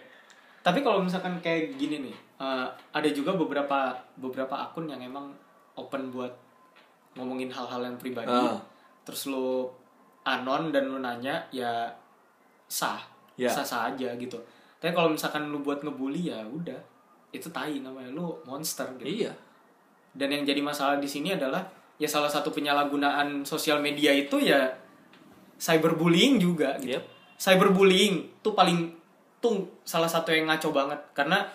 tapi 0.66 0.82
kalau 0.82 0.98
misalkan 0.98 1.38
kayak 1.38 1.78
gini 1.78 2.10
nih 2.10 2.16
uh, 2.36 2.66
ada 2.90 3.06
juga 3.08 3.30
beberapa 3.32 3.94
beberapa 4.18 4.50
akun 4.58 4.90
yang 4.90 4.98
emang 4.98 5.30
open 5.78 6.10
buat 6.10 6.34
ngomongin 7.14 7.46
hal-hal 7.48 7.86
yang 7.86 7.94
pribadi 7.94 8.26
Ah. 8.28 8.58
terus 9.06 9.30
lo 9.30 9.70
anon 10.26 10.74
dan 10.74 10.90
lo 10.90 10.98
nanya 10.98 11.38
ya 11.54 11.86
sah 12.66 12.98
Ya. 13.38 13.46
sah 13.46 13.62
sah 13.62 13.82
aja 13.92 14.16
gitu 14.16 14.34
tapi 14.80 14.90
kalau 14.90 15.12
misalkan 15.12 15.46
lu 15.46 15.60
buat 15.60 15.84
ngebully 15.84 16.32
ya 16.32 16.40
udah 16.42 16.80
itu 17.30 17.46
tai 17.52 17.78
namanya 17.78 18.08
lu 18.10 18.32
monster 18.42 18.88
gitu 18.96 19.06
iya 19.22 19.32
dan 20.16 20.32
yang 20.32 20.42
jadi 20.42 20.64
masalah 20.64 20.96
di 20.96 21.04
sini 21.04 21.36
adalah 21.36 21.60
ya 22.00 22.08
salah 22.08 22.32
satu 22.32 22.48
penyalahgunaan 22.48 23.44
sosial 23.44 23.78
media 23.78 24.08
itu 24.10 24.40
ya 24.40 24.72
cyberbullying 25.56 26.40
juga 26.40 26.76
gitu 26.80 26.96
Yep. 26.96 27.04
cyberbullying 27.36 28.40
tuh 28.40 28.56
paling 28.56 28.95
tuh 29.46 29.62
salah 29.86 30.10
satu 30.10 30.34
yang 30.34 30.50
ngaco 30.50 30.74
banget. 30.74 30.98
Karena 31.14 31.46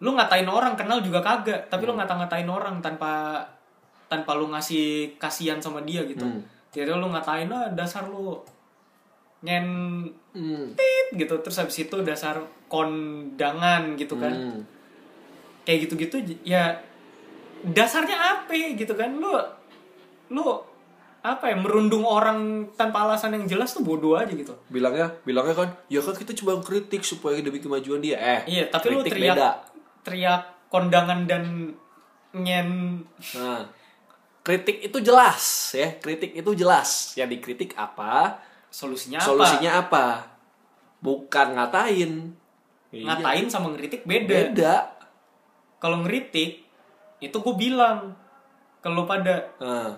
lu 0.00 0.16
ngatain 0.16 0.48
orang 0.48 0.72
kenal 0.80 1.04
juga 1.04 1.20
kagak. 1.20 1.68
Tapi 1.68 1.84
lu 1.84 1.92
ngata-ngatain 1.92 2.48
orang 2.48 2.80
tanpa 2.80 3.44
tanpa 4.08 4.32
lu 4.34 4.48
ngasih 4.48 5.14
kasihan 5.20 5.60
sama 5.60 5.84
dia 5.84 6.02
gitu. 6.08 6.24
Hmm. 6.24 6.42
jadi 6.70 6.94
lu 6.94 7.10
ngatain 7.10 7.50
ah 7.50 7.66
dasar 7.74 8.06
lu 8.08 8.40
ngen 9.44 9.66
Hmm. 10.32 10.72
tit 10.78 11.08
gitu. 11.14 11.34
Terus 11.42 11.58
habis 11.60 11.76
itu 11.82 11.96
dasar 12.00 12.40
kondangan 12.70 13.94
gitu 13.94 14.16
kan. 14.16 14.32
Hmm. 14.32 14.60
kayak 15.60 15.86
gitu-gitu 15.86 16.16
ya 16.42 16.72
dasarnya 17.62 18.16
apa 18.16 18.50
gitu 18.74 18.96
kan? 18.96 19.12
Lu 19.20 19.36
lu 20.32 20.46
apa 21.20 21.52
ya 21.52 21.56
merundung 21.60 22.08
orang 22.08 22.72
tanpa 22.72 23.04
alasan 23.04 23.36
yang 23.36 23.44
jelas 23.44 23.76
tuh 23.76 23.84
bodoh 23.84 24.16
aja 24.16 24.32
gitu. 24.32 24.56
Bilangnya 24.72 25.12
bilangnya 25.20 25.52
kan 25.52 25.68
ya 25.92 26.00
kan 26.00 26.16
kita 26.16 26.32
cuma 26.32 26.56
kritik 26.64 27.04
supaya 27.04 27.36
demi 27.44 27.60
kemajuan 27.60 28.00
dia. 28.00 28.16
Eh 28.16 28.40
iya 28.48 28.64
tapi 28.72 28.96
lu 28.96 29.04
teriak 29.04 29.36
beda. 29.36 29.50
teriak 30.00 30.42
kondangan 30.72 31.28
dan 31.28 31.76
nyen 32.32 33.02
nah 33.36 33.68
kritik 34.40 34.80
itu 34.80 34.98
jelas 35.04 35.76
ya. 35.76 35.92
Kritik 36.00 36.32
itu 36.32 36.50
jelas. 36.56 37.12
Yang 37.20 37.36
dikritik 37.36 37.76
apa? 37.76 38.40
Solusinya 38.72 39.20
apa? 39.20 39.28
Solusinya 39.28 39.72
apa? 39.76 40.06
Bukan 41.04 41.46
ngatain. 41.56 42.12
Iya. 42.90 43.06
ngatain 43.06 43.46
sama 43.46 43.70
ngeritik 43.70 44.02
beda. 44.02 44.50
Beda. 44.50 44.74
Kalau 45.78 46.02
ngeritik 46.02 46.66
itu 47.20 47.36
gue 47.36 47.54
bilang 47.54 48.16
kalau 48.80 49.04
pada 49.04 49.52
nah, 49.60 49.94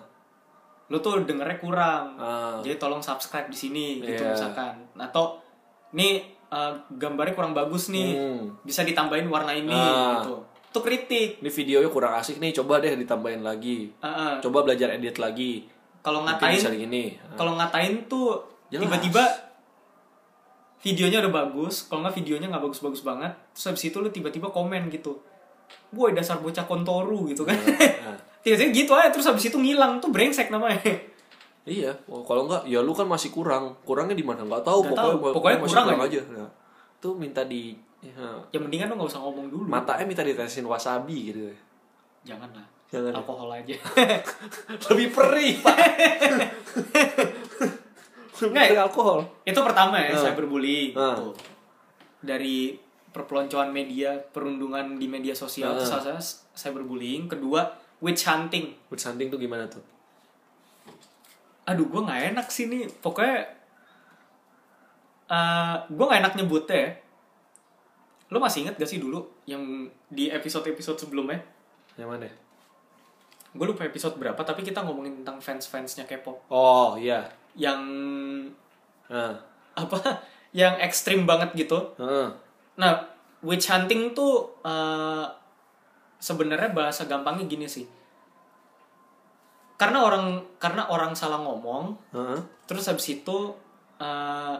lu 0.92 1.00
tuh 1.00 1.24
dengernya 1.24 1.56
kurang. 1.56 2.20
Ah. 2.20 2.60
jadi 2.60 2.76
tolong 2.76 3.00
subscribe 3.00 3.48
di 3.48 3.56
sini 3.56 3.86
gitu 4.04 4.20
Iya. 4.20 4.36
misalkan. 4.36 4.76
Atau 5.00 5.40
nih 5.96 6.20
uh, 6.52 6.76
gambarnya 6.92 7.32
kurang 7.32 7.56
bagus 7.56 7.88
nih. 7.88 8.12
Hmm. 8.12 8.60
bisa 8.60 8.84
ditambahin 8.84 9.24
warna 9.32 9.56
ini 9.56 9.72
Ah. 9.72 10.20
gitu. 10.20 10.44
Itu 10.68 10.78
kritik. 10.84 11.40
Ini 11.40 11.48
videonya 11.48 11.88
kurang 11.88 12.12
asik 12.20 12.36
nih 12.36 12.52
coba 12.52 12.84
deh 12.84 12.92
ditambahin 12.92 13.40
lagi. 13.40 13.88
Uh, 13.98 14.06
uh. 14.06 14.32
coba 14.44 14.68
belajar 14.68 14.92
edit 14.92 15.16
lagi. 15.16 15.64
Kalau 16.04 16.28
ngatain 16.28 16.60
gini. 16.76 17.16
Ah. 17.16 17.40
kalau 17.40 17.56
ngatain 17.56 18.04
tuh 18.04 18.44
tiba-tiba 18.68 19.24
videonya 20.82 21.22
udah 21.24 21.32
bagus 21.32 21.86
kalau 21.86 22.02
nggak 22.04 22.16
videonya 22.18 22.50
nggak 22.50 22.64
bagus-bagus 22.66 23.06
banget 23.06 23.30
terus 23.54 23.70
habis 23.70 23.84
itu 23.86 23.96
lu 24.02 24.12
tiba-tiba 24.12 24.52
komen 24.52 24.92
gitu. 24.92 25.24
Boy 25.88 26.12
dasar 26.12 26.36
bocah 26.36 26.68
kontoru 26.68 27.24
gitu 27.32 27.48
kan. 27.48 27.56
Nah, 27.56 28.18
tiba-tiba 28.42 28.70
gitu 28.72 28.92
aja 28.92 29.08
terus 29.08 29.24
habis 29.24 29.44
itu 29.44 29.54
ngilang 29.54 29.98
tuh 29.98 30.10
brengsek 30.10 30.48
namanya 30.48 30.82
iya 31.62 31.94
oh, 32.06 32.22
kalau 32.22 32.44
enggak 32.44 32.62
ya 32.64 32.78
lu 32.78 32.90
kan 32.90 33.06
masih 33.06 33.30
kurang 33.30 33.78
kurangnya 33.82 34.12
di 34.12 34.22
mana 34.22 34.42
nggak 34.42 34.62
tahu 34.62 34.82
Nggak 34.82 34.92
pokoknya 34.92 35.14
tahu. 35.14 35.34
Pokoknya 35.34 35.56
masih 35.56 35.68
kurang 35.68 35.86
kurang 35.86 36.02
aja. 36.02 36.18
aja 36.18 36.34
nah, 36.34 36.50
tuh 36.98 37.12
minta 37.14 37.42
di 37.42 37.62
ya, 37.98 38.10
ya 38.50 38.58
mendingan 38.58 38.86
lu 38.86 38.94
nggak 38.96 39.08
usah 39.08 39.20
ngomong 39.20 39.46
dulu 39.46 39.64
matanya 39.64 40.02
minta 40.02 40.22
ditesin 40.22 40.66
wasabi 40.66 41.30
gitu 41.30 41.46
jangan 42.22 42.50
lah 42.50 42.66
Jangan. 42.88 43.14
alkohol 43.16 43.48
aja 43.48 43.72
Lebih 44.90 45.08
perih. 45.10 45.56
Nggak, 48.42 48.74
alkohol. 48.76 49.22
itu 49.44 49.54
pertama 49.56 49.96
ya 49.96 50.12
Ah. 50.12 50.20
cyberbullying 50.20 50.92
Ah. 50.92 51.14
gitu. 51.14 51.30
dari 52.20 52.76
perpeloncoan 53.08 53.70
media 53.70 54.14
perundungan 54.28 54.94
di 54.94 55.06
media 55.06 55.32
sosial 55.32 55.72
itu 55.72 55.84
Ah. 55.84 55.88
salah 55.88 56.18
satu 56.18 56.22
cyberbullying 56.52 57.26
kedua 57.26 57.64
witch 58.02 58.26
hunting 58.26 58.74
Witch 58.90 59.06
hunting 59.06 59.30
tuh 59.30 59.38
gimana 59.38 59.64
tuh? 59.64 59.80
aduh 61.62 61.86
gue 61.86 62.00
nggak 62.02 62.34
enak 62.34 62.46
sih 62.50 62.66
nih 62.66 62.90
pokoknya 62.98 63.38
eh 65.30 65.74
gue 65.88 66.04
nggak 66.04 66.20
enak 66.20 66.34
nyebutnya 66.34 66.76
ya 66.76 66.90
lo 68.32 68.40
masih 68.40 68.64
inget 68.64 68.74
gak 68.74 68.88
sih 68.88 68.96
dulu 68.96 69.20
yang 69.44 69.60
di 70.08 70.26
episode 70.26 70.64
episode 70.66 70.96
sebelumnya 70.98 71.36
Yang 71.94 72.08
mana? 72.08 72.28
gue 73.52 73.66
lupa 73.68 73.84
episode 73.84 74.16
berapa 74.16 74.40
tapi 74.40 74.64
kita 74.64 74.80
ngomongin 74.80 75.20
tentang 75.20 75.36
fans 75.38 75.68
fansnya 75.68 76.02
K-pop 76.02 76.48
Oh, 76.48 76.96
iya. 76.96 77.28
yang 77.54 77.78
Nah. 79.06 79.36
apa 79.72 79.96
yang 80.50 80.80
ekstrim 80.80 81.28
banget 81.28 81.52
gitu 81.54 81.92
Heeh. 81.94 82.32
nah 82.74 83.04
witch 83.40 83.68
hunting 83.68 84.16
tuh 84.16 84.48
eh, 84.64 85.24
sebenarnya 86.22 86.70
bahasa 86.70 87.04
gampangnya 87.04 87.44
gini 87.44 87.66
sih 87.66 87.82
karena 89.74 89.98
orang 90.00 90.38
karena 90.56 90.86
orang 90.86 91.10
salah 91.12 91.42
ngomong 91.42 91.98
Heeh. 92.14 92.38
terus 92.64 92.86
habis 92.86 93.10
itu 93.10 93.50
eh, 93.98 94.56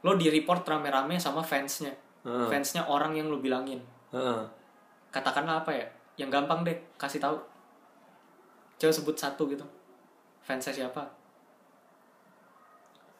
lo 0.00 0.12
di 0.16 0.28
report 0.28 0.64
rame-rame 0.64 1.20
sama 1.20 1.44
fansnya 1.44 1.92
Heeh. 2.24 2.48
fansnya 2.48 2.88
orang 2.88 3.12
yang 3.12 3.28
lo 3.28 3.36
bilangin 3.36 3.84
Heeh. 4.10 4.40
katakanlah 5.10 5.60
apa 5.60 5.70
ya 5.70 5.86
yang 6.16 6.32
gampang 6.32 6.64
deh 6.64 6.76
kasih 6.96 7.20
tahu 7.20 7.36
coba 8.74 8.90
sebut 8.90 9.14
satu 9.14 9.44
gitu 9.46 9.64
fansnya 10.40 10.72
siapa 10.74 11.04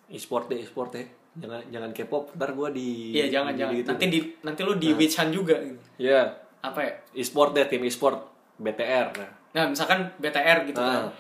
E-sport 0.05 0.53
deh, 0.53 0.61
e-sport 0.61 0.93
deh. 0.93 1.07
Jangan 1.35 1.65
jangan 1.67 1.91
K-pop, 1.91 2.37
ntar 2.37 2.53
gua 2.53 2.69
di 2.69 3.11
iya 3.11 3.27
jangan 3.27 3.51
di- 3.51 3.59
jangan 3.59 3.75
gitu. 3.75 3.89
nanti 3.89 4.05
di 4.07 4.19
nanti 4.45 4.61
lo 4.61 4.77
di 4.77 4.89
witch 4.93 5.17
hunt 5.17 5.33
juga 5.33 5.57
gitu. 5.59 5.81
Iya. 5.99 6.21
Apa 6.65 6.81
ya 6.81 6.93
E-sport 7.15 7.53
deh, 7.53 7.67
tim 7.67 7.83
e-sport 7.83 8.17
BTR. 8.57 9.13
Nah. 9.13 9.31
nah 9.53 9.65
misalkan 9.69 10.09
BTR 10.17 10.65
gitu 10.65 10.79
kan 10.79 11.07
Ah. 11.07 11.13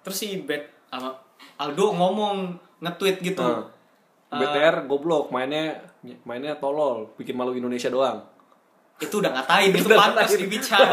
terus 0.00 0.18
si 0.18 0.42
Bet 0.42 0.66
sama 0.88 1.14
Aldo 1.56 1.92
ngomong 1.92 2.52
nge-tweet 2.80 3.22
gitu 3.22 3.40
Nah. 3.40 3.64
Eh, 4.28 4.36
BTR 4.36 4.84
goblok, 4.84 5.30
mainnya 5.30 5.72
mainnya 6.22 6.52
tolol, 6.54 7.08
bikin 7.14 7.32
malu 7.32 7.54
Indonesia 7.54 7.88
doang. 7.88 8.20
itu 8.98 9.14
udah 9.14 9.30
ngatain 9.30 9.70
itu 9.70 9.86
pantas 9.94 10.26
ngatain. 10.26 10.40
di 10.42 10.46
witch 10.50 10.68
hunt 10.68 10.90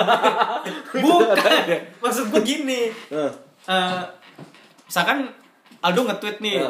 bukan 0.95 1.53
maksud 1.97 2.29
gue 2.29 2.41
gini. 2.43 2.81
Eh, 3.09 4.01
misalkan 4.85 5.25
Aldo 5.81 6.01
nge-tweet 6.03 6.37
nih, 6.37 6.61
Ya. 6.61 6.69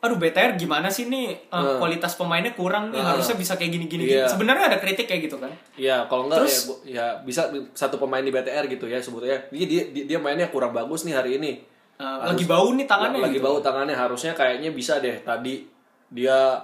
Aduh 0.00 0.16
BTR 0.16 0.56
gimana 0.56 0.88
sih 0.88 1.06
nih 1.06 1.28
eh, 1.28 1.52
Ya. 1.52 1.76
kualitas 1.76 2.16
pemainnya 2.16 2.52
kurang 2.52 2.88
nih 2.88 2.96
Ya. 2.96 3.04
harusnya 3.06 3.36
bisa 3.36 3.54
kayak 3.54 3.68
gini-gini. 3.70 4.08
Iya. 4.08 4.24
Sebenarnya 4.24 4.66
ada 4.66 4.78
kritik 4.78 5.04
kayak 5.04 5.28
gitu 5.28 5.36
kan? 5.36 5.52
Iya, 5.74 6.04
kalau 6.06 6.24
enggak 6.24 6.40
Terus- 6.40 6.56
ya, 6.56 6.64
bu- 6.66 6.80
ya 6.86 7.06
bisa 7.20 7.42
satu 7.70 7.96
pemain 7.96 8.20
di 8.20 8.28
BTR 8.28 8.64
gitu 8.66 8.84
ya 8.84 8.96
sebetulnya. 8.96 9.36
Dia, 9.50 9.66
dia 9.86 10.04
dia 10.06 10.18
mainnya 10.18 10.48
kurang 10.48 10.72
bagus 10.72 11.04
nih 11.04 11.12
hari 11.12 11.36
ini. 11.36 11.60
Eh, 11.94 12.00
Harus- 12.00 12.32
lagi 12.32 12.44
bau 12.44 12.68
nih 12.70 12.84
tangannya. 12.84 13.20
lagi 13.20 13.36
gitu. 13.36 13.44
bau 13.44 13.60
tangannya 13.60 13.92
harusnya 13.92 14.32
kayaknya 14.32 14.70
bisa 14.70 14.98
deh 14.98 15.20
tadi 15.20 15.68
dia 16.08 16.56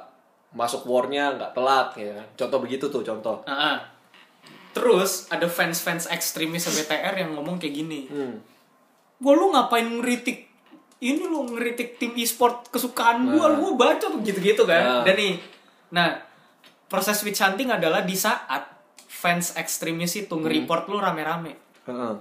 masuk 0.51 0.83
warnya 0.85 1.37
nggak 1.37 1.53
telat 1.53 1.93
ya 1.95 2.13
kan. 2.15 2.27
Contoh 2.37 2.59
begitu 2.59 2.89
tuh 2.89 3.03
contoh. 3.03 3.45
Ah, 3.45 3.53
ah. 3.53 3.77
Terus 4.73 5.29
ada 5.29 5.45
fans-fans 5.47 6.05
ekstremis 6.07 6.65
BTR 6.67 7.17
yang 7.17 7.33
ngomong 7.33 7.57
kayak 7.57 7.75
gini. 7.75 8.05
Hmm. 8.07 8.41
Gua 9.17 9.33
lu 9.33 9.49
ngapain 9.51 9.85
ngeritik 9.87 10.49
ini 11.01 11.23
lu 11.29 11.45
ngeritik 11.53 12.01
tim 12.01 12.17
e-sport 12.17 12.73
kesukaan 12.73 13.29
gua, 13.29 13.53
Nah. 13.53 13.61
lu 13.61 13.77
baca 13.77 14.01
tuh 14.01 14.21
gitu-gitu 14.25 14.65
kan. 14.65 14.83
Nah. 14.83 15.05
Dan 15.05 15.17
nih, 15.21 15.35
nah 15.93 16.17
proses 16.89 17.21
witch 17.21 17.43
hunting 17.45 17.69
adalah 17.69 18.01
di 18.01 18.17
saat 18.17 18.65
fans 19.07 19.57
ekstremis 19.61 20.17
itu 20.17 20.33
nge-report 20.33 20.89
lu 20.89 20.97
rame-rame. 20.97 21.53
Heeh. 21.85 22.15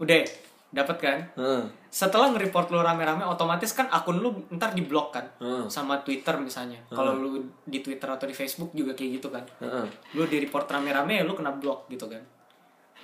Udah, 0.00 0.22
dapat 0.70 0.96
kan? 0.98 1.18
Heeh. 1.38 1.62
Setelah 1.90 2.30
nge-report 2.34 2.70
lu 2.70 2.82
rame-rame, 2.82 3.26
otomatis 3.26 3.70
kan 3.74 3.90
akun 3.90 4.18
lu 4.22 4.46
ntar 4.54 4.74
diblok 4.74 5.14
kan? 5.14 5.26
Heeh. 5.38 5.66
Sama 5.70 6.02
Twitter 6.02 6.34
misalnya. 6.38 6.82
Kalau 6.90 7.14
lu 7.14 7.50
di 7.66 7.78
Twitter 7.78 8.10
atau 8.10 8.26
di 8.26 8.34
Facebook 8.34 8.74
juga 8.74 8.94
kayak 8.94 9.10
gitu 9.22 9.28
kan. 9.30 9.46
Heeh. 9.62 9.86
Lu 10.18 10.26
di-report 10.26 10.66
rame-rame, 10.66 11.18
ya 11.18 11.24
lu 11.26 11.34
kena 11.38 11.54
blok 11.54 11.86
gitu 11.90 12.10
kan. 12.10 12.22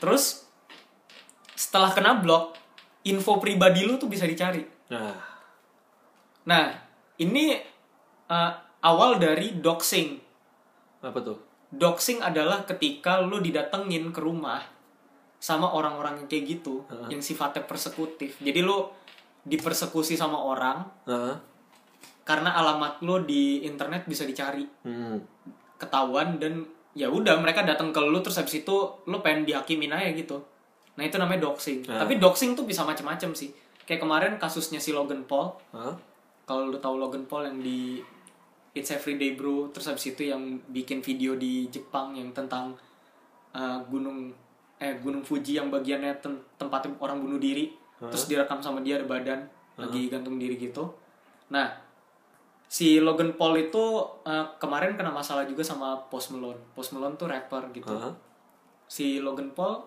Terus, 0.02 0.46
setelah 1.54 1.94
kena 1.94 2.18
blok, 2.18 2.54
info 3.07 3.38
pribadi 3.38 3.86
lu 3.86 3.98
tuh 3.98 4.11
bisa 4.11 4.26
dicari. 4.26 4.76
Nah, 4.89 5.14
Nah, 6.47 6.70
ini 7.18 7.59
eh, 8.26 8.53
awal 8.80 9.18
dari 9.18 9.59
doxing. 9.59 10.14
apa 10.99 11.18
tuh? 11.18 11.39
Doxing 11.70 12.22
adalah 12.22 12.62
ketika 12.62 13.18
lu 13.18 13.39
didatengin 13.39 14.11
ke 14.11 14.18
rumah 14.18 14.62
sama 15.37 15.66
orang-orang 15.68 16.22
yang 16.22 16.26
kayak 16.26 16.45
gitu, 16.49 16.87
yang 17.07 17.18
sifatnya 17.18 17.62
persekutif. 17.62 18.39
Jadi 18.39 18.62
lu 18.62 18.87
dipersekusi 19.43 20.14
sama 20.14 20.39
orang 20.39 20.87
Heeh. 21.07 21.34
karena 22.22 22.55
alamat 22.55 23.03
lu 23.03 23.22
di 23.22 23.62
internet 23.62 24.03
bisa 24.05 24.22
dicari, 24.22 24.66
Hmm. 24.82 25.18
ketahuan 25.76 26.39
dan 26.39 26.66
ya 26.95 27.07
udah 27.07 27.39
mereka 27.39 27.62
datang 27.62 27.91
ke 27.91 28.01
lu 28.01 28.18
terus 28.18 28.39
habis 28.39 28.62
itu 28.62 28.74
lu 29.05 29.18
pengen 29.20 29.43
dihakimin 29.45 29.93
aja 29.93 30.11
gitu. 30.11 30.43
Nah, 30.97 31.05
itu 31.05 31.18
namanya 31.18 31.45
doxing. 31.45 31.84
Ah. 31.87 32.03
Tapi 32.03 32.16
doxing 32.16 32.55
tuh 32.55 32.64
bisa 32.64 32.82
macam-macam 32.82 33.30
sih. 33.34 33.51
Kayak 33.87 34.03
kemarin 34.03 34.32
kasusnya 34.37 34.82
si 34.82 34.91
Logan 34.91 35.22
Paul. 35.24 35.55
Hah? 35.70 35.95
Kalau 36.47 36.70
lu 36.70 36.78
tahu 36.78 36.99
Logan 36.99 37.26
Paul 37.26 37.47
yang 37.47 37.59
di 37.62 38.03
It's 38.76 38.93
Everyday 38.93 39.39
Bro, 39.39 39.72
terus 39.72 39.89
habis 39.89 40.12
itu 40.12 40.28
yang 40.28 40.61
bikin 40.68 41.01
video 41.01 41.32
di 41.39 41.64
Jepang 41.72 42.12
yang 42.12 42.34
tentang 42.37 42.76
uh, 43.57 43.78
gunung 43.89 44.28
eh 44.76 45.01
gunung 45.01 45.24
Fuji 45.24 45.57
yang 45.57 45.72
bagiannya 45.72 46.12
tem- 46.20 46.45
tempatnya 46.61 46.93
orang 47.01 47.24
bunuh 47.24 47.41
diri, 47.41 47.72
terus 48.12 48.28
direkam 48.28 48.61
sama 48.61 48.84
dia 48.84 49.01
ada 49.01 49.09
badan 49.09 49.49
lagi 49.80 50.12
gantung 50.12 50.37
diri 50.37 50.61
gitu. 50.61 50.93
Nah, 51.49 51.72
si 52.68 53.01
Logan 53.01 53.32
Paul 53.41 53.57
itu 53.57 53.80
uh, 54.28 54.47
kemarin 54.61 54.93
kena 54.93 55.09
masalah 55.09 55.49
juga 55.49 55.64
sama 55.64 55.97
Post 56.12 56.37
Malone. 56.37 56.61
Post 56.76 56.93
Malone 56.93 57.16
tuh 57.16 57.32
rapper 57.32 57.72
gitu. 57.72 57.89
Hah? 57.89 58.12
Si 58.84 59.24
Logan 59.24 59.57
Paul 59.57 59.80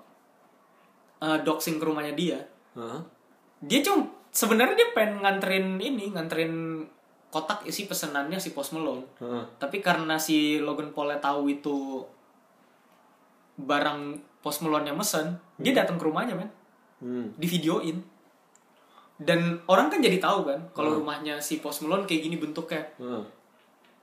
uh, 1.21 1.37
doxing 1.45 1.77
ke 1.77 1.85
rumahnya 1.85 2.17
dia. 2.17 2.41
Hah? 2.73 3.05
Dia 3.59 3.79
cuma 3.81 4.07
sebenarnya 4.29 4.75
dia 4.75 4.89
pengen 4.93 5.19
nganterin 5.19 5.75
ini, 5.77 6.11
nganterin 6.11 6.85
kotak 7.29 7.61
isi 7.63 7.85
pesenannya 7.85 8.39
si 8.39 8.51
Post 8.51 8.73
Malone. 8.73 9.05
Heeh. 9.19 9.43
Tapi 9.57 9.79
karena 9.79 10.17
si 10.17 10.57
Logan 10.57 10.91
Paul 10.91 11.13
tahu 11.17 11.45
itu 11.47 12.01
barang 13.59 13.99
Post 14.39 14.63
Malone 14.63 14.87
yang 14.87 14.97
mesen, 14.97 15.35
dia 15.59 15.75
datang 15.75 15.99
ke 15.99 16.05
rumahnya 16.07 16.33
men, 16.33 16.49
Hmm. 16.99 17.31
di 17.35 17.47
videoin. 17.47 17.99
Dan 19.19 19.59
orang 19.67 19.91
kan 19.91 19.99
jadi 19.99 20.15
tahu 20.15 20.47
kan 20.47 20.59
kalau 20.71 20.95
rumahnya 20.95 21.39
si 21.39 21.59
Post 21.59 21.83
Malone 21.83 22.07
kayak 22.07 22.23
gini 22.23 22.39
bentuknya. 22.39 22.79
Heeh. 22.95 23.23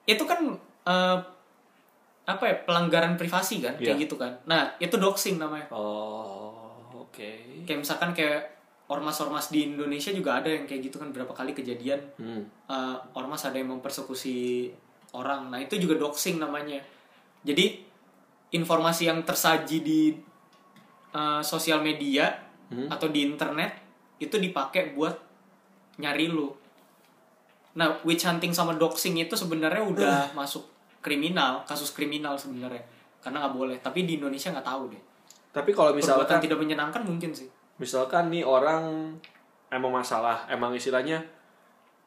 Itu 0.07 0.29
kan 0.29 0.45
eh, 0.87 1.19
apa 2.27 2.43
ya 2.43 2.55
pelanggaran 2.63 3.17
privasi 3.17 3.59
kan 3.65 3.75
kayak 3.75 3.97
Iya. 3.97 4.03
gitu 4.05 4.15
kan. 4.15 4.33
Nah 4.45 4.77
itu 4.77 4.97
doxing 4.97 5.41
namanya. 5.41 5.67
Oh, 5.73 6.77
oke. 6.93 7.65
Kayak 7.65 7.81
misalkan 7.81 8.13
kayak 8.13 8.56
ormas-ormas 8.87 9.51
di 9.51 9.67
Indonesia 9.67 10.15
juga 10.15 10.39
ada 10.39 10.47
yang 10.47 10.63
kayak 10.63 10.91
gitu 10.91 10.97
kan 11.03 11.11
berapa 11.11 11.33
kali 11.35 11.51
kejadian 11.53 11.99
Hmm. 12.19 12.43
eh, 12.71 12.97
ormas 13.15 13.43
ada 13.43 13.59
yang 13.59 13.75
mempersekusi 13.75 14.71
orang. 15.13 15.51
Nah, 15.51 15.59
itu 15.59 15.75
juga 15.77 15.99
doxing 15.99 16.39
namanya. 16.39 16.79
Jadi 17.43 17.83
informasi 18.53 19.11
yang 19.11 19.23
tersaji 19.23 19.79
di 19.83 20.01
eh, 21.13 21.43
sosial 21.43 21.81
media 21.81 22.29
Hmm. 22.69 22.91
atau 22.91 23.07
di 23.09 23.23
internet 23.25 23.73
itu 24.19 24.37
dipakai 24.37 24.93
buat 24.93 25.15
nyari 25.97 26.27
lu. 26.29 26.51
Nah, 27.77 28.01
witch 28.05 28.25
hunting 28.27 28.53
sama 28.53 28.75
doxing 28.75 29.17
itu 29.17 29.37
sebenarnya 29.37 29.83
udah 29.85 30.17
masuk 30.33 30.65
kriminal, 31.01 31.63
kasus 31.63 31.93
kriminal 31.93 32.35
sebenarnya. 32.35 32.83
Karena 33.23 33.47
nggak 33.47 33.55
boleh. 33.55 33.77
Tapi 33.79 34.03
di 34.03 34.19
Indonesia 34.19 34.51
nggak 34.51 34.67
tahu 34.67 34.83
deh. 34.91 35.03
Tapi 35.55 35.71
kalau 35.73 35.93
Perbuatan 35.95 36.21
misalkan 36.21 36.39
tidak 36.43 36.59
menyenangkan 36.61 37.03
mungkin 37.07 37.31
sih. 37.33 37.49
Misalkan 37.77 38.33
nih 38.33 38.45
orang 38.45 39.17
emang 39.69 39.93
masalah, 39.93 40.49
emang 40.49 40.73
istilahnya 40.73 41.21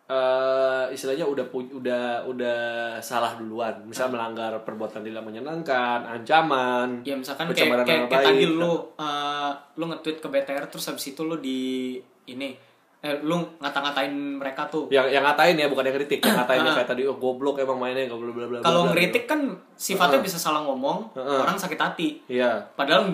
eh 0.10 0.86
istilahnya 0.90 1.22
udah 1.22 1.46
udah 1.54 2.26
udah 2.26 2.60
salah 2.98 3.38
duluan, 3.38 3.78
misal 3.86 4.10
melanggar 4.10 4.58
perbuatan 4.66 5.06
tidak 5.06 5.22
menyenangkan, 5.22 6.02
ancaman, 6.02 7.06
Ya 7.06 7.14
misalkan 7.14 7.54
kayak 7.54 7.86
kayak, 7.86 8.10
kayak 8.10 8.26
tadi 8.34 8.50
lu 8.50 8.90
uh, 8.98 9.54
lu 9.78 9.86
nge-tweet 9.86 10.18
ke 10.18 10.26
BTR 10.26 10.66
terus 10.66 10.90
habis 10.90 11.14
itu 11.14 11.22
lu 11.22 11.38
di 11.38 11.94
ini 12.26 12.58
eh 13.00 13.16
lu 13.22 13.38
ngata-ngatain 13.62 14.12
mereka 14.12 14.66
tuh. 14.68 14.90
yang 14.92 15.06
yang 15.08 15.22
ngatain 15.22 15.56
ya 15.56 15.70
bukan 15.70 15.86
yang 15.88 15.96
kritik, 16.02 16.20
yang 16.26 16.36
ngatain 16.42 16.66
yang 16.66 16.76
kayak 16.76 16.90
tadi 16.90 17.02
oh 17.06 17.16
goblok 17.16 17.62
emang 17.62 17.78
mainnya 17.78 18.10
goblok 18.10 18.34
bla 18.34 18.50
bla 18.50 18.60
bla. 18.60 18.66
Kalau 18.66 18.82
bla, 18.84 18.98
ngeritik 18.98 19.30
kan 19.30 19.46
sifatnya 19.78 20.20
Heeh. 20.20 20.26
bisa 20.26 20.42
salah 20.42 20.66
ngomong, 20.66 21.14
Heeh. 21.16 21.38
orang 21.38 21.54
sakit 21.56 21.80
hati. 21.80 22.10
gitu. 22.26 22.42
Iya. 22.42 22.66
Padahal 22.74 23.14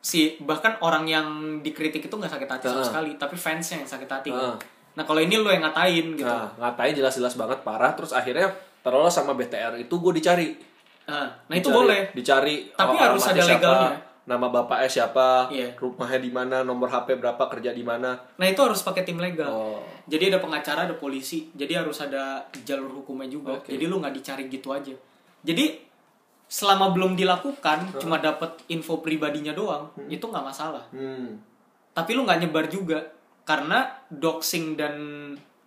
si 0.00 0.18
bahkan 0.40 0.78
orang 0.78 1.04
yang 1.04 1.26
dikritik 1.58 2.00
itu 2.00 2.12
nggak 2.12 2.30
sakit 2.30 2.48
hati 2.48 2.64
sama 2.64 2.82
sekali 2.82 3.10
tapi 3.14 3.34
fansnya 3.34 3.82
yang 3.82 3.88
sakit 3.88 4.06
hati 4.06 4.30
Heeh. 4.30 4.54
nah 4.94 5.02
kalau 5.02 5.18
ini 5.18 5.34
lo 5.34 5.48
yang 5.48 5.62
ngatain 5.62 6.06
gitu 6.14 6.24
Nah, 6.24 6.48
ngatain 6.56 6.94
jelas-jelas 6.94 7.34
banget 7.34 7.58
parah 7.60 7.92
terus 7.92 8.10
akhirnya 8.10 8.46
taruhlah 8.78 9.08
sama 9.08 9.32
BTR 9.32 9.74
itu 9.76 9.90
gue 9.90 10.12
dicari. 10.14 10.54
nah, 11.04 11.26
nah 11.44 11.54
itu 11.54 11.66
Dicari- 11.66 11.76
boleh 11.76 12.00
Dicari 12.12 12.56
Tapi 12.70 12.90
oh, 12.90 13.00
harus 13.00 13.22
ada 13.24 13.42
legalnya. 13.42 13.98
Nama 14.22 14.44
bapaknya 14.46 14.84
siapa, 14.86 15.48
Iya. 15.48 15.72
rumahnya 15.74 16.20
di 16.20 16.28
mana, 16.28 16.60
nomor 16.60 16.84
HP 16.86 17.16
berapa, 17.16 17.40
kerja 17.48 17.72
di 17.72 17.80
mana. 17.80 18.12
nah 18.36 18.44
itu 18.44 18.60
harus 18.60 18.80
pakai 18.82 19.00
tim 19.02 19.16
legal 19.16 19.48
Oh. 19.48 19.80
jadi 20.04 20.28
ada 20.28 20.38
pengacara 20.38 20.84
ada 20.84 20.94
polisi 20.94 21.48
jadi 21.50 21.80
harus 21.80 21.96
ada 21.98 22.44
jalur 22.62 22.92
hukumnya 22.94 23.24
juga 23.26 23.56
Oke. 23.56 23.72
jadi 23.72 23.84
lu 23.84 23.98
nggak 23.98 24.12
dicari 24.12 24.44
gitu 24.46 24.68
aja 24.68 24.92
jadi 25.40 25.80
selama 26.48 26.96
belum 26.96 27.12
dilakukan 27.12 28.00
cuma 28.00 28.16
dapat 28.18 28.56
info 28.72 29.04
pribadinya 29.04 29.52
doang 29.52 29.92
itu 30.08 30.24
nggak 30.24 30.46
masalah. 30.46 30.84
Hmm. 30.90 31.36
tapi 31.92 32.14
lu 32.16 32.24
nggak 32.24 32.40
nyebar 32.46 32.66
juga 32.72 33.04
karena 33.44 33.84
doxing 34.08 34.76
dan 34.78 34.94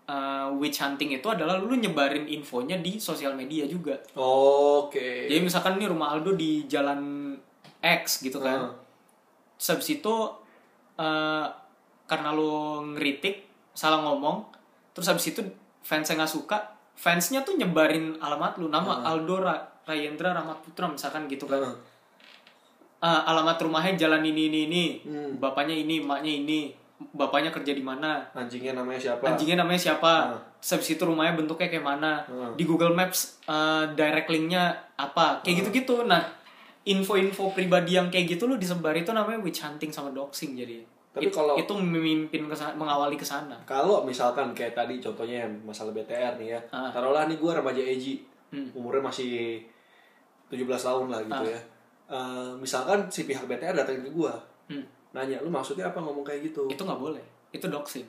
uh, 0.09 0.49
witch 0.57 0.81
hunting 0.81 1.13
itu 1.13 1.27
adalah 1.29 1.61
lu 1.61 1.77
nyebarin 1.77 2.25
infonya 2.25 2.81
di 2.81 2.97
sosial 2.97 3.37
media 3.37 3.69
juga. 3.69 3.97
Oke. 4.17 5.29
jadi 5.29 5.41
misalkan 5.41 5.77
nih 5.77 5.89
rumah 5.89 6.13
Aldo 6.13 6.33
di 6.33 6.65
jalan 6.65 7.33
X 7.81 8.21
gitu 8.21 8.41
kan. 8.41 8.73
Terus 9.57 9.67
habis 9.77 9.89
itu 9.93 10.15
eh, 10.97 11.45
karena 12.11 12.29
lu 12.35 12.83
ngeritik 12.91 13.47
salah 13.71 14.03
ngomong 14.03 14.51
terus 14.91 15.07
habis 15.07 15.31
itu 15.31 15.39
fansnya 15.79 16.19
nggak 16.19 16.31
suka 16.31 16.75
fansnya 16.99 17.47
tuh 17.47 17.55
nyebarin 17.55 18.19
alamat 18.19 18.59
lu 18.59 18.67
nama 18.67 18.99
Aldo 19.07 19.39
Ra 19.39 19.70
Rayendra 19.91 20.31
Rahmat 20.31 20.57
Putra 20.61 20.87
misalkan 20.87 21.27
gitu 21.27 21.43
kan 21.45 21.59
Heeh. 21.59 21.75
Ah, 22.99 23.25
alamat 23.25 23.57
rumahnya 23.57 23.97
jalan 23.99 24.21
ini 24.23 24.47
ini 24.47 24.59
ini 24.65 24.83
Hmm. 25.01 25.35
bapaknya 25.35 25.73
ini 25.73 25.99
emaknya 25.99 26.33
ini 26.37 26.59
bapaknya 27.11 27.49
kerja 27.49 27.73
di 27.73 27.81
mana 27.81 28.21
Anjingnya 28.31 28.71
namanya 28.73 29.01
siapa? 29.01 29.25
anjingnya 29.25 29.57
namanya 29.57 29.81
siapa. 29.81 30.37
Terus 30.55 30.69
habis 30.71 30.89
itu 30.91 31.01
rumahnya 31.01 31.33
bentuknya 31.35 31.65
kayak 31.67 31.81
mana 31.83 32.21
Hmm. 32.23 32.53
di 32.53 32.61
Google 32.61 32.93
Maps 32.93 33.41
eh, 33.43 33.83
direct 33.91 34.29
linknya 34.29 34.69
apa 34.95 35.41
kayak 35.41 35.65
gitu-gitu 35.65 36.05
nah 36.05 36.21
info-info 36.83 37.49
pribadi 37.51 37.93
yang 37.93 38.07
kayak 38.07 38.25
gitu 38.31 38.45
lu 38.45 38.55
disebar 38.55 38.93
itu 38.93 39.09
namanya 39.11 39.37
witch 39.39 39.59
hunting 39.59 39.89
sama 39.89 40.09
doxing 40.11 40.53
jadi 40.53 40.85
Tapi 41.11 41.27
It- 41.27 41.35
kalau- 41.35 41.57
itu 41.57 41.73
memimpin 41.75 42.45
ke 42.45 42.55
mengawali 42.71 43.13
ke 43.13 43.25
sana 43.25 43.57
Kalau 43.65 44.01
misalkan 44.01 44.53
kayak 44.53 44.71
tadi 44.73 44.95
contohnya 44.97 45.43
yang 45.43 45.53
masalah 45.61 45.91
BTR 45.91 46.37
nih 46.37 46.55
ya. 46.55 46.59
Ah. 46.71 46.87
Taruhlah 46.87 47.27
nih 47.27 47.35
gue 47.35 47.51
remaja 47.51 47.81
Eji. 47.81 48.23
Hmm. 48.47 48.71
Umurnya 48.71 49.03
masih 49.03 49.59
17 50.51 50.67
tahun 50.67 51.07
lah 51.07 51.21
gitu 51.23 51.43
Ah. 51.43 51.49
ya. 51.49 51.61
Eh, 52.11 52.51
misalkan 52.59 53.07
si 53.07 53.23
pihak 53.23 53.47
BTR 53.47 53.71
datang 53.73 53.95
ke 53.97 54.11
gue. 54.11 54.33
Hmm. 54.67 54.83
Nanya, 55.11 55.39
lu 55.39 55.47
maksudnya 55.47 55.87
apa 55.87 55.97
ngomong 55.97 56.23
kayak 56.23 56.51
gitu? 56.51 56.67
itu 56.67 56.79
nggak 56.79 56.95
boleh 56.97 57.23
itu 57.51 57.67
doxing 57.67 58.07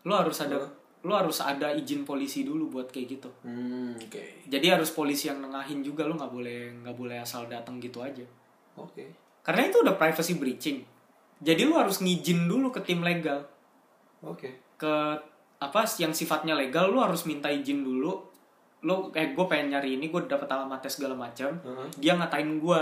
lu 0.00 0.16
harus 0.16 0.32
ada 0.40 0.56
lu 1.00 1.12
harus 1.12 1.40
ada 1.40 1.72
izin 1.72 2.04
polisi 2.04 2.40
dulu 2.40 2.72
buat 2.72 2.88
kayak 2.88 3.06
gitu 3.10 3.28
Hmm, 3.44 3.92
oke. 3.92 4.48
jadi 4.48 4.80
harus 4.80 4.92
polisi 4.92 5.28
yang 5.28 5.40
nengahin 5.40 5.84
juga 5.84 6.08
lu 6.08 6.16
nggak 6.16 6.32
boleh 6.32 6.72
nggak 6.80 6.96
boleh 6.96 7.20
asal 7.20 7.44
datang 7.44 7.76
gitu 7.76 8.00
aja 8.00 8.24
Oke. 8.76 9.12
karena 9.44 9.68
itu 9.68 9.76
udah 9.80 9.92
privacy 9.92 10.40
breaching 10.40 10.80
jadi 11.36 11.68
lu 11.68 11.76
harus 11.76 12.00
ngizin 12.00 12.48
dulu 12.48 12.72
ke 12.72 12.80
tim 12.80 13.04
legal 13.04 13.44
Oke. 14.24 14.56
ke 14.76 14.92
apa 15.60 15.80
yang 16.00 16.16
sifatnya 16.16 16.56
legal 16.56 16.88
lu 16.88 16.96
harus 16.96 17.28
minta 17.28 17.52
izin 17.52 17.84
dulu 17.84 18.29
lu 18.80 19.10
kayak 19.10 19.32
gue 19.32 19.44
pengen 19.44 19.72
nyari 19.72 19.96
ini 19.96 20.08
gue 20.08 20.24
dapet 20.24 20.46
alamatnya 20.46 20.88
segala 20.88 21.12
macam 21.12 21.52
Heeh. 21.54 21.86
dia 21.96 22.12
ngatain 22.14 22.56
gue 22.56 22.80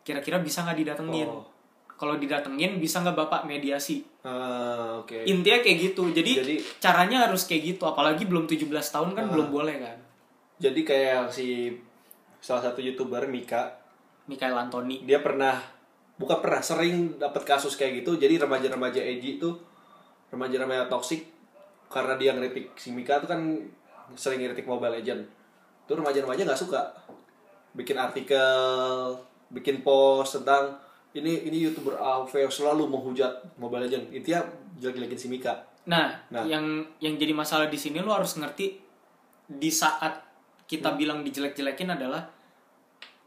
kira-kira 0.00 0.38
bisa 0.38 0.62
nggak 0.62 0.78
didatengin 0.78 1.26
Oh. 1.26 1.42
kalau 1.92 2.16
didatengin 2.16 2.78
bisa 2.78 3.00
nggak 3.00 3.18
bapak 3.18 3.44
mediasi 3.44 4.06
Ah, 4.20 4.98
oke. 4.98 5.24
intinya 5.24 5.58
kayak 5.58 5.78
gitu 5.86 6.08
jadi, 6.10 6.32
Jadi- 6.38 6.60
caranya 6.78 7.24
harus 7.24 7.44
kayak 7.44 7.74
gitu 7.74 7.82
apalagi 7.84 8.24
belum 8.24 8.44
17 8.44 8.64
tahun 8.90 9.10
kan 9.12 9.24
Ah. 9.26 9.30
belum 9.30 9.48
boleh 9.50 9.76
kan 9.76 9.98
Jadi 10.60 10.80
kayak 10.80 11.28
si 11.28 11.72
salah 12.36 12.60
satu 12.62 12.78
youtuber 12.78 13.24
Mika, 13.24 13.80
Mikael 14.26 14.52
Antoni 14.54 15.02
dia 15.02 15.18
pernah 15.18 15.56
bukan 16.14 16.36
pernah 16.38 16.60
sering 16.60 17.16
dapat 17.16 17.42
kasus 17.42 17.74
kayak 17.74 18.04
gitu. 18.04 18.14
Jadi 18.14 18.36
remaja-remaja 18.36 19.00
edgy 19.00 19.36
itu 19.36 19.48
remaja-remaja 20.28 20.84
toksik 20.86 21.24
karena 21.88 22.14
dia 22.14 22.30
ngeritik 22.30 22.76
si 22.76 22.92
Mika 22.92 23.18
tuh 23.18 23.26
kan 23.26 23.40
sering 24.12 24.38
ngeritik 24.38 24.64
Mobile 24.64 25.00
Legend. 25.00 25.24
Tuh 25.90 25.98
remaja-remaja 25.98 26.46
nggak 26.46 26.54
suka 26.56 26.86
bikin 27.72 27.98
artikel, 27.98 29.10
bikin 29.48 29.82
post 29.82 30.38
tentang 30.38 30.78
ini 31.10 31.42
ini 31.44 31.58
youtuber 31.60 31.98
AV 31.98 32.30
selalu 32.46 32.86
menghujat 32.86 33.26
Mobile 33.56 33.84
Legend. 33.84 34.06
Intinya 34.12 34.46
jelek-jelekin 34.78 35.18
si 35.18 35.26
Mika. 35.26 35.66
nah, 35.82 36.12
Nah. 36.30 36.44
yang 36.44 36.62
yang 36.98 37.16
jadi 37.16 37.32
masalah 37.32 37.66
di 37.66 37.74
sini 37.74 37.98
lu 37.98 38.08
harus 38.08 38.36
ngerti 38.36 38.78
di 39.48 39.66
saat 39.68 40.12
Hmm. 40.12 40.62
kita 40.68 40.94
bilang 40.94 41.24
dijelek-jelekin 41.24 41.90
adalah 41.90 42.22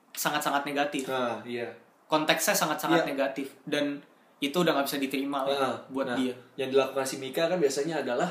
sangat-sangat 0.09 0.63
negatif 0.63 1.09
Nah, 1.09 1.41
iya. 1.43 1.67
konteksnya 2.05 2.53
sangat-sangat 2.53 3.03
Iya. 3.03 3.09
negatif 3.09 3.57
dan 3.65 3.99
itu 4.39 4.53
udah 4.53 4.71
nggak 4.71 4.87
bisa 4.87 4.95
diterima 4.97 5.43
lah 5.43 5.57
Nah, 5.57 5.77
buat 5.89 6.05
nah, 6.05 6.15
dia 6.15 6.31
Yang 6.55 6.69
dilakukan 6.71 7.03
si 7.03 7.15
Mika 7.17 7.49
kan 7.49 7.57
biasanya 7.57 7.99
adalah 7.99 8.29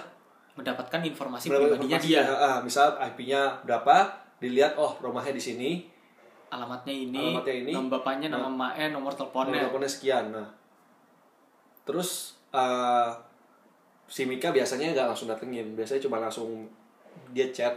mendapatkan 0.54 1.00
informasi 1.02 1.50
pribadinya 1.50 1.76
informasi- 1.90 2.06
dia 2.06 2.20
Ah, 2.22 2.38
ah, 2.38 2.56
misal 2.62 2.94
IP-nya 2.94 3.40
berapa, 3.62 3.96
dilihat 4.43 4.74
oh 4.74 4.99
rumahnya 4.99 5.30
di 5.30 5.43
sini, 5.43 5.70
alamatnya 6.51 6.90
ini, 6.90 7.38
Alamatnya 7.38 7.55
ini. 7.62 7.70
nama 7.70 7.86
bapaknya 7.86 8.28
nama 8.34 8.51
emaknya 8.51 8.86
nomor 8.90 8.99
nomor 8.99 9.12
teleponnya 9.14 9.62
teleponnya 9.62 9.90
sekian. 9.90 10.24
Nah, 10.34 10.49
terus 11.86 12.34
eh, 12.51 13.11
si 14.11 14.26
Mika 14.26 14.51
biasanya 14.51 14.90
nggak 14.90 15.07
langsung 15.14 15.30
datengin, 15.30 15.78
biasanya 15.78 16.03
cuma 16.03 16.18
langsung 16.18 16.66
dia 17.30 17.47
chat. 17.55 17.72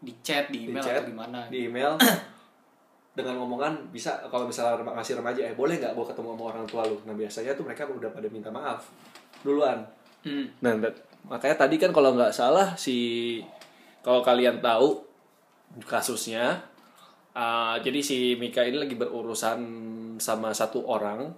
Di 0.00 0.14
chat 0.24 0.48
di 0.48 0.64
di 0.64 0.72
email 0.72 0.80
chat 0.80 1.04
atau 1.04 1.12
gimana? 1.12 1.38
di 1.52 1.68
email. 1.68 1.92
Dengan 3.18 3.34
ngomongan 3.42 3.90
bisa 3.90 4.14
kalau 4.30 4.46
misalnya 4.46 4.78
rem- 4.78 4.94
ngasih 4.94 5.18
remaja 5.18 5.42
eh 5.42 5.54
boleh 5.58 5.74
nggak 5.82 5.90
gue 5.90 6.06
ketemu 6.06 6.38
sama 6.38 6.44
orang 6.54 6.64
tua 6.70 6.86
lu? 6.86 6.96
Nah 7.02 7.14
biasanya 7.18 7.50
tuh 7.58 7.66
mereka 7.66 7.82
udah 7.82 8.14
pada 8.14 8.30
minta 8.30 8.46
maaf. 8.46 8.86
Duluan. 9.42 9.82
Hmm. 10.22 10.46
Nah, 10.62 10.78
makanya 11.26 11.66
tadi 11.66 11.82
kan 11.82 11.90
kalau 11.90 12.14
nggak 12.14 12.30
salah 12.30 12.78
si 12.78 13.38
kalau 14.06 14.22
kalian 14.22 14.62
tahu 14.62 15.07
kasusnya, 15.84 16.64
uh, 17.36 17.76
jadi 17.78 18.00
si 18.00 18.34
Mika 18.40 18.64
ini 18.64 18.80
lagi 18.80 18.96
berurusan 18.96 19.60
sama 20.18 20.50
satu 20.50 20.82
orang, 20.88 21.28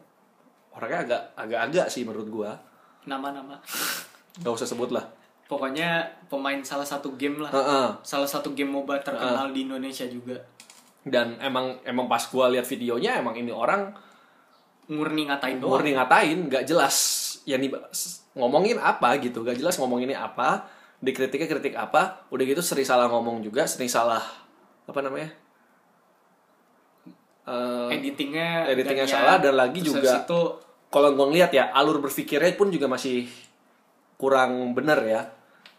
orangnya 0.73 0.99
agak 1.05 1.23
agak-agak 1.37 1.87
sih 1.91 2.07
menurut 2.07 2.29
gua, 2.31 2.51
nama-nama. 3.05 3.59
Nggak 4.41 4.55
usah 4.55 4.69
sebut 4.69 4.95
lah. 4.95 5.05
pokoknya 5.51 6.07
pemain 6.31 6.63
salah 6.63 6.87
satu 6.87 7.19
game 7.19 7.43
lah. 7.43 7.51
Heeh. 7.51 7.89
salah 8.07 8.31
satu 8.31 8.55
game 8.55 8.71
MOBA 8.71 9.03
terkenal 9.03 9.51
di 9.51 9.67
Indonesia 9.67 10.07
juga. 10.07 10.39
Dan 11.03 11.43
emang 11.43 11.75
emang 11.83 12.07
pas 12.07 12.23
gua 12.31 12.47
lihat 12.55 12.63
videonya 12.71 13.19
emang 13.19 13.35
ini 13.35 13.51
orang 13.51 13.91
murni 14.87 15.27
ngatain 15.27 15.59
doang. 15.59 15.75
murni 15.75 15.99
ngatain, 15.99 16.47
nggak 16.47 16.71
jelas 16.71 16.95
yang 17.51 17.59
di- 17.63 17.71
ngomongin 18.39 18.79
apa 18.79 19.19
gitu, 19.19 19.43
nggak 19.43 19.59
jelas 19.59 19.75
ngomonginnya 19.79 20.23
apa, 20.23 20.71
dikritiknya 21.01 21.49
kritik 21.49 21.75
apa, 21.77 22.29
udah 22.29 22.45
gitu 22.45 22.61
sering 22.61 22.85
salah 22.85 23.09
ngomong 23.09 23.41
juga, 23.41 23.65
sering 23.65 23.89
salah 23.89 24.21
apa 24.85 25.01
namanya? 25.01 25.33
Eh, 27.51 27.89
editingnya 27.97 28.69
editingnya 28.69 29.09
salah 29.09 29.37
dan 29.41 29.57
lagi 29.57 29.81
juga 29.81 30.23
itu 30.23 30.41
kalau 30.93 31.17
gue 31.17 31.27
ngeliat 31.33 31.51
ya 31.51 31.73
alur 31.73 31.99
berpikirnya 31.99 32.53
pun 32.55 32.69
juga 32.69 32.87
masih 32.87 33.27
kurang 34.21 34.77
bener 34.77 35.01
ya. 35.09 35.23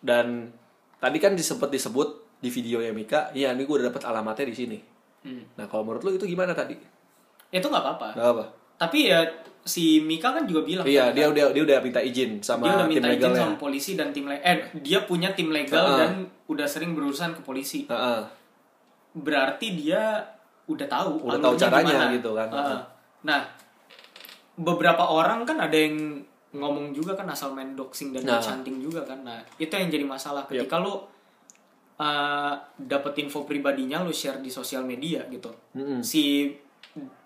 Dan 0.02 0.50
tadi 0.98 1.18
kan 1.22 1.38
disebut 1.38 1.70
disebut 1.70 2.10
di 2.42 2.50
video 2.50 2.82
ya 2.82 2.90
Mika 2.90 3.30
iya 3.38 3.54
ini 3.54 3.70
gue 3.70 3.76
udah 3.78 3.94
dapet 3.94 4.02
alamatnya 4.02 4.50
di 4.50 4.56
sini. 4.58 4.78
Hmm, 5.22 5.54
nah 5.54 5.70
kalau 5.70 5.86
menurut 5.86 6.02
lu 6.02 6.18
itu 6.18 6.26
gimana 6.26 6.58
tadi? 6.58 6.74
Itu 7.54 7.70
nggak 7.70 7.84
apa-apa. 7.86 8.08
Nggak 8.18 8.30
apa? 8.34 8.46
Tapi 8.82 9.00
ya 9.14 9.22
si 9.62 10.02
Mika 10.02 10.32
kan 10.32 10.44
juga 10.44 10.62
bilang 10.62 10.84
iya 10.84 11.10
kan, 11.10 11.14
dia 11.14 11.26
udah 11.28 11.46
dia 11.52 11.62
udah 11.62 11.78
minta 11.80 12.02
izin 12.02 12.42
sama 12.42 12.66
dia 12.66 12.74
udah 12.74 12.86
tim 12.86 12.92
minta 12.92 13.08
izin 13.08 13.16
legalnya 13.16 13.42
sama 13.44 13.56
polisi 13.56 13.92
dan 13.94 14.10
tim 14.10 14.26
le- 14.26 14.42
eh 14.42 14.58
dia 14.80 15.00
punya 15.04 15.30
tim 15.32 15.50
legal 15.50 15.86
Heeh. 15.86 15.98
dan 16.00 16.12
udah 16.48 16.66
sering 16.66 16.92
berurusan 16.92 17.32
ke 17.32 17.42
polisi 17.42 17.86
Heeh. 17.86 18.22
berarti 19.14 19.68
dia 19.76 20.26
udah 20.66 20.88
tahu 20.88 21.28
Udah 21.28 21.40
tahu 21.40 21.56
caranya 21.56 21.94
gimana. 21.94 22.16
gitu 22.16 22.30
kan. 22.32 22.48
Heeh. 22.50 22.80
nah 23.22 23.42
beberapa 24.56 25.04
orang 25.06 25.44
kan 25.44 25.58
ada 25.60 25.74
yang 25.74 26.22
ngomong 26.52 26.92
juga 26.92 27.14
kan 27.14 27.26
asal 27.26 27.52
main 27.52 27.74
doxing 27.74 28.12
dan 28.12 28.28
Nah. 28.28 28.42
juga 28.78 29.02
kan 29.04 29.22
nah 29.22 29.40
itu 29.56 29.72
yang 29.72 29.88
jadi 29.88 30.04
masalah 30.04 30.44
ketika 30.44 30.76
lo 30.76 31.08
uh, 31.98 32.54
dapet 32.76 33.14
info 33.20 33.46
pribadinya 33.46 34.02
lo 34.02 34.12
share 34.12 34.38
di 34.38 34.50
sosial 34.50 34.84
media 34.84 35.24
gitu 35.28 35.48
Mm-mm. 35.72 36.02
si 36.02 36.52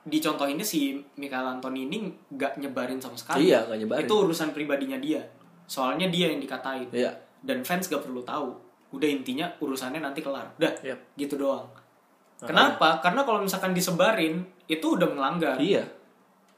di 0.05 0.21
contoh 0.21 0.45
ini 0.45 0.61
si 0.61 0.93
Michael 1.17 1.57
Anthony 1.57 1.89
ini 1.89 1.97
nggak 2.29 2.61
nyebarin 2.61 3.01
sama 3.01 3.17
sekali. 3.17 3.49
Iya, 3.49 3.65
nggak 3.65 3.79
nyebarin. 3.81 4.05
itu 4.05 4.13
urusan 4.13 4.49
pribadinya 4.53 4.97
dia. 5.01 5.25
Soalnya 5.65 6.05
dia 6.07 6.29
yang 6.29 6.37
dikatain. 6.37 6.85
Iya. 6.93 7.09
Dan 7.41 7.65
fans 7.65 7.89
gak 7.89 8.05
perlu 8.05 8.21
tahu. 8.21 8.53
Udah 8.93 9.09
intinya 9.09 9.49
urusannya 9.57 9.97
nanti 9.97 10.21
kelar. 10.21 10.45
Udah 10.57 10.73
Yep. 10.81 10.99
gitu 11.17 11.35
doang. 11.35 11.65
Kenapa? 12.37 13.01
Karena 13.01 13.25
kalau 13.25 13.41
misalkan 13.41 13.73
disebarin 13.73 14.45
itu 14.65 14.93
udah 14.93 15.09
melanggar. 15.09 15.57
Iya. 15.57 15.81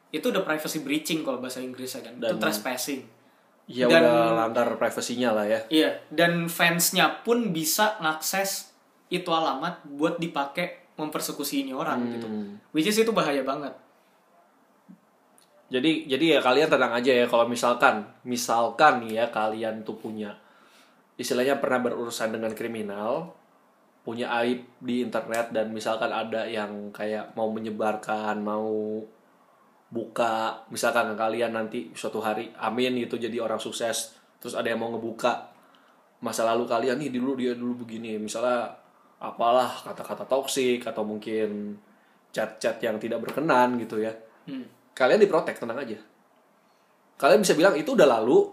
Itu 0.10 0.32
udah 0.32 0.44
privacy 0.44 0.84
breaching 0.84 1.24
kalau 1.24 1.40
bahasa 1.40 1.60
Inggrisnya 1.60 2.04
kan. 2.04 2.20
Itu 2.20 2.36
Dan- 2.36 2.40
trespassing. 2.40 3.04
Ya 3.68 3.88
Dan- 3.88 4.04
udah 4.04 4.48
langgar 4.48 4.68
privasinya 4.76 5.36
lah 5.36 5.44
ya. 5.44 5.60
iya. 5.68 5.92
Dan 6.08 6.48
fansnya 6.48 7.24
pun 7.24 7.52
bisa 7.52 8.00
ngakses 8.00 8.72
itu 9.08 9.28
alamat 9.28 9.84
buat 9.88 10.16
dipakai 10.18 10.87
mempersekusi 10.98 11.64
ini 11.64 11.72
orang 11.72 12.10
gitu 12.18 12.28
Hmm. 12.28 12.58
which 12.74 12.90
is 12.90 12.98
itu 12.98 13.14
bahaya 13.14 13.46
banget 13.46 13.72
Jadi 15.68 16.08
jadi 16.08 16.26
ya 16.32 16.40
kalian 16.40 16.72
tenang 16.72 16.96
aja 16.96 17.12
ya 17.12 17.28
kalau 17.28 17.44
misalkan 17.44 18.08
misalkan 18.24 19.04
nih 19.04 19.20
ya 19.20 19.26
kalian 19.28 19.84
tuh 19.84 20.00
punya 20.00 20.32
istilahnya 21.20 21.60
pernah 21.60 21.84
berurusan 21.84 22.32
dengan 22.32 22.56
kriminal, 22.56 23.36
punya 24.08 24.32
aib 24.40 24.64
di 24.80 25.04
internet 25.04 25.52
dan 25.52 25.76
misalkan 25.76 26.08
ada 26.08 26.48
yang 26.48 26.94
kayak 26.96 27.36
mau 27.36 27.52
menyebarkan, 27.52 28.40
mau 28.40 29.04
buka, 29.92 30.64
misalkan 30.72 31.12
kalian 31.20 31.52
nanti 31.52 31.92
suatu 31.92 32.24
hari 32.24 32.48
amin 32.64 33.04
gitu 33.04 33.20
jadi 33.20 33.44
orang 33.44 33.60
sukses, 33.60 34.16
terus 34.40 34.56
ada 34.56 34.72
yang 34.72 34.80
mau 34.80 34.94
ngebuka 34.96 35.52
masa 36.24 36.48
lalu 36.48 36.64
kalian 36.64 36.96
nih 36.96 37.12
dulu 37.12 37.36
dia 37.36 37.52
dulu 37.60 37.84
begini, 37.84 38.16
misalnya 38.16 38.72
apalah 39.18 39.70
kata-kata 39.82 40.26
toksik 40.26 40.86
atau 40.86 41.02
mungkin 41.02 41.78
chat-chat 42.30 42.78
yang 42.80 43.02
tidak 43.02 43.24
berkenan 43.24 43.78
gitu 43.82 43.98
ya. 44.00 44.14
Hmm. 44.48 44.64
kalian 44.94 45.22
diprotek 45.22 45.60
tenang 45.60 45.78
aja. 45.78 46.00
Kalian 47.18 47.42
bisa 47.42 47.54
bilang 47.54 47.78
itu 47.78 47.94
udah 47.94 48.08
lalu. 48.08 48.50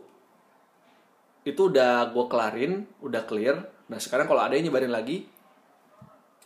Itu 1.45 1.73
udah 1.73 2.09
gue 2.13 2.25
kelarin 2.29 2.73
udah 3.01 3.23
clear. 3.25 3.57
Nah 3.89 3.97
sekarang 3.97 4.25
kalau 4.25 4.45
ada 4.45 4.53
yang 4.53 4.69
nyebarin 4.69 4.93
lagi 4.93 5.25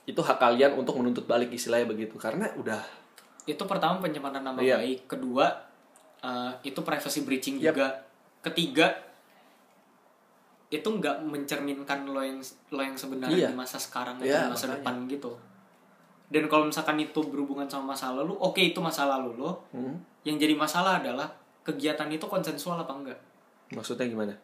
itu 0.04 0.20
hak 0.22 0.38
kalian 0.38 0.74
untuk 0.74 0.94
menuntut 0.98 1.26
balik 1.26 1.50
istilahnya 1.50 1.86
begitu. 1.86 2.14
Karena 2.14 2.46
udah 2.54 2.78
itu 3.42 3.58
pertama 3.64 3.98
pencemaran 3.98 4.42
nama 4.42 4.58
Iya. 4.58 4.78
baik. 4.78 5.00
Kedua 5.10 5.46
eh, 6.18 6.52
itu 6.62 6.78
privacy 6.82 7.22
breaching 7.22 7.58
Yap. 7.58 7.74
juga. 7.74 7.86
Ketiga 8.42 8.86
itu 10.68 10.84
nggak 10.84 11.24
mencerminkan 11.24 12.04
lo 12.04 12.20
yang 12.20 12.38
lo 12.68 12.80
yang 12.80 12.92
sebenarnya 12.92 13.36
Iya. 13.38 13.48
di 13.50 13.56
masa 13.56 13.76
sekarang 13.76 14.16
atau 14.16 14.28
Iya, 14.28 14.44
di 14.44 14.52
masa 14.52 14.64
makanya. 14.64 14.74
depan 14.78 14.94
gitu. 15.08 15.32
Dan 16.28 16.44
kalau 16.44 16.64
misalkan 16.64 16.96
itu 16.98 17.20
berhubungan 17.24 17.64
sama 17.64 17.96
masa 17.96 18.12
lalu 18.12 18.36
oke 18.36 18.60
itu 18.60 18.76
masa 18.78 19.08
lalu 19.08 19.32
lo. 19.34 19.64
Hmm, 19.72 19.96
yang 20.22 20.36
jadi 20.36 20.52
masalah 20.52 21.00
adalah 21.00 21.24
kegiatan 21.62 22.04
itu 22.08 22.24
konsensual 22.24 22.76
apa 22.76 22.92
enggak? 22.92 23.18
Maksudnya 23.72 24.04
gimana? 24.04 24.36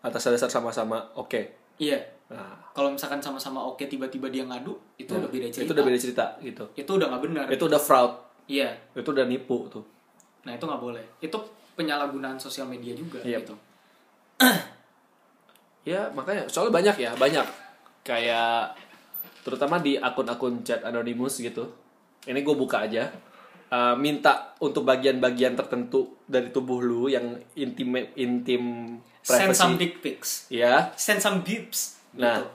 Atas 0.00 0.22
dasar 0.24 0.46
sama-sama 0.46 1.02
oke. 1.14 1.42
Iya. 1.76 1.98
Nah 2.30 2.54
kalau 2.70 2.90
misalkan 2.90 3.18
sama-sama 3.18 3.58
oke 3.60 3.82
tiba-tiba 3.84 4.30
dia 4.30 4.42
ngadu 4.42 4.78
itu 4.96 5.10
udah 5.10 5.26
beda 5.26 5.50
cerita. 5.50 5.66
Itu 5.66 5.72
udah 5.74 5.84
beda 5.84 5.98
cerita 5.98 6.24
gitu. 6.40 6.64
Itu 6.74 6.90
udah 6.94 7.06
nggak 7.10 7.22
benar. 7.26 7.46
Itu 7.50 7.66
udah 7.66 7.80
fraud. 7.80 8.12
Iya. 8.46 8.70
Itu 8.94 9.10
udah 9.10 9.26
nipu 9.26 9.66
tuh. 9.66 9.82
Nah 10.42 10.54
itu 10.54 10.62
nggak 10.62 10.78
boleh. 10.80 11.02
Itu 11.18 11.42
penyalahgunaan 11.74 12.38
sosial 12.38 12.64
media 12.66 12.94
juga 12.94 13.18
Iya. 13.20 13.42
gitu 13.42 13.52
Ya 15.86 16.10
makanya 16.10 16.50
soalnya 16.50 16.74
banyak 16.74 16.96
ya 16.98 17.10
banyak 17.14 17.46
kayak 18.02 18.74
terutama 19.46 19.78
di 19.78 19.94
akun-akun 19.94 20.66
chat 20.66 20.82
anonymous 20.82 21.38
gitu. 21.38 21.70
Ini 22.26 22.42
gue 22.42 22.56
buka 22.58 22.82
aja. 22.82 23.06
Uh, 23.66 23.94
minta 23.98 24.54
untuk 24.62 24.86
bagian-bagian 24.86 25.58
tertentu 25.58 26.22
dari 26.26 26.54
tubuh 26.54 26.78
lu 26.78 27.10
yang 27.10 27.34
intim 27.58 27.98
intim 28.14 28.62
send 29.26 29.54
some 29.58 29.74
privacy. 29.74 29.78
dick 29.82 29.94
pics 30.02 30.30
Ya, 30.50 30.94
send 30.94 31.18
some 31.18 31.42
bips 31.42 31.98
Nah. 32.14 32.38
gitu. 32.40 32.46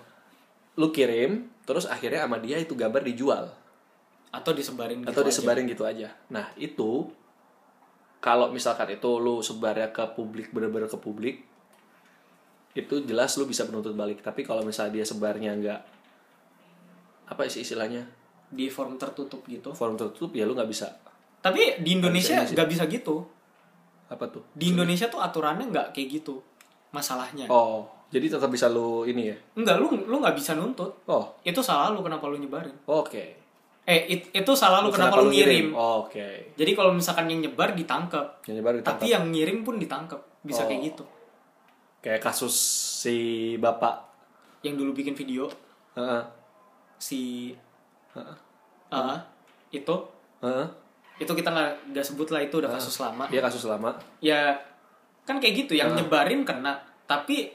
lu 0.79 0.87
kirim, 0.89 1.51
terus 1.67 1.83
akhirnya 1.83 2.23
sama 2.23 2.39
dia 2.39 2.55
itu 2.55 2.73
gambar 2.79 3.03
dijual 3.03 3.51
atau 4.31 4.51
disebarin 4.55 5.03
gitu 5.03 5.11
atau 5.11 5.21
aja. 5.21 5.27
disebarin 5.27 5.65
gitu 5.67 5.83
aja. 5.83 6.09
Nah 6.31 6.47
itu 6.55 7.11
kalau 8.23 8.47
misalkan 8.49 8.87
itu 8.95 9.11
lu 9.19 9.43
sebarnya 9.43 9.91
ke 9.91 10.15
publik 10.15 10.55
bener-bener 10.55 10.87
ke 10.87 10.95
publik, 10.95 11.43
itu 12.71 13.03
jelas 13.03 13.35
lu 13.35 13.45
bisa 13.45 13.67
menuntut 13.67 13.91
balik. 13.93 14.23
Tapi 14.23 14.41
kalau 14.41 14.63
misalnya 14.63 15.01
dia 15.01 15.05
sebarnya 15.05 15.51
nggak 15.57 15.79
apa 17.27 17.41
sih 17.47 17.63
istilahnya? 17.63 18.03
Di 18.51 18.67
forum 18.67 18.99
tertutup 18.99 19.43
gitu? 19.47 19.71
Forum 19.71 19.95
tertutup 19.95 20.31
ya 20.35 20.43
lu 20.43 20.55
nggak 20.55 20.67
bisa. 20.67 20.91
Tapi 21.41 21.81
di 21.81 21.97
Indonesia 21.97 22.43
Nggak 22.45 22.69
bisa, 22.69 22.83
gitu. 22.85 23.25
Apa 24.11 24.27
tuh? 24.27 24.43
di 24.51 24.75
Indonesia 24.75 25.07
tuh 25.07 25.23
aturannya 25.23 25.71
nggak 25.71 25.95
kayak 25.95 26.19
gitu 26.19 26.43
masalahnya. 26.91 27.47
Oh 27.47 27.87
jadi 28.11 28.27
tetap 28.27 28.51
bisa 28.51 28.67
lu 28.67 29.07
ini 29.07 29.31
ya? 29.31 29.35
enggak 29.55 29.79
lu 29.79 29.87
lu 30.03 30.19
nggak 30.19 30.35
bisa 30.35 30.51
nuntut. 30.51 30.91
Oh. 31.07 31.31
Itu 31.47 31.63
salah 31.63 31.95
lu 31.95 32.03
kenapa 32.03 32.27
lu 32.27 32.35
nyebarin. 32.35 32.75
Oke. 32.85 33.39
eh 33.81 34.05
it- 34.13 34.29
itu 34.29 34.51
salah 34.53 34.83
lu 34.85 34.93
kenapa, 34.93 35.17
lu 35.25 35.33
ngirim. 35.33 35.73
Oh, 35.73 36.05
Oke. 36.05 36.53
jadi 36.53 36.71
kalau 36.77 36.93
misalkan 36.93 37.25
yang 37.25 37.41
nyebar 37.41 37.73
ditangkap 37.73 38.45
Yang 38.45 38.61
baru 38.61 38.77
tapi 38.85 39.09
yang 39.09 39.25
ngirim 39.33 39.65
pun 39.65 39.81
ditangkap 39.81 40.21
bisa 40.45 40.63
Oh. 40.63 40.67
kayak 40.69 40.93
gitu 40.93 41.03
kayak 42.01 42.19
kasus 42.19 42.53
si 42.97 43.17
bapak. 43.55 44.09
yang 44.61 44.75
dulu 44.75 44.93
bikin 44.93 45.13
video 45.13 45.49
Heeh. 45.93 46.21
si 46.95 47.49
Heeh. 48.11 48.35
ah 48.89 49.17
itu 49.69 49.95
Heeh. 50.39 50.67
itu 51.17 51.31
kita 51.31 51.49
nggak 51.49 51.71
nggak 51.89 52.05
sebut 52.05 52.29
lah 52.29 52.41
itu 52.41 52.57
udah 52.57 52.69
kasus 52.71 52.97
lama 52.97 53.25
Dia 53.25 53.41
kasus 53.41 53.65
lama. 53.65 53.93
ya 54.19 54.53
kan 55.23 55.37
kayak 55.37 55.65
gitu 55.65 55.73
yang 55.73 55.89
Ah. 55.89 55.97
nyebarin 55.97 56.41
kena 56.41 56.77
tapi 57.03 57.49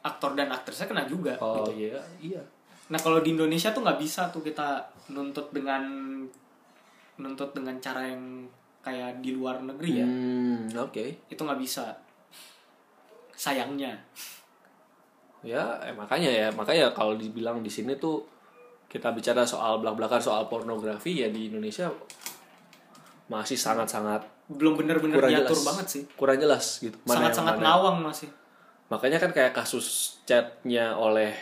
aktor 0.00 0.34
dan 0.34 0.50
aktrisnya 0.50 0.86
kena 0.86 1.02
juga 1.04 1.34
Oh 1.38 1.62
gitu 1.64 1.86
iya 1.86 1.98
iya. 2.20 2.42
nah 2.88 2.98
kalau 2.98 3.18
di 3.18 3.30
Indonesia 3.32 3.70
tuh 3.70 3.82
nggak 3.82 3.98
bisa 3.98 4.26
tuh 4.28 4.40
kita 4.40 4.82
nuntut 5.08 5.50
dengan 5.50 5.82
nuntut 7.14 7.50
dengan 7.52 7.78
cara 7.78 8.02
yang 8.04 8.46
kayak 8.80 9.18
di 9.18 9.30
luar 9.30 9.58
negeri 9.60 9.90
ya 9.94 10.02
Hmm 10.04 10.66
oke. 10.76 11.04
itu 11.24 11.38
nggak 11.38 11.60
bisa 11.60 11.94
sayangnya 13.32 13.96
Ya, 15.42 15.74
eh, 15.82 15.90
makanya 15.90 16.30
ya, 16.30 16.48
makanya 16.54 16.94
kalau 16.94 17.18
dibilang 17.18 17.58
di 17.58 17.66
sini 17.66 17.98
tuh 17.98 18.22
kita 18.86 19.10
bicara 19.10 19.42
soal 19.42 19.82
belak-belakan 19.82 20.22
soal 20.22 20.46
pornografi 20.46 21.18
ya 21.18 21.34
di 21.34 21.50
Indonesia 21.50 21.90
masih 23.26 23.58
sangat-sangat 23.58 24.22
belum 24.46 24.78
bener-bener 24.78 25.18
kurang 25.18 25.32
diatur 25.34 25.56
jelas. 25.56 25.66
banget 25.66 25.86
sih 25.88 26.02
Kurang 26.14 26.38
jelas 26.38 26.78
gitu. 26.78 26.94
Mana 27.02 27.26
yang 27.26 27.34
sangat-sangat 27.34 27.54
mana. 27.56 27.64
ngawang 27.66 27.96
masih 28.04 28.28
Makanya 28.86 29.18
kan 29.18 29.30
kayak 29.32 29.50
kasus 29.50 29.86
chatnya 30.22 30.92
oleh 30.92 31.32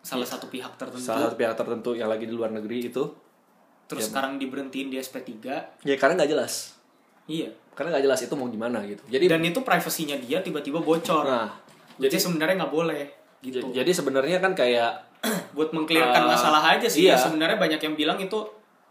salah 0.00 0.24
satu 0.24 0.48
pihak 0.48 0.74
tertentu 0.74 1.04
salah 1.04 1.28
satu 1.28 1.36
pihak 1.36 1.54
tertentu 1.54 1.90
yang 1.92 2.08
lagi 2.08 2.24
di 2.24 2.32
luar 2.32 2.48
negeri 2.48 2.88
itu, 2.88 3.04
terus 3.84 4.08
sekarang 4.08 4.38
diberhentiin 4.38 4.88
di 4.88 4.96
SP3 4.96 5.30
ya 5.82 5.94
karena 5.94 6.18
nggak 6.18 6.30
jelas. 6.30 6.78
iya 7.26 7.50
Karena 7.76 7.92
nggak 7.92 8.04
jelas 8.08 8.20
itu 8.24 8.34
mau 8.34 8.48
gimana 8.48 8.80
gitu. 8.88 9.04
Jadi 9.06 9.24
dan 9.28 9.44
itu 9.44 9.60
privasinya 9.60 10.16
dia 10.16 10.40
tiba-tiba 10.40 10.80
bocor. 10.80 11.28
Nah, 11.28 11.52
jadi 12.00 12.16
sebenarnya 12.16 12.64
nggak 12.64 12.72
boleh 12.72 13.04
gitu. 13.44 13.60
Jadi 13.68 13.90
sebenarnya 13.92 14.40
kan 14.40 14.56
kayak 14.56 15.04
buat 15.56 15.70
mengklirkan 15.76 16.24
Uh, 16.24 16.32
masalah 16.32 16.62
aja 16.76 16.88
sih. 16.88 17.04
iya. 17.08 17.20
sebenarnya 17.20 17.60
banyak 17.60 17.80
yang 17.80 17.94
bilang 17.96 18.16
itu 18.16 18.40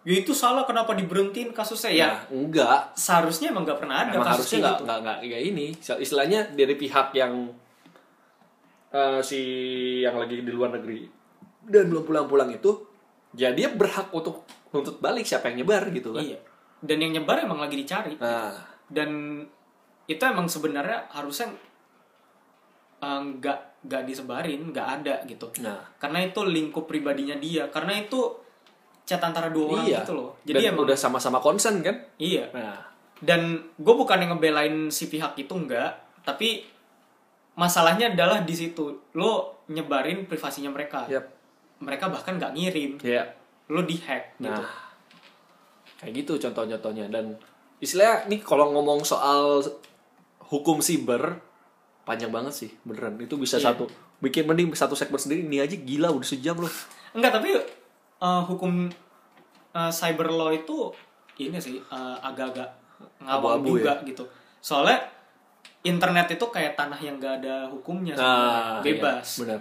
ya 0.05 0.21
itu 0.21 0.37
salah 0.37 0.69
kenapa 0.69 0.93
diberhentiin 0.93 1.49
kasusnya? 1.49 1.89
Ya 1.89 1.97
ya 1.97 2.09
enggak. 2.29 2.93
seharusnya 2.93 3.49
emang 3.49 3.65
nggak 3.65 3.81
pernah 3.81 4.05
ada 4.05 4.13
Emang 4.13 4.29
kasus 4.29 4.45
harusnya 4.45 4.57
kayak 4.61 4.61
nggak 4.61 4.77
gitu. 4.77 4.85
nggak 4.85 5.17
nggak 5.25 5.41
ini. 5.41 5.67
Istilahnya 5.81 6.39
dari 6.53 6.75
pihak 6.77 7.07
yang 7.17 7.33
eh, 8.93 9.19
si 9.25 9.41
yang 10.05 10.15
lagi 10.21 10.45
di 10.45 10.51
luar 10.53 10.77
negeri 10.77 11.09
dan 11.65 11.89
belum 11.89 12.05
pulang-pulang 12.05 12.53
itu 12.53 12.69
ya 13.33 13.49
dia 13.51 13.73
berhak 13.73 14.13
untuk 14.13 14.45
nuntut 14.69 15.01
balik 15.01 15.25
siapa 15.25 15.49
yang 15.49 15.65
nyebar 15.65 15.89
gitu 15.89 16.13
kan. 16.13 16.21
Iya. 16.21 16.37
Dan 16.85 17.01
yang 17.01 17.11
nyebar 17.17 17.41
emang 17.41 17.57
lagi 17.57 17.73
dicari. 17.73 18.13
Nah 18.21 18.74
dan 18.89 19.41
itu 20.05 20.21
emang 20.21 20.45
sebenarnya 20.45 21.09
harusnya 21.09 21.49
eh, 23.01 23.21
nggak 23.21 23.59
nggak 23.85 24.03
disebarin 24.05 24.61
nggak 24.73 24.87
ada 25.01 25.15
gitu. 25.29 25.47
Nah. 25.61 25.81
Karena 26.01 26.25
itu 26.25 26.41
lingkup 26.41 26.89
pribadinya 26.89 27.37
dia. 27.37 27.69
Karena 27.69 27.97
itu 28.01 28.19
chat 29.05 29.21
antara 29.21 29.53
dua 29.53 29.77
orang 29.77 29.85
iya. 29.85 30.01
gitu 30.01 30.13
loh. 30.17 30.31
Jadi 30.41 30.65
dan 30.65 30.73
emang 30.73 30.83
udah 30.89 30.97
sama-sama 30.97 31.37
concern 31.37 31.85
kan? 31.85 31.93
Iya. 32.17 32.49
Nah. 32.53 32.81
Dan 33.21 33.61
gue 33.77 33.95
bukan 33.95 34.19
yang 34.19 34.35
ngebelain 34.35 34.89
si 34.89 35.07
pihak 35.07 35.37
itu 35.39 35.53
enggak 35.55 36.03
tapi 36.25 36.65
masalahnya 37.53 38.11
adalah 38.11 38.41
di 38.41 38.53
situ. 38.57 39.13
Lo 39.13 39.63
nyebarin 39.69 40.25
privasinya 40.25 40.73
mereka. 40.73 41.05
Yap. 41.07 41.37
mereka 41.75 42.07
bahkan 42.07 42.39
nggak 42.39 42.55
ngirim. 42.55 42.91
Ya 43.03 43.35
lo 43.69 43.81
dihack 43.85 44.37
gitu. 44.37 44.51
Nah. 44.51 44.69
Kayak 46.01 46.11
gitu 46.21 46.33
contoh-contohnya. 46.37 47.09
Dan 47.09 47.33
istilahnya 47.79 48.27
nih 48.31 48.39
kalau 48.41 48.71
ngomong 48.71 49.03
soal 49.03 49.61
hukum 50.47 50.79
siber 50.79 51.41
panjang 52.05 52.29
banget 52.29 52.53
sih 52.53 52.69
beneran 52.85 53.17
itu 53.17 53.35
bisa 53.35 53.57
Iya. 53.57 53.73
satu 53.73 53.89
bikin 54.21 54.45
mending 54.47 54.71
satu 54.71 54.95
segmen 54.95 55.19
sendiri 55.19 55.43
ini 55.43 55.59
aja 55.59 55.75
gila 55.75 56.13
udah 56.13 56.27
sejam 56.27 56.55
loh 56.55 56.71
enggak 57.11 57.35
tapi 57.35 57.51
eh, 58.21 58.41
hukum 58.47 58.87
eh, 59.73 59.91
cyber 59.91 60.31
law 60.31 60.53
itu 60.53 60.93
ini 61.41 61.59
sih 61.59 61.75
eh, 61.77 62.17
agak-agak 62.23 62.69
ngawang 63.19 63.59
Abu-abu 63.59 63.81
juga 63.81 63.99
gitu 64.07 64.23
soalnya 64.63 65.01
internet 65.85 66.33
itu 66.33 66.45
kayak 66.49 66.73
tanah 66.73 66.97
yang 66.97 67.21
gak 67.21 67.45
ada 67.45 67.69
hukumnya. 67.69 68.17
Nah, 68.17 68.81
bebas 68.81 69.21
iya, 69.21 69.39
benar. 69.45 69.59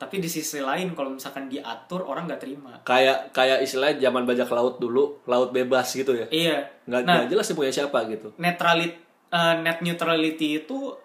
Tapi 0.00 0.16
di 0.16 0.32
sisi 0.32 0.64
lain 0.64 0.96
kalau 0.96 1.12
misalkan 1.12 1.52
diatur 1.52 2.08
orang 2.08 2.24
nggak 2.24 2.40
terima. 2.40 2.72
Kayak 2.88 3.36
kayak 3.36 3.60
istilahnya 3.60 4.00
zaman 4.00 4.24
bajak 4.24 4.48
laut 4.48 4.80
dulu 4.80 5.20
laut 5.28 5.52
bebas 5.52 5.92
gitu 5.92 6.16
ya? 6.16 6.24
Iya. 6.32 6.64
Nggak 6.88 7.00
nah 7.04 7.28
jelas 7.28 7.44
sih 7.44 7.52
punya 7.52 7.68
siapa 7.68 8.08
gitu. 8.08 8.32
netralit 8.40 8.96
eh, 9.28 9.54
net 9.60 9.84
neutrality 9.84 10.64
itu 10.64 10.96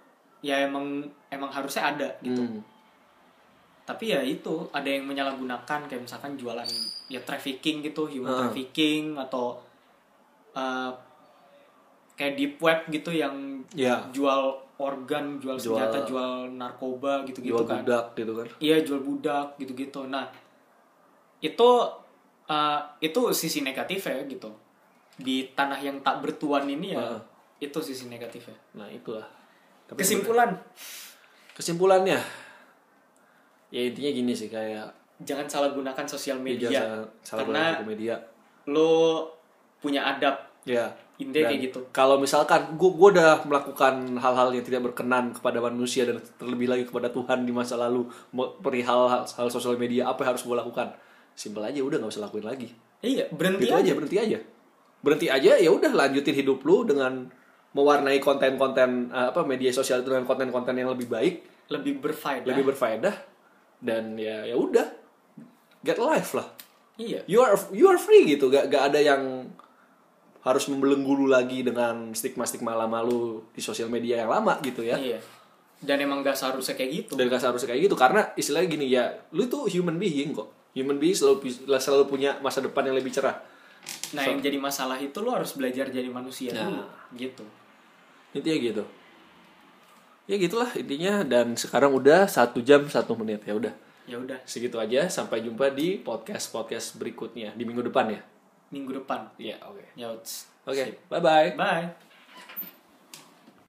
ya 0.42 0.64
emang 0.64 1.04
emang 1.28 1.50
harusnya 1.52 1.92
ada 1.94 2.10
gitu. 2.22 2.38
Hmm. 2.42 2.62
tapi 3.86 4.14
ya 4.14 4.22
itu 4.26 4.66
ada 4.74 4.90
yang 4.90 5.06
menyalahgunakan 5.06 5.86
kayak 5.86 6.02
misalkan 6.02 6.34
jualan 6.38 6.66
ya 7.06 7.22
trafficking 7.22 7.86
gitu 7.86 8.10
human 8.10 8.34
Heeh. 8.34 8.40
trafficking 8.50 9.14
atau 9.14 9.62
eh, 10.58 10.92
kayak 12.18 12.34
deep 12.34 12.54
web 12.62 12.80
gitu 12.90 13.14
yang 13.14 13.62
ya. 13.78 14.02
jual 14.10 14.65
organ 14.76 15.40
jual, 15.40 15.56
Jual- 15.56 15.80
senjata 15.80 16.04
jual 16.04 16.52
narkoba 16.52 17.24
gitu-gitu 17.24 17.56
jual 17.56 17.64
kan. 17.64 17.80
budak 17.84 18.06
gitu 18.14 18.34
kan. 18.36 18.48
Iya 18.60 18.78
jual 18.84 19.00
budak 19.00 19.56
gitu-gitu. 19.56 20.04
Nah 20.08 20.28
itu 21.40 21.70
eh, 22.46 22.80
itu 23.00 23.22
sisi 23.32 23.64
negatifnya 23.64 24.28
gitu. 24.28 24.52
Di 25.16 25.48
tanah 25.56 25.80
yang 25.80 26.04
tak 26.04 26.20
bertuan 26.20 26.68
ini 26.68 26.92
ya 26.92 27.00
Heeh. 27.00 27.22
itu 27.64 27.80
sisi 27.80 28.12
negatifnya. 28.12 28.56
Nah 28.76 28.88
itulah. 28.92 29.24
Tapi 29.88 30.02
kesimpulan. 30.02 30.52
kesimpulannya 31.56 32.20
ya 33.72 33.82
intinya 33.82 34.12
gini 34.12 34.36
sih 34.36 34.52
kayak 34.52 34.84
jangan 35.24 35.48
salah 35.48 35.72
gunakan 35.72 36.04
sosial 36.04 36.36
media. 36.36 36.68
ya, 36.68 36.84
jangan 36.84 37.02
salah 37.24 37.40
karena 37.48 37.64
gunakan 37.80 37.88
media. 37.88 38.16
lo 38.68 39.24
punya 39.80 40.04
adab. 40.04 40.36
Ya 40.68 40.92
intinya 41.16 41.48
Dan 41.48 41.52
kayak 41.56 41.64
gitu. 41.72 41.80
kalau 41.96 42.20
misalkan 42.20 42.76
gua 42.76 42.92
gua 42.92 43.08
udah 43.16 43.32
melakukan 43.48 44.20
hal-hal 44.20 44.52
yang 44.52 44.66
tidak 44.68 44.84
berkenan 44.84 45.32
kepada 45.32 45.64
manusia 45.64 46.04
dan 46.04 46.20
terlebih 46.36 46.68
lagi 46.68 46.84
kepada 46.84 47.08
Tuhan 47.08 47.48
di 47.48 47.56
masa 47.56 47.80
lalu 47.80 48.04
perihal 48.60 49.08
hal, 49.08 49.24
hal 49.24 49.48
sosial 49.48 49.80
media 49.80 50.12
apa 50.12 50.28
yang 50.28 50.36
harus 50.36 50.44
gua 50.44 50.60
lakukan? 50.60 50.92
Simpel 51.32 51.64
aja 51.64 51.80
udah 51.80 52.04
nggak 52.04 52.12
usah 52.12 52.24
lakuin 52.28 52.44
lagi. 52.44 52.68
Iya 53.00 53.32
berhenti 53.32 53.68
gitu 53.68 53.76
aja 53.76 53.84
aja. 53.84 53.94
berhenti 53.96 54.18
aja. 54.20 54.38
Berhenti 55.00 55.28
aja 55.32 55.52
ya 55.56 55.70
udah 55.72 55.92
lanjutin 55.96 56.36
hidup 56.36 56.60
lu 56.68 56.84
dengan 56.84 57.32
mewarnai 57.76 58.20
konten-konten 58.20 59.12
eh, 59.12 59.28
apa 59.32 59.44
media 59.48 59.72
sosial 59.72 60.04
itu 60.04 60.12
dengan 60.12 60.28
konten-konten 60.28 60.76
yang 60.76 60.92
lebih 60.92 61.08
baik. 61.08 61.36
Lebih 61.72 62.04
berfaedah. 62.04 62.48
Lebih 62.52 62.76
berfaedah. 62.76 63.16
Dan 63.80 64.20
ya 64.20 64.44
ya 64.44 64.56
udah. 64.60 64.88
Get 65.80 65.96
life 65.96 66.36
lah. 66.36 66.48
Iya. 66.96 67.28
You 67.28 67.40
are 67.44 67.56
you 67.76 67.88
are 67.88 68.00
free 68.00 68.24
gitu. 68.36 68.48
Gak 68.48 68.72
gak 68.72 68.92
ada 68.92 69.00
yang 69.00 69.48
harus 70.46 70.70
membelenggu 70.70 71.10
lu 71.18 71.26
lagi 71.26 71.66
dengan 71.66 72.14
stigma-stigma 72.14 72.78
lama 72.78 73.02
lu 73.02 73.50
di 73.50 73.66
sosial 73.66 73.90
media 73.90 74.22
yang 74.22 74.30
lama 74.30 74.62
gitu 74.62 74.86
ya. 74.86 74.94
Iya. 74.94 75.18
Dan 75.82 76.06
emang 76.06 76.22
gak 76.22 76.38
seharusnya 76.38 76.78
kayak 76.78 76.92
gitu. 76.94 77.18
Dan 77.18 77.34
gak 77.34 77.42
seharusnya 77.42 77.74
kayak 77.74 77.90
gitu 77.90 77.98
karena 77.98 78.30
istilahnya 78.38 78.70
gini 78.70 78.86
ya 78.94 79.10
lu 79.34 79.50
tuh 79.50 79.66
human 79.66 79.98
being 79.98 80.38
kok. 80.38 80.54
Human 80.78 81.02
being 81.02 81.18
selalu 81.18 81.50
selalu 81.82 82.06
punya 82.06 82.38
masa 82.46 82.62
depan 82.62 82.86
yang 82.86 82.94
lebih 82.94 83.10
cerah. 83.10 83.42
Nah 84.14 84.22
yang 84.22 84.38
jadi 84.38 84.62
masalah 84.62 85.02
itu 85.02 85.18
lo 85.26 85.34
harus 85.34 85.58
belajar 85.58 85.90
jadi 85.90 86.06
manusia 86.14 86.54
Nah. 86.54 86.70
dulu 86.70 86.84
gitu. 87.18 87.46
Intinya 88.38 88.58
gitu. 88.62 88.84
Ya 90.30 90.36
gitulah 90.38 90.70
intinya. 90.78 91.26
Dan 91.26 91.58
sekarang 91.58 91.90
udah 91.90 92.30
satu 92.30 92.62
jam 92.62 92.86
satu 92.86 93.18
menit. 93.18 93.42
Ya 93.50 93.58
udah. 93.58 93.74
Ya 94.06 94.22
udah. 94.22 94.38
Segitu 94.46 94.78
aja. 94.78 95.10
Sampai 95.10 95.42
jumpa 95.42 95.74
di 95.74 95.98
podcast 95.98 96.54
podcast 96.54 97.02
berikutnya 97.02 97.58
di 97.58 97.66
minggu 97.66 97.82
depan 97.90 98.14
ya 98.14 98.35
minggu 98.74 99.02
depan. 99.02 99.30
Ya 99.38 99.58
oke. 99.66 99.86
Ya 99.98 100.14
oke 100.66 100.86
bye 101.10 101.22
bye 101.22 101.54
bye 101.54 102.05